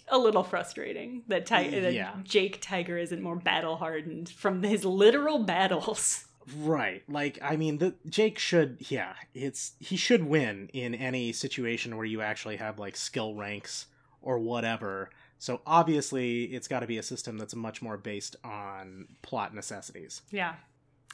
a 0.07 0.17
little 0.17 0.43
frustrating 0.43 1.23
that, 1.27 1.45
Ti- 1.45 1.79
that 1.79 1.93
Yeah. 1.93 2.13
Jake 2.23 2.59
Tiger 2.61 2.97
isn't 2.97 3.21
more 3.21 3.35
battle 3.35 3.75
hardened 3.75 4.29
from 4.29 4.63
his 4.63 4.85
literal 4.85 5.39
battles. 5.39 6.25
Right. 6.57 7.03
Like 7.07 7.37
I 7.43 7.57
mean 7.57 7.77
the 7.77 7.93
Jake 8.07 8.39
should 8.39 8.77
yeah, 8.89 9.13
it's 9.35 9.73
he 9.79 9.95
should 9.95 10.23
win 10.23 10.69
in 10.73 10.95
any 10.95 11.31
situation 11.31 11.95
where 11.95 12.07
you 12.07 12.21
actually 12.21 12.55
have 12.55 12.79
like 12.79 12.95
skill 12.95 13.35
ranks 13.35 13.85
or 14.21 14.39
whatever. 14.39 15.11
So 15.39 15.61
obviously 15.65 16.43
it's 16.43 16.67
got 16.67 16.81
to 16.81 16.87
be 16.87 16.97
a 16.97 17.03
system 17.03 17.37
that's 17.37 17.55
much 17.55 17.81
more 17.81 17.97
based 17.97 18.35
on 18.43 19.07
plot 19.21 19.55
necessities. 19.55 20.21
Yeah, 20.31 20.55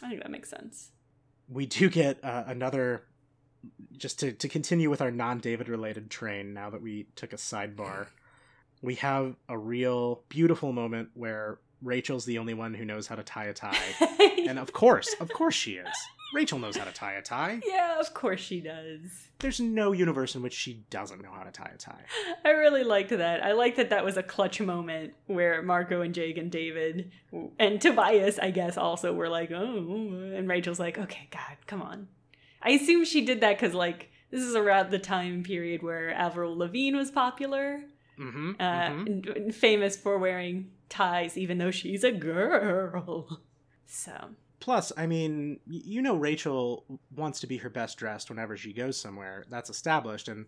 I 0.02 0.10
think 0.10 0.24
that 0.24 0.32
makes 0.32 0.50
sense. 0.50 0.90
We 1.48 1.68
do 1.68 1.90
get 1.90 2.24
uh, 2.24 2.44
another 2.48 3.04
just 3.98 4.20
to 4.20 4.32
to 4.32 4.50
continue 4.50 4.90
with 4.90 5.02
our 5.02 5.12
non-David 5.12 5.70
related 5.70 6.10
train 6.10 6.54
now 6.54 6.72
that 6.72 6.82
we 6.82 7.08
took 7.16 7.34
a 7.34 7.38
sidebar. 7.38 8.08
We 8.82 8.96
have 8.96 9.36
a 9.48 9.58
real 9.58 10.24
beautiful 10.28 10.74
moment 10.74 11.10
where 11.14 11.60
Rachel's 11.82 12.26
the 12.26 12.40
only 12.40 12.56
one 12.56 12.74
who 12.74 12.84
knows 12.84 13.08
how 13.08 13.16
to 13.16 13.24
tie 13.24 13.46
a 13.46 13.54
tie. 13.54 13.78
And 14.48 14.60
of 14.60 14.74
course, 14.74 15.16
of 15.20 15.30
course 15.30 15.56
she 15.56 15.74
is. 15.74 15.96
Rachel 16.34 16.60
knows 16.60 16.76
how 16.76 16.84
to 16.86 16.92
tie 16.92 17.14
a 17.14 17.22
tie. 17.22 17.62
yeah, 17.66 18.00
of 18.00 18.14
course 18.14 18.42
she 18.42 18.60
does. 18.60 19.30
There's 19.40 19.60
no 19.60 19.92
universe 19.92 20.36
in 20.36 20.42
which 20.42 20.54
she 20.54 20.84
doesn't 20.90 21.22
know 21.22 21.32
how 21.32 21.44
to 21.44 21.52
tie 21.52 21.72
a 21.74 21.78
tie. 21.78 22.04
I 22.44 22.50
really 22.50 22.84
liked 22.84 23.10
that. 23.12 23.44
I 23.44 23.52
liked 23.54 23.78
that 23.78 23.90
that 23.92 24.04
was 24.04 24.18
a 24.18 24.24
clutch 24.24 24.60
moment 24.60 25.14
where 25.28 25.62
Marco 25.62 26.02
and 26.02 26.14
Jake 26.14 26.38
and 26.38 26.52
David 26.52 27.12
and 27.60 27.80
Tobias, 27.80 28.40
I 28.40 28.52
guess, 28.52 28.78
also 28.78 29.14
were 29.14 29.30
like, 29.30 29.52
oh, 29.52 30.32
and 30.36 30.48
Rachel's 30.50 30.80
like, 30.80 30.98
okay, 30.98 31.28
God, 31.32 31.58
come 31.68 31.82
on. 31.82 32.08
I 32.62 32.72
assume 32.72 33.06
she 33.06 33.24
did 33.24 33.42
that 33.42 33.58
because, 33.60 33.74
like, 33.76 34.10
this 34.32 34.42
is 34.42 34.56
around 34.56 34.90
the 34.92 35.00
time 35.00 35.44
period 35.44 35.84
where 35.84 36.12
Avril 36.14 36.58
Lavigne 36.58 36.98
was 36.98 37.12
popular, 37.12 37.82
Mm-hmm. 38.20 38.52
uh, 38.62 38.64
mhm. 38.64 39.36
and 39.36 39.54
famous 39.54 39.98
for 39.98 40.18
wearing 40.18 40.72
ties, 40.88 41.38
even 41.38 41.58
though 41.58 41.72
she's 41.72 42.04
a 42.04 42.12
girl. 42.12 43.42
So, 43.88 44.30
Plus, 44.66 44.92
I 44.98 45.06
mean, 45.06 45.60
you 45.68 46.02
know, 46.02 46.16
Rachel 46.16 46.86
wants 47.16 47.40
to 47.42 47.46
be 47.46 47.58
her 47.58 47.70
best 47.70 48.00
dressed 48.00 48.32
whenever 48.32 48.58
she 48.58 48.74
goes 48.74 48.98
somewhere. 48.98 49.46
That's 49.48 49.70
established, 49.70 50.28
and 50.28 50.48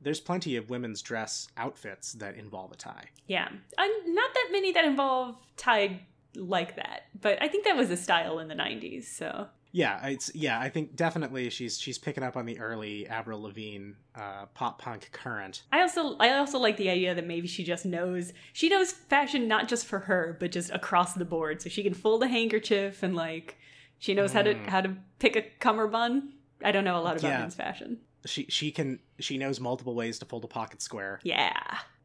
there's 0.00 0.20
plenty 0.20 0.54
of 0.54 0.70
women's 0.70 1.02
dress 1.02 1.48
outfits 1.56 2.12
that 2.12 2.36
involve 2.36 2.70
a 2.70 2.76
tie. 2.76 3.06
yeah. 3.26 3.48
Not 3.76 4.34
that 4.34 4.48
many 4.52 4.70
that 4.70 4.84
involve 4.84 5.34
tie 5.56 6.02
like 6.36 6.76
that, 6.76 7.06
but 7.20 7.42
I 7.42 7.48
think 7.48 7.64
that 7.64 7.76
was 7.76 7.90
a 7.90 7.96
style 7.96 8.38
in 8.38 8.46
the 8.46 8.54
90s, 8.54 9.06
so. 9.06 9.48
Yeah, 9.76 10.06
it's 10.06 10.34
yeah. 10.34 10.58
I 10.58 10.70
think 10.70 10.96
definitely 10.96 11.50
she's 11.50 11.78
she's 11.78 11.98
picking 11.98 12.22
up 12.24 12.34
on 12.34 12.46
the 12.46 12.58
early 12.58 13.06
Avril 13.06 13.42
Lavigne 13.42 13.90
uh, 14.14 14.46
pop 14.54 14.80
punk 14.80 15.10
current. 15.12 15.64
I 15.70 15.82
also 15.82 16.16
I 16.18 16.38
also 16.38 16.58
like 16.58 16.78
the 16.78 16.88
idea 16.88 17.14
that 17.14 17.26
maybe 17.26 17.46
she 17.46 17.62
just 17.62 17.84
knows 17.84 18.32
she 18.54 18.70
knows 18.70 18.90
fashion 18.92 19.46
not 19.48 19.68
just 19.68 19.84
for 19.84 19.98
her, 19.98 20.34
but 20.40 20.50
just 20.50 20.70
across 20.70 21.12
the 21.12 21.26
board. 21.26 21.60
So 21.60 21.68
she 21.68 21.82
can 21.82 21.92
fold 21.92 22.22
a 22.22 22.26
handkerchief 22.28 23.02
and 23.02 23.14
like 23.14 23.58
she 23.98 24.14
knows 24.14 24.32
how 24.32 24.40
to 24.42 24.54
Mm. 24.54 24.66
how 24.66 24.80
to 24.80 24.96
pick 25.18 25.36
a 25.36 25.42
cummerbund. 25.60 26.32
I 26.64 26.72
don't 26.72 26.84
know 26.84 26.98
a 26.98 27.02
lot 27.04 27.18
about 27.18 27.28
Yeah. 27.28 27.40
men's 27.40 27.54
fashion. 27.54 27.98
She 28.24 28.46
she 28.48 28.70
can 28.70 29.00
she 29.18 29.36
knows 29.36 29.60
multiple 29.60 29.94
ways 29.94 30.18
to 30.20 30.24
fold 30.24 30.44
a 30.44 30.48
pocket 30.48 30.80
square. 30.80 31.20
Yeah. 31.22 31.52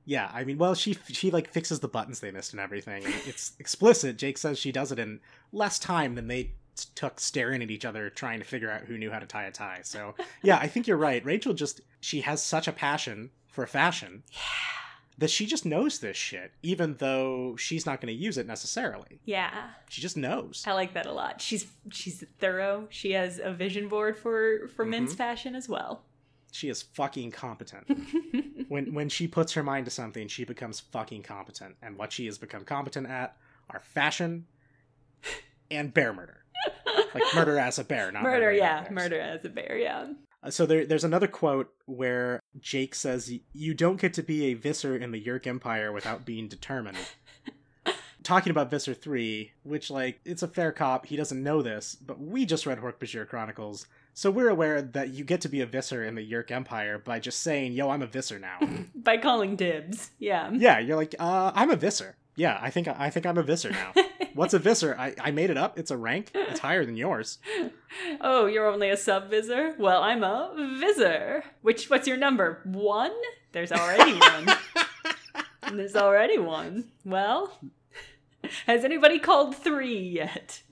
Yeah, 0.04 0.30
I 0.34 0.44
mean, 0.44 0.58
well, 0.58 0.74
she 0.76 0.98
she 1.08 1.32
like 1.32 1.50
fixes 1.54 1.80
the 1.80 1.88
buttons 1.88 2.20
they 2.20 2.32
missed 2.32 2.52
and 2.52 2.60
everything. 2.60 3.06
And 3.06 3.14
it's 3.26 3.54
explicit. 3.60 4.18
Jake 4.18 4.38
says 4.38 4.60
she 4.60 4.74
does 4.74 4.92
it 4.92 5.00
in 5.00 5.22
less 5.54 5.80
time 5.80 6.16
than 6.16 6.28
they 6.28 6.52
took 6.96 7.20
staring 7.20 7.62
at 7.62 7.70
each 7.72 7.86
other 7.86 8.10
trying 8.10 8.40
to 8.40 8.46
figure 8.46 8.72
out 8.72 8.82
who 8.82 8.98
knew 8.98 9.12
how 9.12 9.20
to 9.20 9.26
tie 9.26 9.46
a 9.46 9.52
tie. 9.52 9.82
So 9.84 10.16
yeah, 10.44 10.58
I 10.58 10.68
think 10.68 10.88
you're 10.88 10.98
right. 10.98 11.24
Rachel 11.26 11.54
just 11.54 11.82
she 12.00 12.22
has 12.22 12.42
such 12.42 12.68
a 12.68 12.72
passion 12.72 13.32
for 13.48 13.66
fashion 13.68 14.24
that 15.18 15.30
she 15.30 15.46
just 15.46 15.66
knows 15.66 16.00
this 16.00 16.18
shit, 16.18 16.52
even 16.64 16.96
though 16.98 17.56
she's 17.58 17.86
not 17.86 18.02
going 18.02 18.08
to 18.16 18.20
use 18.20 18.38
it 18.38 18.48
necessarily. 18.48 19.20
Yeah. 19.26 19.52
She 19.90 20.02
just 20.02 20.18
knows. 20.18 20.64
I 20.66 20.72
like 20.74 20.94
that 20.94 21.06
a 21.06 21.12
lot. 21.14 21.42
She's 21.42 21.68
she's 21.92 22.24
thorough. 22.40 22.88
She 22.90 23.12
has 23.12 23.40
a 23.40 23.52
vision 23.54 23.88
board 23.88 24.18
for 24.18 24.68
for 24.70 24.86
men's 24.86 25.14
Mhm. 25.14 25.18
fashion 25.18 25.56
as 25.56 25.68
well. 25.70 26.04
She 26.54 26.70
is 26.70 26.82
fucking 26.82 27.32
competent. 27.32 27.86
when 28.70 28.94
when 28.94 29.10
she 29.10 29.28
puts 29.28 29.54
her 29.54 29.64
mind 29.64 29.86
to 29.86 29.92
something, 29.92 30.28
she 30.28 30.44
becomes 30.46 30.80
fucking 30.80 31.24
competent. 31.24 31.76
And 31.82 31.98
what 31.98 32.12
she 32.12 32.26
has 32.26 32.38
become 32.38 32.64
competent 32.66 33.08
at 33.08 33.38
are 33.70 33.80
fashion 33.80 34.48
and 35.70 35.94
bear 35.94 36.14
murder. 36.14 36.41
Like 37.14 37.24
murder 37.36 37.58
as 37.58 37.80
a 37.80 37.84
bear, 37.84 38.12
not 38.12 38.24
murder, 38.24 38.52
yeah. 38.52 38.88
Murder 38.90 39.20
as 39.20 39.44
a 39.46 39.50
bear, 39.50 39.78
yeah. 39.78 40.08
Uh, 40.44 40.50
So 40.50 40.66
there, 40.66 40.86
there's 40.86 41.04
another 41.04 41.28
quote 41.28 41.72
where 41.86 42.40
Jake 42.60 42.96
says, 42.96 43.32
"You 43.54 43.74
don't 43.74 44.00
get 44.00 44.14
to 44.16 44.24
be 44.24 44.46
a 44.46 44.54
Visser 44.54 44.96
in 44.96 45.12
the 45.12 45.24
Yeerk 45.24 45.46
Empire 45.48 45.92
without 45.92 46.26
being 46.26 46.48
determined." 46.48 46.98
Talking 48.24 48.52
about 48.52 48.70
Visser 48.70 48.94
three, 48.94 49.52
which 49.64 49.90
like 49.90 50.20
it's 50.26 50.44
a 50.44 50.48
fair 50.48 50.72
cop. 50.72 51.08
He 51.08 51.16
doesn't 51.18 51.42
know 51.42 51.62
this, 51.64 51.96
but 51.96 52.20
we 52.20 52.46
just 52.46 52.68
read 52.68 52.78
Hork-Bajir 52.80 53.28
Chronicles, 53.28 53.88
so 54.14 54.30
we're 54.30 54.50
aware 54.50 54.80
that 54.80 55.10
you 55.10 55.24
get 55.24 55.42
to 55.42 55.50
be 55.50 55.62
a 55.62 55.66
Visser 55.66 56.04
in 56.04 56.14
the 56.14 56.22
Yeerk 56.32 56.52
Empire 56.52 57.00
by 57.00 57.20
just 57.20 57.40
saying, 57.42 57.74
"Yo, 57.74 57.90
I'm 57.90 58.04
a 58.04 58.08
Visser 58.08 58.38
now." 58.38 58.60
By 58.96 59.18
calling 59.18 59.56
dibs. 59.56 60.12
Yeah. 60.20 60.52
yeah, 60.54 60.78
you're 60.78 60.98
like, 60.98 61.16
uh, 61.18 61.52
"I'm 61.56 61.72
a 61.72 61.76
Visser." 61.76 62.16
Yeah, 62.36 62.60
I 62.62 62.70
think 62.70 62.88
I 62.88 63.10
think 63.10 63.26
I'm 63.26 63.40
a 63.40 63.44
Visser 63.44 63.72
now. 63.72 63.94
What's 64.34 64.54
a 64.54 64.60
Visser? 64.60 64.96
I, 64.98 65.14
I 65.20 65.32
made 65.32 65.50
it 65.50 65.58
up. 65.58 65.78
It's 65.78 65.92
a 65.92 65.98
rank. 65.98 66.32
It's 66.34 66.60
higher 66.60 66.86
than 66.86 66.96
yours. 66.98 67.38
Oh, 68.22 68.46
you're 68.46 68.68
only 68.68 68.90
a 68.90 68.96
sub 68.96 69.30
Visser? 69.30 69.76
Well, 69.78 70.02
I'm 70.02 70.24
a 70.24 70.54
Visser. 70.80 71.44
Which 71.62 71.90
what's 71.90 72.08
your 72.08 72.16
number? 72.16 72.62
One? 72.64 73.12
There's 73.52 73.72
already 73.74 74.14
one. 74.14 74.48
There's 75.78 75.96
already 75.98 76.38
one. 76.38 76.86
Well, 77.04 77.58
has 78.66 78.86
anybody 78.86 79.20
called 79.20 79.56
three 79.58 80.00
yet? 80.00 80.62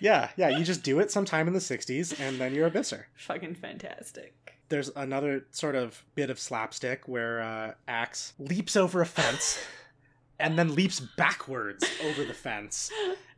yeah, 0.00 0.28
yeah. 0.36 0.48
You 0.50 0.64
just 0.64 0.82
do 0.82 1.00
it 1.00 1.10
sometime 1.10 1.46
in 1.46 1.54
the 1.54 1.60
'60s, 1.60 2.18
and 2.20 2.38
then 2.38 2.54
you're 2.54 2.66
a 2.66 2.70
Visser. 2.70 3.06
Fucking 3.16 3.54
fantastic. 3.54 4.58
there's 4.68 4.90
another 4.96 5.46
sort 5.50 5.74
of 5.76 6.02
bit 6.14 6.28
of 6.30 6.38
slapstick 6.38 7.06
where 7.08 7.40
uh, 7.40 7.72
Ax 7.88 8.34
leaps 8.38 8.76
over 8.76 9.00
a 9.00 9.06
fence 9.06 9.58
and 10.42 10.58
then 10.58 10.74
leaps 10.74 11.00
backwards 11.00 11.88
over 12.04 12.24
the 12.24 12.34
fence. 12.34 12.90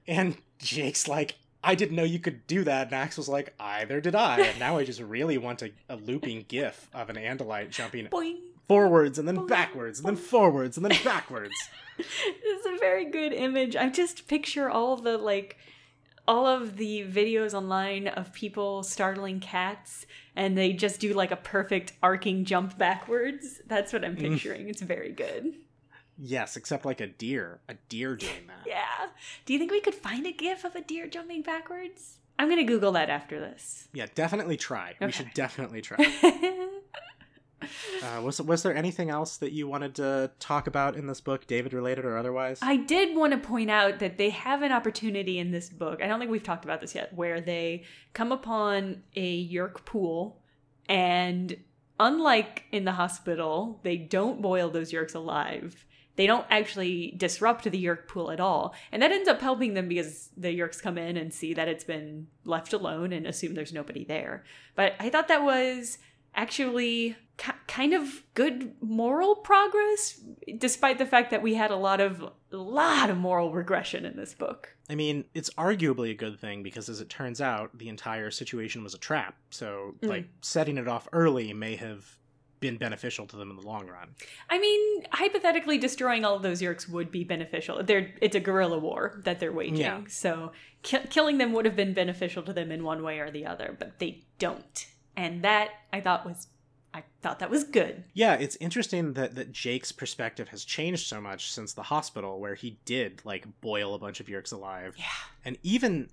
And 0.09 0.37
Jake's 0.59 1.07
like, 1.07 1.37
I 1.63 1.75
didn't 1.75 1.97
know 1.97 2.05
you 2.05 2.19
could 2.19 2.47
do 2.47 2.65
that. 2.65 2.89
And 2.89 2.95
Ax 2.95 3.17
was 3.17 3.29
like, 3.29 3.55
either 3.59 4.01
did 4.01 4.15
I. 4.15 4.41
And 4.41 4.59
now 4.59 4.79
I 4.79 4.85
just 4.85 5.01
really 5.01 5.39
want 5.39 5.63
a, 5.63 5.71
a 5.89 5.97
looping 5.97 6.45
gif 6.49 6.89
of 6.93 7.11
an 7.11 7.17
Andalite 7.17 7.71
jumping 7.71 8.07
Boing. 8.07 8.39
forwards 8.69 9.19
and 9.19 9.27
then 9.27 9.47
backwards 9.47 9.99
and 9.99 10.09
then 10.09 10.17
forwards 10.17 10.77
and 10.77 10.85
then 10.85 10.99
backwards. 11.05 11.55
this 11.97 12.07
is 12.07 12.67
a 12.67 12.79
very 12.79 13.07
good 13.07 13.33
image. 13.33 13.77
I 13.77 13.89
just 13.89 14.29
picture 14.29 14.69
all 14.69 14.97
the 14.97 15.17
like 15.17 15.57
all 16.27 16.47
of 16.47 16.79
the 16.79 17.05
videos 17.05 17.53
online 17.53 18.09
of 18.09 18.33
people 18.33 18.83
startling 18.83 19.41
cats 19.41 20.07
and 20.35 20.57
they 20.57 20.73
just 20.73 20.99
do 20.99 21.13
like 21.13 21.31
a 21.31 21.37
perfect 21.37 21.93
arcing 22.03 22.45
jump 22.45 22.79
backwards. 22.79 23.61
That's 23.67 23.93
what 23.93 24.05
I'm 24.05 24.17
mm. 24.17 24.21
picturing. 24.21 24.69
it's 24.69 24.83
very 24.83 25.13
good. 25.13 25.55
Yes, 26.19 26.57
except 26.57 26.85
like 26.85 27.01
a 27.01 27.07
deer. 27.07 27.61
A 27.69 27.75
deer 27.89 28.17
doing 28.17 28.47
that. 28.47 28.67
Yeah. 28.67 29.09
Do 29.45 29.53
you 29.53 29.59
think 29.59 29.71
we 29.71 29.81
could 29.81 29.95
find 29.95 30.27
a 30.27 30.33
gif 30.33 30.65
of 30.65 30.75
a 30.77 30.81
deer 30.81 31.07
jumping 31.07 31.43
backwards? 31.43 32.19
I'm 32.39 32.49
going 32.49 32.65
to 32.65 32.73
Google 32.73 32.93
that 32.93 33.11
after 33.11 33.39
this. 33.39 33.89
Yeah, 33.93 34.07
definitely 34.15 34.57
try. 34.57 34.91
Okay. 34.91 35.07
We 35.07 35.13
should 35.13 35.33
definitely 35.35 35.81
try. 35.81 35.97
Uh, 38.03 38.21
was 38.21 38.43
was 38.43 38.63
there 38.63 38.75
anything 38.75 39.11
else 39.11 39.39
that 39.39 39.53
you 39.53 39.67
wanted 39.67 39.95
to 39.95 40.31
talk 40.39 40.67
about 40.67 40.97
in 40.97 41.07
this 41.07 41.21
book, 41.21 41.47
David 41.47 41.73
related 41.73 42.05
or 42.05 42.19
otherwise? 42.19 42.59
I 42.61 42.77
did 42.77 43.17
want 43.17 43.33
to 43.33 43.39
point 43.39 43.71
out 43.71 44.01
that 44.01 44.19
they 44.19 44.31
have 44.31 44.63
an 44.63 44.73
opportunity 44.73 45.39
in 45.39 45.51
this 45.51 45.71
book. 45.71 46.03
I 46.03 46.07
don't 46.07 46.19
think 46.19 46.31
we've 46.31 46.43
talked 46.43 46.65
about 46.65 46.81
this 46.81 46.95
yet, 46.95 47.15
where 47.15 47.41
they 47.41 47.85
come 48.13 48.33
upon 48.33 49.03
a 49.17 49.49
Yeerk 49.49 49.85
pool, 49.85 50.43
and 50.89 51.57
unlike 51.99 52.65
in 52.73 52.85
the 52.85 52.93
hospital, 52.93 53.81
they 53.83 53.97
don't 53.97 54.43
boil 54.43 54.69
those 54.71 54.93
Yeerks 54.93 55.15
alive. 55.15 55.87
They 56.17 56.27
don't 56.27 56.47
actually 56.51 57.15
disrupt 57.17 57.65
the 57.65 57.85
Yeerk 57.85 58.07
pool 58.09 58.31
at 58.31 58.41
all. 58.41 58.75
And 58.93 59.03
that 59.03 59.11
ends 59.13 59.29
up 59.29 59.41
helping 59.41 59.75
them 59.75 59.89
because 59.89 60.31
the 60.37 60.57
Yeerks 60.57 60.81
come 60.81 60.97
in 60.99 61.17
and 61.17 61.33
see 61.35 61.55
that 61.55 61.69
it's 61.69 61.85
been 61.85 62.29
left 62.45 62.73
alone 62.73 63.13
and 63.13 63.27
assume 63.27 63.55
there's 63.55 63.73
nobody 63.73 64.05
there. 64.05 64.45
But 64.77 64.95
I 65.01 65.11
thought 65.11 65.29
that 65.29 65.43
was 65.43 65.99
actually 66.37 67.17
ki- 67.37 67.53
kind 67.67 67.93
of 67.95 68.23
good 68.35 68.75
moral 68.81 69.37
progress 69.37 70.21
despite 70.59 70.99
the 70.99 71.07
fact 71.07 71.31
that 71.31 71.43
we 71.43 71.55
had 71.55 71.71
a 71.71 71.77
lot 71.77 72.01
of 72.01 72.23
a 72.53 72.57
lot 72.57 73.11
of 73.11 73.17
moral 73.17 73.53
regression 73.53 74.05
in 74.05 74.17
this 74.17 74.35
book. 74.35 74.77
I 74.89 74.95
mean, 74.95 75.25
it's 75.35 75.51
arguably 75.51 76.11
a 76.11 76.15
good 76.15 76.39
thing 76.39 76.63
because, 76.63 76.89
as 76.89 77.01
it 77.01 77.09
turns 77.09 77.41
out, 77.41 77.77
the 77.79 77.89
entire 77.89 78.31
situation 78.31 78.85
was 78.85 78.95
a 78.95 78.99
trap. 78.99 79.35
So, 79.51 79.95
Mm. 80.03 80.09
like, 80.09 80.27
setting 80.43 80.79
it 80.79 80.87
off 80.87 81.09
early 81.13 81.53
may 81.53 81.75
have 81.77 82.17
been 82.65 82.79
beneficial 82.79 83.27
to 83.27 83.37
them 83.37 83.51
in 83.51 83.57
the 83.57 83.63
long 83.63 83.87
run. 83.87 84.15
I 84.49 84.59
mean, 84.59 85.05
hypothetically, 85.13 85.77
destroying 85.77 86.25
all 86.25 86.35
of 86.35 86.43
those 86.43 86.63
Yeerks 86.63 86.89
would 86.89 87.11
be 87.11 87.23
beneficial. 87.23 87.83
They're, 87.83 88.15
it's 88.23 88.35
a 88.35 88.41
guerrilla 88.41 88.79
war 88.79 89.21
that 89.25 89.39
they're 89.39 89.53
waging. 89.53 89.77
Yeah. 89.77 90.01
So 90.09 90.53
ki- 90.83 91.07
killing 91.11 91.37
them 91.37 91.53
would 91.53 91.67
have 91.67 91.77
been 91.77 91.93
beneficial 91.93 92.43
to 92.45 92.55
them 92.55 92.73
in 92.73 92.83
one 92.83 93.03
way 93.03 93.19
or 93.19 93.31
the 93.31 93.45
other, 93.45 93.77
but 93.79 93.99
they 93.99 94.25
don't. 94.39 94.87
And 95.15 95.45
that 95.45 95.73
I 95.93 96.01
thought 96.01 96.25
was, 96.25 96.47
I 96.95 97.03
thought 97.21 97.41
that 97.41 97.51
was 97.51 97.65
good. 97.65 98.05
Yeah, 98.15 98.33
it's 98.35 98.57
interesting 98.61 99.13
that, 99.13 99.35
that 99.35 99.53
Jake's 99.53 99.93
perspective 99.93 100.49
has 100.49 100.65
changed 100.65 101.07
so 101.07 101.21
much 101.21 101.53
since 101.53 101.75
the 101.75 101.83
hospital, 101.83 102.41
where 102.41 102.55
he 102.55 102.79
did, 102.87 103.21
like, 103.25 103.45
boil 103.61 103.95
a 103.95 103.99
bunch 103.99 104.21
of 104.21 104.27
Yeerks 104.29 104.55
alive. 104.55 104.95
Yeah. 104.97 105.05
And 105.45 105.59
even, 105.63 106.09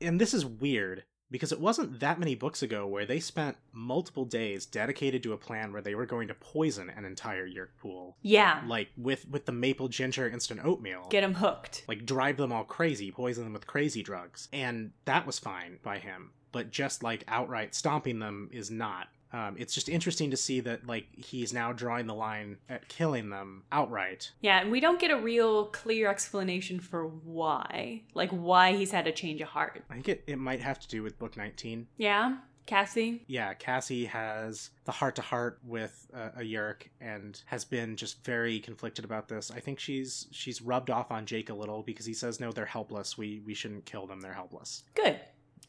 and 0.00 0.18
this 0.18 0.32
is 0.32 0.46
weird 0.46 1.04
because 1.32 1.50
it 1.50 1.58
wasn't 1.60 1.98
that 1.98 2.20
many 2.20 2.36
books 2.36 2.62
ago 2.62 2.86
where 2.86 3.04
they 3.04 3.18
spent 3.18 3.56
multiple 3.72 4.24
days 4.24 4.64
dedicated 4.66 5.22
to 5.24 5.32
a 5.32 5.36
plan 5.36 5.72
where 5.72 5.82
they 5.82 5.96
were 5.96 6.06
going 6.06 6.28
to 6.28 6.34
poison 6.34 6.88
an 6.90 7.04
entire 7.04 7.48
Yeerk 7.48 7.70
pool, 7.80 8.16
Yeah. 8.22 8.62
like 8.68 8.90
with 8.96 9.28
with 9.28 9.46
the 9.46 9.52
maple 9.52 9.88
ginger 9.88 10.28
instant 10.28 10.60
oatmeal. 10.64 11.06
Get 11.10 11.22
them 11.22 11.34
hooked. 11.34 11.84
like 11.88 12.06
drive 12.06 12.36
them 12.36 12.52
all 12.52 12.64
crazy, 12.64 13.10
poison 13.10 13.44
them 13.44 13.52
with 13.54 13.66
crazy 13.66 14.02
drugs, 14.04 14.48
and 14.52 14.92
that 15.06 15.26
was 15.26 15.40
fine 15.40 15.78
by 15.82 15.98
him. 15.98 16.30
But 16.52 16.70
just 16.70 17.02
like 17.02 17.24
outright 17.26 17.74
stomping 17.74 18.18
them 18.20 18.50
is 18.52 18.70
not. 18.70 19.08
Um, 19.32 19.56
it's 19.58 19.74
just 19.74 19.88
interesting 19.88 20.30
to 20.30 20.36
see 20.36 20.60
that 20.60 20.86
like 20.86 21.06
he's 21.16 21.52
now 21.52 21.72
drawing 21.72 22.06
the 22.06 22.14
line 22.14 22.58
at 22.68 22.88
killing 22.88 23.30
them 23.30 23.64
outright. 23.72 24.32
Yeah, 24.40 24.60
and 24.60 24.70
we 24.70 24.80
don't 24.80 25.00
get 25.00 25.10
a 25.10 25.16
real 25.16 25.66
clear 25.66 26.10
explanation 26.10 26.80
for 26.80 27.06
why. 27.06 28.02
Like 28.14 28.30
why 28.30 28.74
he's 28.74 28.90
had 28.90 29.06
a 29.06 29.12
change 29.12 29.40
of 29.40 29.48
heart. 29.48 29.82
I 29.90 29.94
think 29.94 30.08
it, 30.08 30.24
it 30.26 30.38
might 30.38 30.60
have 30.60 30.80
to 30.80 30.88
do 30.88 31.02
with 31.02 31.18
book 31.18 31.36
19. 31.36 31.86
Yeah? 31.96 32.36
Cassie? 32.66 33.24
Yeah, 33.26 33.54
Cassie 33.54 34.04
has 34.04 34.70
the 34.84 34.92
heart 34.92 35.16
to 35.16 35.22
heart 35.22 35.58
with 35.64 36.06
uh, 36.14 36.28
a 36.36 36.42
Yeerk 36.42 36.88
and 37.00 37.40
has 37.46 37.64
been 37.64 37.96
just 37.96 38.24
very 38.24 38.60
conflicted 38.60 39.04
about 39.04 39.28
this. 39.28 39.50
I 39.50 39.58
think 39.58 39.80
she's 39.80 40.28
she's 40.30 40.62
rubbed 40.62 40.90
off 40.90 41.10
on 41.10 41.26
Jake 41.26 41.50
a 41.50 41.54
little 41.54 41.82
because 41.82 42.06
he 42.06 42.14
says 42.14 42.38
no, 42.38 42.52
they're 42.52 42.64
helpless. 42.64 43.18
We 43.18 43.42
we 43.44 43.54
shouldn't 43.54 43.84
kill 43.84 44.06
them. 44.06 44.20
They're 44.20 44.32
helpless. 44.32 44.84
Good. 44.94 45.18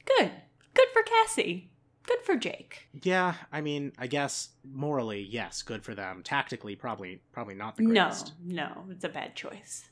Good. 0.05 0.31
Good 0.73 0.87
for 0.93 1.01
Cassie. 1.03 1.71
Good 2.05 2.21
for 2.23 2.35
Jake. 2.35 2.87
Yeah, 3.01 3.35
I 3.51 3.61
mean, 3.61 3.93
I 3.97 4.07
guess 4.07 4.49
morally, 4.63 5.21
yes, 5.21 5.61
good 5.61 5.83
for 5.83 5.95
them. 5.95 6.21
Tactically, 6.23 6.75
probably 6.75 7.21
probably 7.31 7.55
not 7.55 7.77
the 7.77 7.85
greatest. 7.85 8.33
No, 8.43 8.65
no, 8.65 8.85
it's 8.91 9.03
a 9.03 9.09
bad 9.09 9.35
choice. 9.35 9.85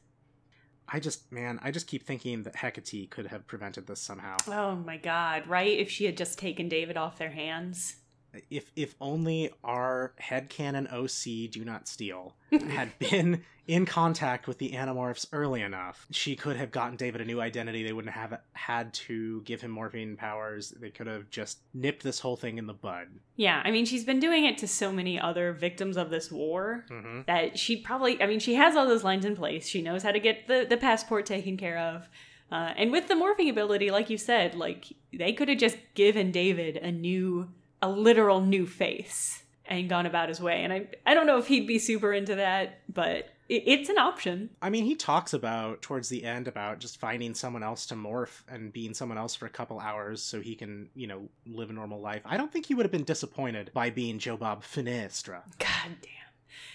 I 0.88 0.99
just 0.99 1.32
man, 1.32 1.59
I 1.64 1.72
just 1.72 1.88
keep 1.88 2.05
thinking 2.05 2.43
that 2.43 2.57
Hecate 2.57 3.09
could 3.09 3.28
have 3.28 3.47
prevented 3.47 3.88
this 3.88 4.01
somehow. 4.01 4.38
Oh 4.47 4.76
my 4.76 4.97
god, 4.97 5.47
right? 5.47 5.80
If 5.80 5.89
she 5.89 6.05
had 6.05 6.18
just 6.18 6.38
taken 6.38 6.68
David 6.68 6.97
off 6.97 7.18
their 7.18 7.32
hands. 7.32 7.95
If 8.50 8.72
if 8.76 8.96
only 9.02 9.52
our 9.64 10.14
headcanon 10.22 10.92
OC 10.92 11.52
do 11.52 11.66
not 11.66 11.88
steal 11.88 12.36
had 12.70 12.98
been 13.00 13.44
in 13.68 13.86
contact 13.86 14.48
with 14.48 14.58
the 14.58 14.72
Animorphs 14.72 15.26
early 15.32 15.62
enough, 15.62 16.08
she 16.12 16.36
could 16.36 16.58
have 16.58 16.72
gotten 16.72 16.98
David 16.98 17.22
a 17.22 17.26
new 17.26 17.40
identity. 17.40 17.84
They 17.84 17.94
wouldn't 17.94 18.14
have 18.14 18.40
had 18.54 18.94
to 18.96 19.42
give 19.42 19.62
him 19.62 19.76
morphing 19.76 20.18
powers. 20.18 20.72
They 20.72 20.90
could 20.90 21.08
have 21.08 21.30
just 21.30 21.60
nipped 21.74 22.04
this 22.04 22.20
whole 22.20 22.36
thing 22.36 22.58
in 22.58 22.66
the 22.68 22.74
bud. 22.74 23.08
Yeah, 23.36 23.62
I 23.64 23.72
mean, 23.72 23.86
she's 23.86 24.04
been 24.04 24.20
doing 24.20 24.46
it 24.46 24.58
to 24.60 24.68
so 24.68 24.92
many 24.92 25.20
other 25.20 25.54
victims 25.54 25.96
of 25.96 26.10
this 26.10 26.32
war 26.32 26.86
hmm 26.90 27.22
that 27.28 27.58
she 27.60 27.78
probably, 27.78 28.22
I 28.22 28.26
mean, 28.26 28.40
she 28.40 28.56
has 28.56 28.76
all 28.76 28.88
those 28.88 29.04
lines 29.04 29.26
in 29.26 29.36
place. 29.36 29.68
She 29.68 29.82
knows 29.82 30.02
how 30.04 30.12
to 30.12 30.20
get 30.20 30.48
the, 30.48 30.66
the 30.68 30.78
passport 30.78 31.26
taken 31.26 31.56
care 31.56 31.78
of. 31.78 32.10
Uh, 32.52 32.74
and 32.76 32.92
with 32.92 33.08
the 33.08 33.14
morphing 33.14 33.50
ability, 33.50 33.92
like 33.92 34.10
you 34.10 34.18
said, 34.18 34.56
like 34.56 34.86
they 35.14 35.32
could 35.34 35.48
have 35.48 35.58
just 35.60 35.78
given 35.94 36.32
David 36.32 36.78
a 36.78 36.92
new, 36.92 37.48
a 37.82 37.90
literal 37.90 38.42
new 38.42 38.66
face 38.66 39.44
and 39.66 39.90
gone 39.90 40.06
about 40.06 40.30
his 40.30 40.42
way. 40.42 40.64
And 40.64 40.74
I, 40.74 40.88
I 41.06 41.14
don't 41.14 41.26
know 41.26 41.38
if 41.38 41.48
he'd 41.48 41.68
be 41.68 41.80
super 41.80 42.12
into 42.12 42.36
that, 42.36 42.80
but 42.94 43.30
it, 43.48 43.64
it's 43.66 43.90
an 43.90 43.98
option. 43.98 44.50
I 44.62 44.70
mean, 44.70 44.86
he 44.86 44.96
talks 44.96 45.34
about 45.34 45.82
towards 45.82 46.10
the 46.10 46.24
end 46.24 46.48
about 46.48 46.80
just 46.80 47.00
finding 47.00 47.34
someone 47.34 47.64
else 47.64 47.86
to 47.88 47.96
morph 47.96 48.42
and 48.50 48.74
being 48.74 48.94
someone 48.94 49.18
else 49.18 49.36
for 49.36 49.46
a 49.46 49.50
couple 49.50 49.80
hours 49.80 50.22
so 50.22 50.42
he 50.42 50.56
can, 50.56 50.90
you 50.94 51.08
know, 51.08 51.30
live 51.46 51.70
a 51.70 51.74
normal 51.74 52.02
life. 52.02 52.22
I 52.26 52.38
don't 52.38 52.52
think 52.52 52.66
he 52.66 52.76
would 52.76 52.86
have 52.86 52.92
been 52.92 53.04
disappointed 53.04 53.72
by 53.74 53.90
being 53.90 54.20
Joe 54.20 54.38
Bob 54.38 54.64
Fenestre. 54.64 55.42
God 55.60 55.96
damn. 56.02 56.12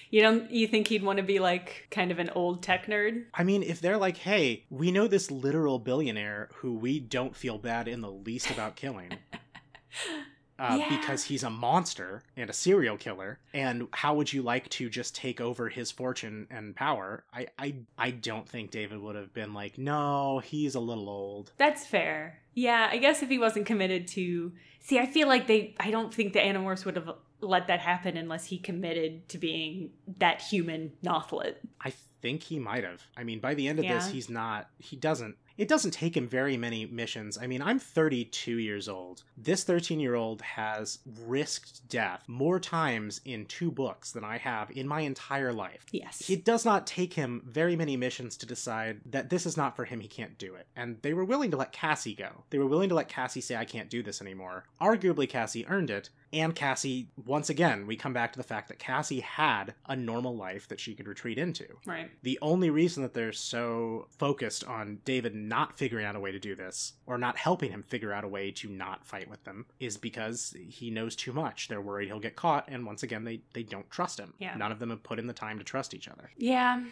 You 0.08 0.22
don't, 0.22 0.50
you 0.50 0.68
think 0.68 0.86
he'd 0.86 1.02
want 1.02 1.18
to 1.18 1.24
be 1.24 1.40
like 1.40 1.88
kind 1.90 2.10
of 2.10 2.18
an 2.18 2.30
old 2.30 2.62
tech 2.62 2.86
nerd? 2.86 3.24
I 3.34 3.42
mean, 3.42 3.62
if 3.62 3.80
they're 3.80 3.98
like, 3.98 4.16
hey, 4.16 4.64
we 4.70 4.92
know 4.92 5.08
this 5.08 5.30
literal 5.30 5.78
billionaire 5.78 6.48
who 6.54 6.74
we 6.74 7.00
don't 7.00 7.34
feel 7.34 7.58
bad 7.58 7.88
in 7.88 8.00
the 8.00 8.10
least 8.10 8.50
about 8.50 8.76
killing. 8.76 9.10
Uh, 10.58 10.76
Yeah. 10.80 10.88
Because 11.00 11.24
he's 11.24 11.42
a 11.42 11.50
monster 11.50 12.22
and 12.36 12.48
a 12.48 12.52
serial 12.52 12.96
killer, 12.96 13.38
and 13.52 13.88
how 13.92 14.14
would 14.14 14.32
you 14.32 14.42
like 14.42 14.68
to 14.70 14.88
just 14.88 15.14
take 15.14 15.40
over 15.40 15.68
his 15.68 15.90
fortune 15.90 16.46
and 16.50 16.74
power? 16.74 17.24
I, 17.32 17.48
I, 17.58 17.74
I 17.98 18.10
don't 18.10 18.48
think 18.48 18.70
David 18.70 19.00
would 19.00 19.16
have 19.16 19.34
been 19.34 19.52
like, 19.52 19.76
no, 19.76 20.38
he's 20.38 20.74
a 20.74 20.80
little 20.80 21.08
old. 21.10 21.52
That's 21.58 21.86
fair. 21.86 22.38
Yeah, 22.54 22.88
I 22.90 22.96
guess 22.96 23.22
if 23.22 23.28
he 23.28 23.38
wasn't 23.38 23.66
committed 23.66 24.08
to 24.08 24.52
see, 24.80 24.98
I 24.98 25.04
feel 25.06 25.28
like 25.28 25.46
they 25.46 25.74
I 25.78 25.90
don't 25.90 26.12
think 26.12 26.32
the 26.32 26.38
Animorphs 26.40 26.86
would 26.86 26.96
have 26.96 27.10
let 27.40 27.66
that 27.66 27.80
happen 27.80 28.16
unless 28.16 28.46
he 28.46 28.56
committed 28.56 29.28
to 29.28 29.36
being 29.38 29.90
that 30.18 30.40
human 30.40 30.92
Nothlit. 31.04 31.56
I 31.82 31.92
think 32.22 32.42
he 32.42 32.58
might 32.58 32.82
have. 32.82 33.02
I 33.14 33.24
mean, 33.24 33.40
by 33.40 33.52
the 33.52 33.68
end 33.68 33.78
of 33.78 33.84
this, 33.86 34.08
he's 34.08 34.30
not. 34.30 34.70
He 34.78 34.96
doesn't. 34.96 35.36
It 35.58 35.68
doesn't 35.68 35.92
take 35.92 36.16
him 36.16 36.28
very 36.28 36.56
many 36.56 36.86
missions. 36.86 37.38
I 37.38 37.46
mean, 37.46 37.62
I'm 37.62 37.78
32 37.78 38.58
years 38.58 38.88
old. 38.88 39.22
This 39.36 39.64
13 39.64 40.00
year 40.00 40.14
old 40.14 40.42
has 40.42 40.98
risked 41.26 41.88
death 41.88 42.24
more 42.26 42.60
times 42.60 43.20
in 43.24 43.46
two 43.46 43.70
books 43.70 44.12
than 44.12 44.24
I 44.24 44.38
have 44.38 44.70
in 44.70 44.86
my 44.86 45.00
entire 45.00 45.52
life. 45.52 45.86
Yes. 45.92 46.28
It 46.28 46.44
does 46.44 46.64
not 46.64 46.86
take 46.86 47.14
him 47.14 47.42
very 47.46 47.76
many 47.76 47.96
missions 47.96 48.36
to 48.38 48.46
decide 48.46 49.00
that 49.06 49.30
this 49.30 49.46
is 49.46 49.56
not 49.56 49.76
for 49.76 49.84
him, 49.84 50.00
he 50.00 50.08
can't 50.08 50.38
do 50.38 50.54
it. 50.54 50.66
And 50.76 50.98
they 51.02 51.14
were 51.14 51.24
willing 51.24 51.50
to 51.52 51.56
let 51.56 51.72
Cassie 51.72 52.14
go. 52.14 52.44
They 52.50 52.58
were 52.58 52.66
willing 52.66 52.88
to 52.90 52.94
let 52.94 53.08
Cassie 53.08 53.40
say, 53.40 53.56
I 53.56 53.64
can't 53.64 53.90
do 53.90 54.02
this 54.02 54.20
anymore. 54.20 54.64
Arguably, 54.80 55.28
Cassie 55.28 55.66
earned 55.66 55.90
it. 55.90 56.10
And 56.36 56.54
Cassie, 56.54 57.08
once 57.24 57.48
again, 57.48 57.86
we 57.86 57.96
come 57.96 58.12
back 58.12 58.32
to 58.32 58.38
the 58.38 58.42
fact 58.44 58.68
that 58.68 58.78
Cassie 58.78 59.20
had 59.20 59.72
a 59.86 59.96
normal 59.96 60.36
life 60.36 60.68
that 60.68 60.78
she 60.78 60.94
could 60.94 61.08
retreat 61.08 61.38
into. 61.38 61.66
right. 61.86 62.10
The 62.22 62.38
only 62.42 62.68
reason 62.68 63.02
that 63.02 63.14
they're 63.14 63.32
so 63.32 64.06
focused 64.18 64.62
on 64.64 64.98
David 65.06 65.34
not 65.34 65.78
figuring 65.78 66.04
out 66.04 66.14
a 66.14 66.20
way 66.20 66.32
to 66.32 66.38
do 66.38 66.54
this, 66.54 66.92
or 67.06 67.16
not 67.16 67.38
helping 67.38 67.70
him 67.70 67.82
figure 67.82 68.12
out 68.12 68.24
a 68.24 68.28
way 68.28 68.50
to 68.50 68.68
not 68.68 69.06
fight 69.06 69.30
with 69.30 69.42
them, 69.44 69.64
is 69.80 69.96
because 69.96 70.54
he 70.68 70.90
knows 70.90 71.16
too 71.16 71.32
much. 71.32 71.68
They're 71.68 71.80
worried 71.80 72.08
he'll 72.08 72.20
get 72.20 72.36
caught, 72.36 72.68
and 72.68 72.84
once 72.84 73.02
again, 73.02 73.24
they, 73.24 73.40
they 73.54 73.62
don't 73.62 73.90
trust 73.90 74.20
him. 74.20 74.34
Yeah. 74.38 74.54
None 74.56 74.72
of 74.72 74.78
them 74.78 74.90
have 74.90 75.02
put 75.02 75.18
in 75.18 75.26
the 75.26 75.32
time 75.32 75.58
to 75.58 75.64
trust 75.64 75.94
each 75.94 76.08
other. 76.08 76.30
Yeah. 76.36 76.82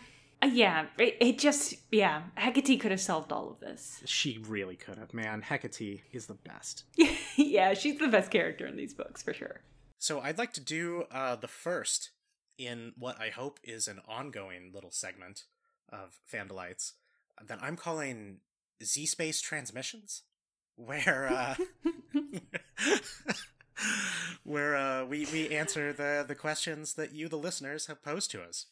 Uh, 0.44 0.48
yeah. 0.52 0.86
It, 0.98 1.16
it 1.20 1.38
just 1.38 1.74
yeah. 1.90 2.22
Hecate 2.36 2.80
could 2.80 2.90
have 2.90 3.00
solved 3.00 3.32
all 3.32 3.50
of 3.50 3.60
this. 3.60 4.02
She 4.04 4.38
really 4.46 4.76
could 4.76 4.98
have. 4.98 5.14
Man, 5.14 5.42
Hecate 5.42 6.02
is 6.12 6.26
the 6.26 6.34
best. 6.34 6.84
yeah, 7.36 7.74
she's 7.74 7.98
the 7.98 8.08
best 8.08 8.30
character 8.30 8.66
in 8.66 8.76
these 8.76 8.94
books 8.94 9.22
for 9.22 9.32
sure. 9.32 9.60
So 9.98 10.20
I'd 10.20 10.38
like 10.38 10.52
to 10.54 10.60
do 10.60 11.04
uh, 11.10 11.36
the 11.36 11.48
first 11.48 12.10
in 12.58 12.92
what 12.98 13.20
I 13.20 13.30
hope 13.30 13.58
is 13.64 13.88
an 13.88 14.00
ongoing 14.06 14.70
little 14.72 14.90
segment 14.90 15.44
of 15.90 16.18
Fandelites 16.30 16.92
that 17.42 17.58
I'm 17.62 17.76
calling 17.76 18.38
Z 18.82 19.06
Space 19.06 19.40
Transmissions, 19.40 20.22
where 20.76 21.28
uh, 21.32 21.54
where 24.44 24.76
uh, 24.76 25.04
we 25.06 25.26
we 25.32 25.48
answer 25.48 25.92
the 25.92 26.24
the 26.26 26.34
questions 26.34 26.94
that 26.94 27.14
you, 27.14 27.28
the 27.28 27.38
listeners, 27.38 27.86
have 27.86 28.02
posed 28.02 28.30
to 28.32 28.42
us. 28.42 28.66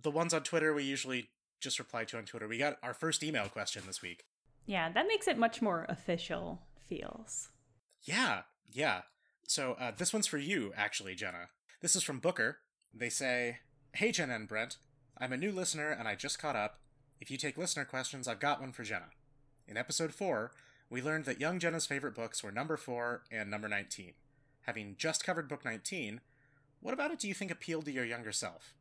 The 0.00 0.10
ones 0.10 0.32
on 0.32 0.42
Twitter 0.42 0.72
we 0.72 0.84
usually 0.84 1.28
just 1.60 1.78
reply 1.78 2.04
to 2.04 2.18
on 2.18 2.24
Twitter. 2.24 2.46
We 2.46 2.58
got 2.58 2.76
our 2.82 2.94
first 2.94 3.22
email 3.22 3.48
question 3.48 3.82
this 3.86 4.02
week. 4.02 4.24
Yeah, 4.66 4.92
that 4.92 5.08
makes 5.08 5.26
it 5.26 5.38
much 5.38 5.60
more 5.60 5.86
official. 5.88 6.60
Feels. 6.88 7.48
Yeah, 8.02 8.42
yeah. 8.70 9.02
So 9.46 9.76
uh, 9.80 9.92
this 9.96 10.12
one's 10.12 10.26
for 10.26 10.38
you, 10.38 10.72
actually, 10.76 11.14
Jenna. 11.14 11.48
This 11.80 11.96
is 11.96 12.02
from 12.02 12.18
Booker. 12.18 12.58
They 12.94 13.08
say, 13.08 13.58
"Hey 13.92 14.12
Jenna 14.12 14.34
and 14.34 14.48
Brent, 14.48 14.76
I'm 15.18 15.32
a 15.32 15.36
new 15.36 15.52
listener 15.52 15.90
and 15.90 16.06
I 16.06 16.14
just 16.14 16.38
caught 16.38 16.56
up. 16.56 16.80
If 17.20 17.30
you 17.30 17.36
take 17.36 17.58
listener 17.58 17.84
questions, 17.84 18.28
I've 18.28 18.40
got 18.40 18.60
one 18.60 18.72
for 18.72 18.84
Jenna. 18.84 19.10
In 19.66 19.76
episode 19.76 20.14
four, 20.14 20.52
we 20.88 21.02
learned 21.02 21.24
that 21.24 21.40
young 21.40 21.58
Jenna's 21.58 21.86
favorite 21.86 22.14
books 22.14 22.42
were 22.42 22.52
number 22.52 22.76
four 22.76 23.24
and 23.30 23.50
number 23.50 23.68
19. 23.68 24.14
Having 24.62 24.94
just 24.96 25.24
covered 25.24 25.48
book 25.48 25.64
19, 25.64 26.20
what 26.80 26.94
about 26.94 27.10
it 27.10 27.18
do 27.18 27.26
you 27.26 27.34
think 27.34 27.50
appealed 27.50 27.84
to 27.86 27.92
your 27.92 28.04
younger 28.04 28.32
self? 28.32 28.74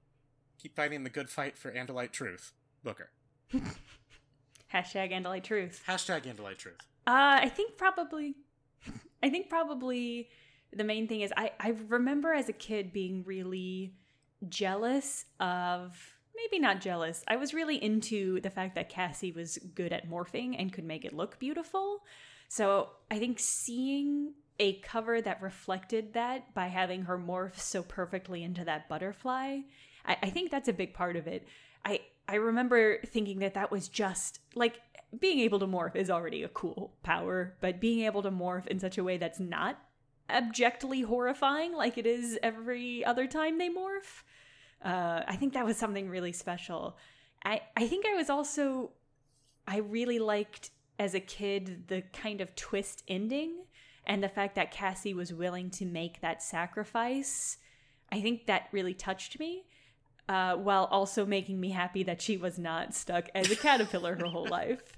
Keep 0.61 0.75
fighting 0.75 1.03
the 1.03 1.09
good 1.09 1.29
fight 1.29 1.57
for 1.57 1.71
Andalite 1.71 2.11
truth. 2.11 2.53
Booker. 2.83 3.09
Hashtag 4.73 5.11
Andalite 5.11 5.43
truth. 5.43 5.83
Hashtag 5.87 6.23
Andalite 6.23 6.57
truth. 6.57 6.77
Uh, 7.05 7.39
I 7.41 7.49
think 7.49 7.77
probably, 7.77 8.35
I 9.23 9.29
think 9.29 9.49
probably 9.49 10.29
the 10.73 10.83
main 10.83 11.07
thing 11.07 11.21
is 11.21 11.31
I, 11.37 11.51
I 11.59 11.75
remember 11.87 12.33
as 12.33 12.49
a 12.49 12.53
kid 12.53 12.91
being 12.91 13.23
really 13.25 13.93
jealous 14.49 15.25
of 15.39 15.97
maybe 16.35 16.59
not 16.61 16.81
jealous. 16.81 17.23
I 17.27 17.37
was 17.37 17.53
really 17.53 17.81
into 17.81 18.39
the 18.41 18.49
fact 18.49 18.75
that 18.75 18.89
Cassie 18.89 19.31
was 19.31 19.57
good 19.75 19.93
at 19.93 20.09
morphing 20.09 20.55
and 20.57 20.71
could 20.71 20.83
make 20.83 21.05
it 21.05 21.13
look 21.13 21.39
beautiful. 21.39 22.03
So 22.49 22.89
I 23.09 23.17
think 23.19 23.39
seeing 23.39 24.33
a 24.59 24.73
cover 24.79 25.21
that 25.21 25.41
reflected 25.41 26.13
that 26.13 26.53
by 26.53 26.67
having 26.67 27.03
her 27.03 27.17
morph 27.17 27.59
so 27.59 27.83
perfectly 27.83 28.43
into 28.43 28.65
that 28.65 28.89
butterfly, 28.89 29.59
I, 30.07 30.17
I 30.23 30.29
think 30.29 30.51
that's 30.51 30.67
a 30.67 30.73
big 30.73 30.93
part 30.93 31.15
of 31.15 31.27
it. 31.27 31.47
I 31.85 32.01
I 32.27 32.35
remember 32.35 32.99
thinking 33.05 33.39
that 33.39 33.53
that 33.53 33.71
was 33.71 33.87
just 33.87 34.39
like 34.55 34.79
being 35.17 35.39
able 35.39 35.59
to 35.59 35.67
morph 35.67 35.95
is 35.95 36.09
already 36.09 36.43
a 36.43 36.49
cool 36.49 36.93
power, 37.03 37.55
but 37.61 37.79
being 37.79 38.05
able 38.05 38.21
to 38.23 38.31
morph 38.31 38.67
in 38.67 38.79
such 38.79 38.97
a 38.97 39.03
way 39.03 39.17
that's 39.17 39.39
not 39.39 39.79
abjectly 40.29 41.01
horrifying 41.01 41.73
like 41.73 41.97
it 41.97 42.05
is 42.05 42.37
every 42.43 43.05
other 43.05 43.27
time 43.27 43.57
they 43.57 43.69
morph. 43.69 44.23
Uh, 44.83 45.21
I 45.25 45.35
think 45.37 45.53
that 45.53 45.65
was 45.65 45.77
something 45.77 46.09
really 46.09 46.33
special. 46.33 46.97
I, 47.45 47.61
I 47.75 47.87
think 47.87 48.05
I 48.05 48.13
was 48.13 48.29
also, 48.29 48.91
I 49.65 49.77
really 49.77 50.19
liked 50.19 50.71
as 50.99 51.13
a 51.13 51.19
kid 51.19 51.87
the 51.87 52.01
kind 52.13 52.41
of 52.41 52.55
twist 52.55 53.03
ending 53.07 53.63
and 54.05 54.21
the 54.21 54.29
fact 54.29 54.55
that 54.55 54.71
Cassie 54.71 55.13
was 55.13 55.33
willing 55.33 55.69
to 55.71 55.85
make 55.85 56.21
that 56.21 56.43
sacrifice. 56.43 57.57
I 58.11 58.21
think 58.21 58.45
that 58.45 58.67
really 58.71 58.93
touched 58.93 59.39
me. 59.39 59.65
Uh, 60.29 60.55
while 60.55 60.85
also 60.91 61.25
making 61.25 61.57
me 61.57 61.69
happy 61.69 62.03
that 62.03 62.21
she 62.21 62.35
was 62.35 62.59
not 62.59 62.93
stuck 62.93 63.29
as 63.33 63.49
a 63.49 63.55
caterpillar 63.55 64.13
her 64.15 64.25
whole 64.25 64.47
life. 64.49 64.97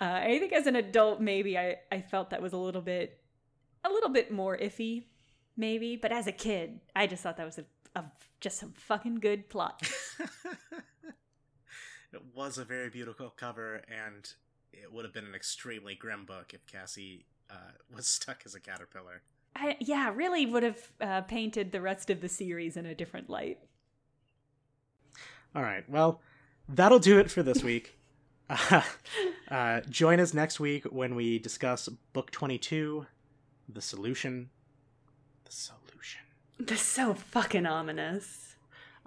Uh, 0.00 0.20
I 0.24 0.38
think 0.40 0.52
as 0.52 0.66
an 0.66 0.74
adult, 0.74 1.20
maybe 1.20 1.56
I, 1.56 1.76
I 1.92 2.00
felt 2.00 2.30
that 2.30 2.42
was 2.42 2.52
a 2.52 2.56
little 2.56 2.82
bit 2.82 3.20
a 3.84 3.88
little 3.88 4.08
bit 4.08 4.32
more 4.32 4.56
iffy, 4.58 5.04
maybe. 5.56 5.96
But 5.96 6.10
as 6.10 6.26
a 6.26 6.32
kid, 6.32 6.80
I 6.96 7.06
just 7.06 7.22
thought 7.22 7.36
that 7.36 7.46
was 7.46 7.58
a, 7.58 7.64
a 7.94 8.04
just 8.40 8.58
some 8.58 8.72
fucking 8.72 9.16
good 9.16 9.48
plot. 9.48 9.88
it 12.12 12.22
was 12.34 12.58
a 12.58 12.64
very 12.64 12.90
beautiful 12.90 13.30
cover, 13.30 13.82
and 13.88 14.28
it 14.72 14.92
would 14.92 15.04
have 15.04 15.14
been 15.14 15.26
an 15.26 15.34
extremely 15.34 15.94
grim 15.94 16.24
book 16.24 16.52
if 16.52 16.66
Cassie 16.66 17.26
uh, 17.50 17.72
was 17.94 18.08
stuck 18.08 18.42
as 18.44 18.54
a 18.54 18.60
caterpillar. 18.60 19.22
I, 19.54 19.76
yeah, 19.80 20.12
really 20.14 20.46
would 20.46 20.62
have 20.62 20.92
uh, 21.00 21.20
painted 21.22 21.72
the 21.72 21.80
rest 21.80 22.10
of 22.10 22.20
the 22.20 22.28
series 22.28 22.76
in 22.76 22.86
a 22.86 22.94
different 22.94 23.28
light. 23.28 23.58
All 25.54 25.62
right, 25.62 25.88
well, 25.88 26.20
that'll 26.68 26.98
do 26.98 27.18
it 27.18 27.30
for 27.30 27.42
this 27.42 27.62
week. 27.62 27.98
uh, 29.50 29.80
join 29.88 30.20
us 30.20 30.34
next 30.34 30.60
week 30.60 30.84
when 30.84 31.14
we 31.14 31.38
discuss 31.38 31.88
book 32.12 32.30
22 32.30 33.06
the 33.68 33.80
solution. 33.80 34.50
The 35.44 35.52
solution. 35.52 36.20
That's 36.58 36.82
so 36.82 37.14
fucking 37.14 37.66
ominous. 37.66 38.56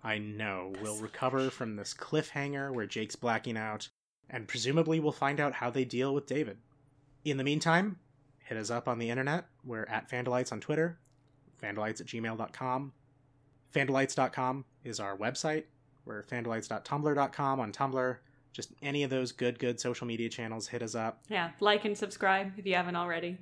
I 0.03 0.17
know. 0.17 0.71
The 0.73 0.79
we'll 0.79 0.95
solution. 0.95 1.03
recover 1.03 1.49
from 1.49 1.75
this 1.75 1.93
cliffhanger 1.93 2.73
where 2.73 2.85
Jake's 2.85 3.15
blacking 3.15 3.57
out, 3.57 3.89
and 4.29 4.47
presumably 4.47 4.99
we'll 4.99 5.11
find 5.11 5.39
out 5.39 5.53
how 5.53 5.69
they 5.69 5.85
deal 5.85 6.13
with 6.13 6.27
David. 6.27 6.57
In 7.23 7.37
the 7.37 7.43
meantime, 7.43 7.97
hit 8.43 8.57
us 8.57 8.69
up 8.69 8.87
on 8.87 8.99
the 8.99 9.09
internet. 9.09 9.45
We're 9.63 9.85
at 9.85 10.09
Fandelites 10.09 10.51
on 10.51 10.59
Twitter, 10.59 10.99
fandelites 11.61 12.01
at 12.01 12.07
gmail.com. 12.07 12.93
Fandelites.com 13.73 14.65
is 14.83 14.99
our 14.99 15.17
website. 15.17 15.65
We're 16.05 16.23
fandelites.tumblr.com 16.23 17.59
on 17.59 17.71
Tumblr. 17.71 18.17
Just 18.53 18.71
any 18.81 19.03
of 19.03 19.09
those 19.09 19.31
good, 19.31 19.59
good 19.59 19.79
social 19.79 20.07
media 20.07 20.29
channels, 20.29 20.67
hit 20.67 20.81
us 20.81 20.95
up. 20.95 21.23
Yeah, 21.27 21.51
like 21.59 21.83
and 21.83 21.97
subscribe 21.97 22.53
if 22.57 22.65
you 22.65 22.75
haven't 22.75 22.95
already. 22.95 23.37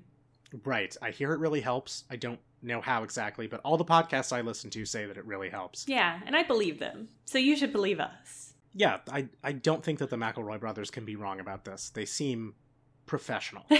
Right. 0.64 0.95
I 1.01 1.11
hear 1.11 1.34
it 1.34 1.39
really 1.39 1.61
helps. 1.61 2.03
I 2.09 2.16
don't 2.16 2.39
know 2.61 2.82
how 2.82 3.03
exactly, 3.03 3.47
but 3.47 3.59
all 3.64 3.78
the 3.78 3.86
podcasts 3.86 4.36
I 4.36 4.41
listen 4.41 4.70
to 4.72 4.86
say 4.86 5.05
that 5.05 5.18
it 5.18 5.26
really 5.26 5.49
helps. 5.49 5.88
Yeah, 5.88 6.20
and 6.26 6.36
I 6.36 6.43
believe 6.43 6.80
them. 6.80 7.09
So 7.26 7.38
you 7.38 7.55
should 7.55 7.72
believe 7.72 7.99
us. 7.99 8.53
Yeah, 8.74 8.99
I, 9.11 9.28
I 9.43 9.51
don't 9.51 9.84
think 9.84 9.99
that 9.99 10.09
the 10.09 10.16
McElroy 10.16 10.59
brothers 10.59 10.89
can 10.89 11.05
be 11.05 11.16
wrong 11.16 11.39
about 11.39 11.66
this. 11.66 11.89
They 11.89 12.05
seem 12.05 12.55
professional. 13.05 13.66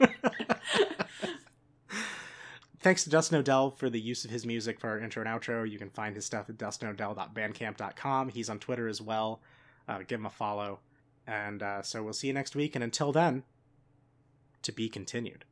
Thanks 2.82 3.04
to 3.04 3.10
Dustin 3.10 3.36
Odell 3.36 3.70
for 3.70 3.90
the 3.90 4.00
use 4.00 4.24
of 4.24 4.30
his 4.30 4.46
music 4.46 4.80
for 4.80 4.88
our 4.88 4.98
intro 4.98 5.22
and 5.22 5.28
outro. 5.30 5.70
You 5.70 5.78
can 5.78 5.90
find 5.90 6.16
his 6.16 6.24
stuff 6.24 6.48
at 6.48 6.56
dustinodell.bandcamp.com. 6.56 8.30
He's 8.30 8.48
on 8.48 8.58
Twitter 8.58 8.88
as 8.88 9.02
well. 9.02 9.42
Uh, 9.86 9.98
give 9.98 10.18
him 10.18 10.26
a 10.26 10.30
follow. 10.30 10.80
And 11.26 11.62
uh, 11.62 11.82
so 11.82 12.02
we'll 12.02 12.14
see 12.14 12.28
you 12.28 12.32
next 12.32 12.56
week. 12.56 12.74
And 12.74 12.82
until 12.82 13.12
then, 13.12 13.42
to 14.62 14.72
be 14.72 14.88
continued. 14.88 15.44